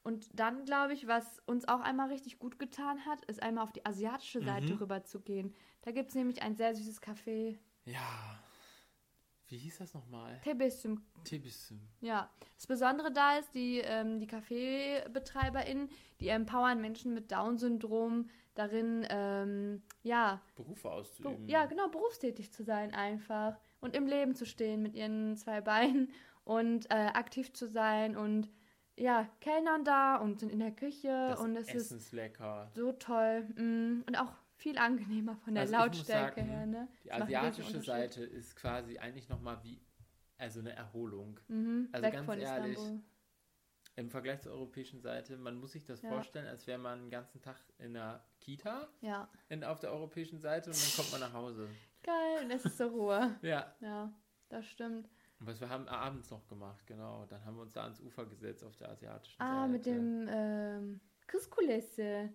Und 0.03 0.27
dann, 0.39 0.65
glaube 0.65 0.93
ich, 0.93 1.07
was 1.07 1.39
uns 1.45 1.67
auch 1.67 1.79
einmal 1.81 2.09
richtig 2.09 2.39
gut 2.39 2.57
getan 2.57 3.05
hat, 3.05 3.23
ist 3.25 3.41
einmal 3.43 3.63
auf 3.63 3.71
die 3.71 3.85
asiatische 3.85 4.41
Seite 4.41 4.73
Mhm. 4.73 4.79
rüber 4.79 5.03
zu 5.03 5.19
gehen. 5.21 5.53
Da 5.83 5.91
gibt 5.91 6.09
es 6.09 6.15
nämlich 6.15 6.41
ein 6.41 6.55
sehr 6.55 6.73
süßes 6.75 7.01
Café, 7.01 7.57
Ja. 7.85 8.39
Wie 9.47 9.57
hieß 9.57 9.79
das 9.79 9.93
nochmal? 9.93 10.39
Tebessum. 10.45 11.03
Tibissum. 11.25 11.81
Ja, 11.99 12.29
das 12.55 12.67
Besondere 12.67 13.11
da 13.11 13.35
ist, 13.37 13.53
die, 13.53 13.79
ähm, 13.79 14.17
die 14.21 14.25
Kaffeebetreiberinnen, 14.27 15.89
die 16.21 16.29
empowern 16.29 16.79
Menschen 16.79 17.13
mit 17.13 17.31
Down-Syndrom 17.33 18.29
darin, 18.53 19.05
ähm, 19.09 19.81
ja, 20.03 20.41
Berufe 20.55 20.87
Be 20.87 20.93
auszuüben. 20.93 21.47
ja, 21.49 21.65
genau, 21.65 21.89
berufstätig 21.89 22.51
zu 22.53 22.63
sein 22.63 22.93
einfach 22.93 23.57
und 23.81 23.93
im 23.95 24.07
Leben 24.07 24.35
zu 24.35 24.45
stehen 24.45 24.81
mit 24.81 24.95
ihren 24.95 25.35
zwei 25.35 25.59
Beinen 25.61 26.11
und 26.45 26.89
äh, 26.89 26.93
aktiv 27.13 27.51
zu 27.53 27.67
sein 27.67 28.15
und 28.15 28.49
ja, 29.01 29.27
Kellnern 29.41 29.83
da 29.83 30.17
und 30.17 30.39
sind 30.39 30.51
in 30.51 30.59
der 30.59 30.71
Küche 30.71 31.07
Das 31.29 31.39
und 31.39 31.55
es 31.55 31.67
Essen 31.69 31.97
ist 31.97 32.11
lecker. 32.11 32.69
so 32.75 32.91
toll 32.93 33.43
mm, 33.55 34.03
und 34.07 34.15
auch 34.19 34.31
viel 34.55 34.77
angenehmer 34.77 35.35
von 35.37 35.55
der 35.55 35.63
Also 35.63 35.73
Lautstärke 35.75 36.41
sagen, 36.41 36.49
her, 36.51 36.65
ne? 36.67 36.87
Die 37.03 37.09
Das 37.09 37.21
asiatische. 37.21 37.79
Seite 37.81 38.23
ist 38.23 38.55
quasi 38.55 38.97
eigentlich 38.99 39.27
nochmal 39.27 39.57
wie 39.63 39.81
also 40.37 40.59
eine 40.59 40.75
Erholung. 40.75 41.39
Mhm, 41.47 41.89
also 41.91 42.05
weg 42.05 42.13
ganz 42.13 42.25
von 42.25 42.39
ehrlich, 42.39 42.77
Istanbul. 42.77 43.01
Im 43.97 44.09
Vergleich 44.09 44.39
zur 44.41 44.53
europäischen 44.53 45.01
Seite, 45.01 45.37
man 45.37 45.55
muss 45.59 45.73
sich 45.73 45.83
das 45.83 46.01
Ja. 46.01 46.09
vorstellen, 46.09 46.47
als 46.47 46.65
wäre 46.65 46.79
man 46.79 46.99
einen 46.99 47.09
ganzen 47.09 47.41
Tag 47.41 47.57
in 47.77 47.93
der 47.93 48.23
Kita 48.39 48.87
Ja, 49.01 49.27
in, 49.49 49.63
auf 49.63 49.79
der 49.79 49.91
europäischen 49.91 50.39
Seite 50.39 50.69
und 50.71 50.81
dann 50.81 50.93
kommt 50.95 51.11
man 51.11 51.19
nach 51.21 51.33
Hause. 51.33 51.67
geil, 52.03 52.43
und 52.43 52.51
es 52.51 52.65
ist 52.65 52.77
so 52.77 52.87
Ruhe. 52.87 53.35
Ja. 53.43 53.75
Ja, 53.81 54.11
das 54.49 54.65
stimmt. 54.67 55.09
Was 55.43 55.59
wir 55.59 55.69
haben 55.69 55.87
abends 55.87 56.29
noch 56.29 56.47
gemacht, 56.47 56.85
genau. 56.85 57.25
Dann 57.25 57.43
haben 57.43 57.55
wir 57.55 57.63
uns 57.63 57.73
da 57.73 57.83
ans 57.83 57.99
Ufer 57.99 58.25
gesetzt 58.27 58.63
auf 58.63 58.75
der 58.77 58.89
asiatischen 58.91 59.41
Ah, 59.41 59.61
Seite. 59.61 59.71
mit 59.71 59.85
dem 59.87 60.27
ähm, 60.29 61.01
Kızkulesi. 61.25 62.29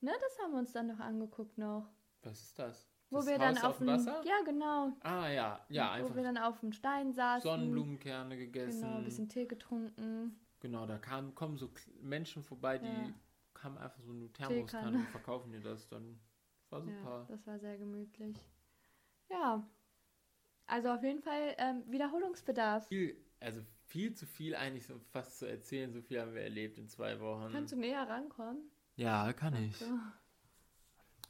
Ne, 0.00 0.12
das 0.20 0.38
haben 0.40 0.52
wir 0.52 0.58
uns 0.60 0.72
dann 0.72 0.86
noch 0.86 1.00
angeguckt 1.00 1.58
noch. 1.58 1.90
Was 2.22 2.40
ist 2.40 2.58
das? 2.58 2.88
Wo 3.10 3.16
das 3.18 3.26
wir 3.26 3.38
Haus 3.38 3.54
dann 3.54 3.58
auf 3.64 3.78
dem 3.78 3.86
dem 3.88 3.96
Wasser? 3.96 4.22
Ja, 4.24 4.40
genau. 4.44 4.92
Ah 5.00 5.28
ja, 5.28 5.64
ja, 5.68 5.88
Wo 5.88 5.92
einfach 5.94 6.14
wir 6.16 6.22
dann 6.22 6.38
auf 6.38 6.60
dem 6.60 6.72
Stein 6.72 7.12
saßen. 7.12 7.42
Sonnenblumenkerne 7.50 8.36
gegessen. 8.36 8.80
Genau, 8.82 8.96
ein 8.98 9.04
bisschen 9.04 9.28
Tee 9.28 9.46
getrunken. 9.46 10.38
Genau, 10.60 10.86
da 10.86 10.98
kamen, 10.98 11.34
kommen 11.34 11.56
so 11.56 11.70
Menschen 12.00 12.42
vorbei, 12.42 12.78
die 12.78 12.86
Ja. 12.86 13.62
haben 13.62 13.76
einfach 13.78 14.00
so 14.02 14.12
eine 14.12 14.32
Thermoskanne 14.32 14.98
und 14.98 15.08
verkaufen 15.08 15.50
dir 15.52 15.60
das 15.60 15.88
dann. 15.88 16.20
War 16.70 16.80
Ja, 16.80 16.84
super. 16.86 17.26
das 17.28 17.46
war 17.46 17.58
sehr 17.58 17.76
gemütlich. 17.78 18.36
Ja. 19.28 19.66
Also 20.66 20.88
auf 20.90 21.02
jeden 21.02 21.20
Fall 21.22 21.54
ähm, 21.58 21.82
Wiederholungsbedarf. 21.88 22.86
viel, 22.88 23.16
also 23.40 23.60
viel 23.86 24.14
zu 24.14 24.26
viel 24.26 24.54
eigentlich 24.54 24.86
so 24.86 24.98
fast 25.12 25.38
zu 25.38 25.46
erzählen. 25.46 25.92
So 25.92 26.00
viel 26.00 26.20
haben 26.20 26.34
wir 26.34 26.42
erlebt 26.42 26.78
in 26.78 26.88
zwei 26.88 27.20
Wochen. 27.20 27.52
Kannst 27.52 27.72
du 27.72 27.76
näher 27.76 28.08
rankommen? 28.08 28.70
ja, 28.96 29.32
kann 29.32 29.54
ich. 29.54 29.76
So. 29.76 29.86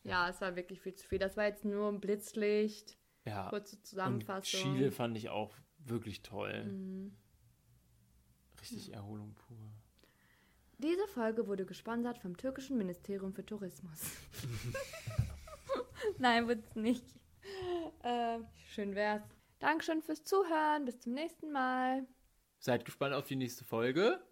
Ja, 0.05 0.29
es 0.29 0.41
war 0.41 0.55
wirklich 0.55 0.81
viel 0.83 0.95
zu 0.95 1.07
viel. 1.09 1.19
Das 1.19 1.37
war 1.37 1.45
jetzt 1.47 1.65
nur 1.65 1.89
ein 1.89 1.99
Blitzlicht, 2.01 2.99
Ja. 3.25 3.49
kurze 3.49 3.77
Und 3.77 3.87
Zusammenfassung. 3.87 4.61
Chile 4.61 4.93
fand 4.93 5.17
ich 5.17 5.31
auch 5.31 5.55
wirklich 5.79 6.23
toll. 6.23 6.65
Mhm. 6.65 7.17
Richtig 8.61 8.93
Erholung 8.93 9.35
pur. 9.35 9.57
Diese 10.79 11.07
Folge 11.09 11.47
wurde 11.47 11.65
gesponsert 11.65 12.19
vom 12.19 12.37
türkischen 12.37 12.77
Ministerium 12.77 13.33
für 13.33 13.45
Tourismus. 13.47 14.01
Nein, 16.19 16.49
wird's 16.49 16.75
nicht. 16.75 17.05
Äh, 18.03 18.41
schön 18.69 18.95
wär's. 18.95 19.23
Dankeschön 19.61 20.03
fürs 20.03 20.23
Zuhören. 20.25 20.85
Bis 20.85 21.01
zum 21.01 21.15
nächsten 21.15 21.51
Mal. 21.51 22.07
Seid 22.59 22.85
gespannt 22.85 23.15
auf 23.15 23.27
die 23.27 23.37
nächste 23.37 23.65
Folge. 23.65 24.23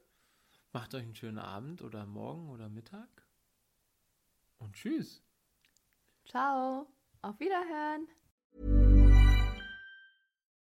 Macht 0.72 0.94
euch 0.94 1.04
einen 1.04 1.14
schönen 1.14 1.38
Abend 1.38 1.80
oder 1.80 2.04
Morgen 2.04 2.50
oder 2.50 2.68
Mittag. 2.68 3.08
Und 4.58 4.74
tschüss. 4.74 5.22
Ciao. 6.26 6.86
Auf 7.22 7.40
Wiederhören. 7.40 8.08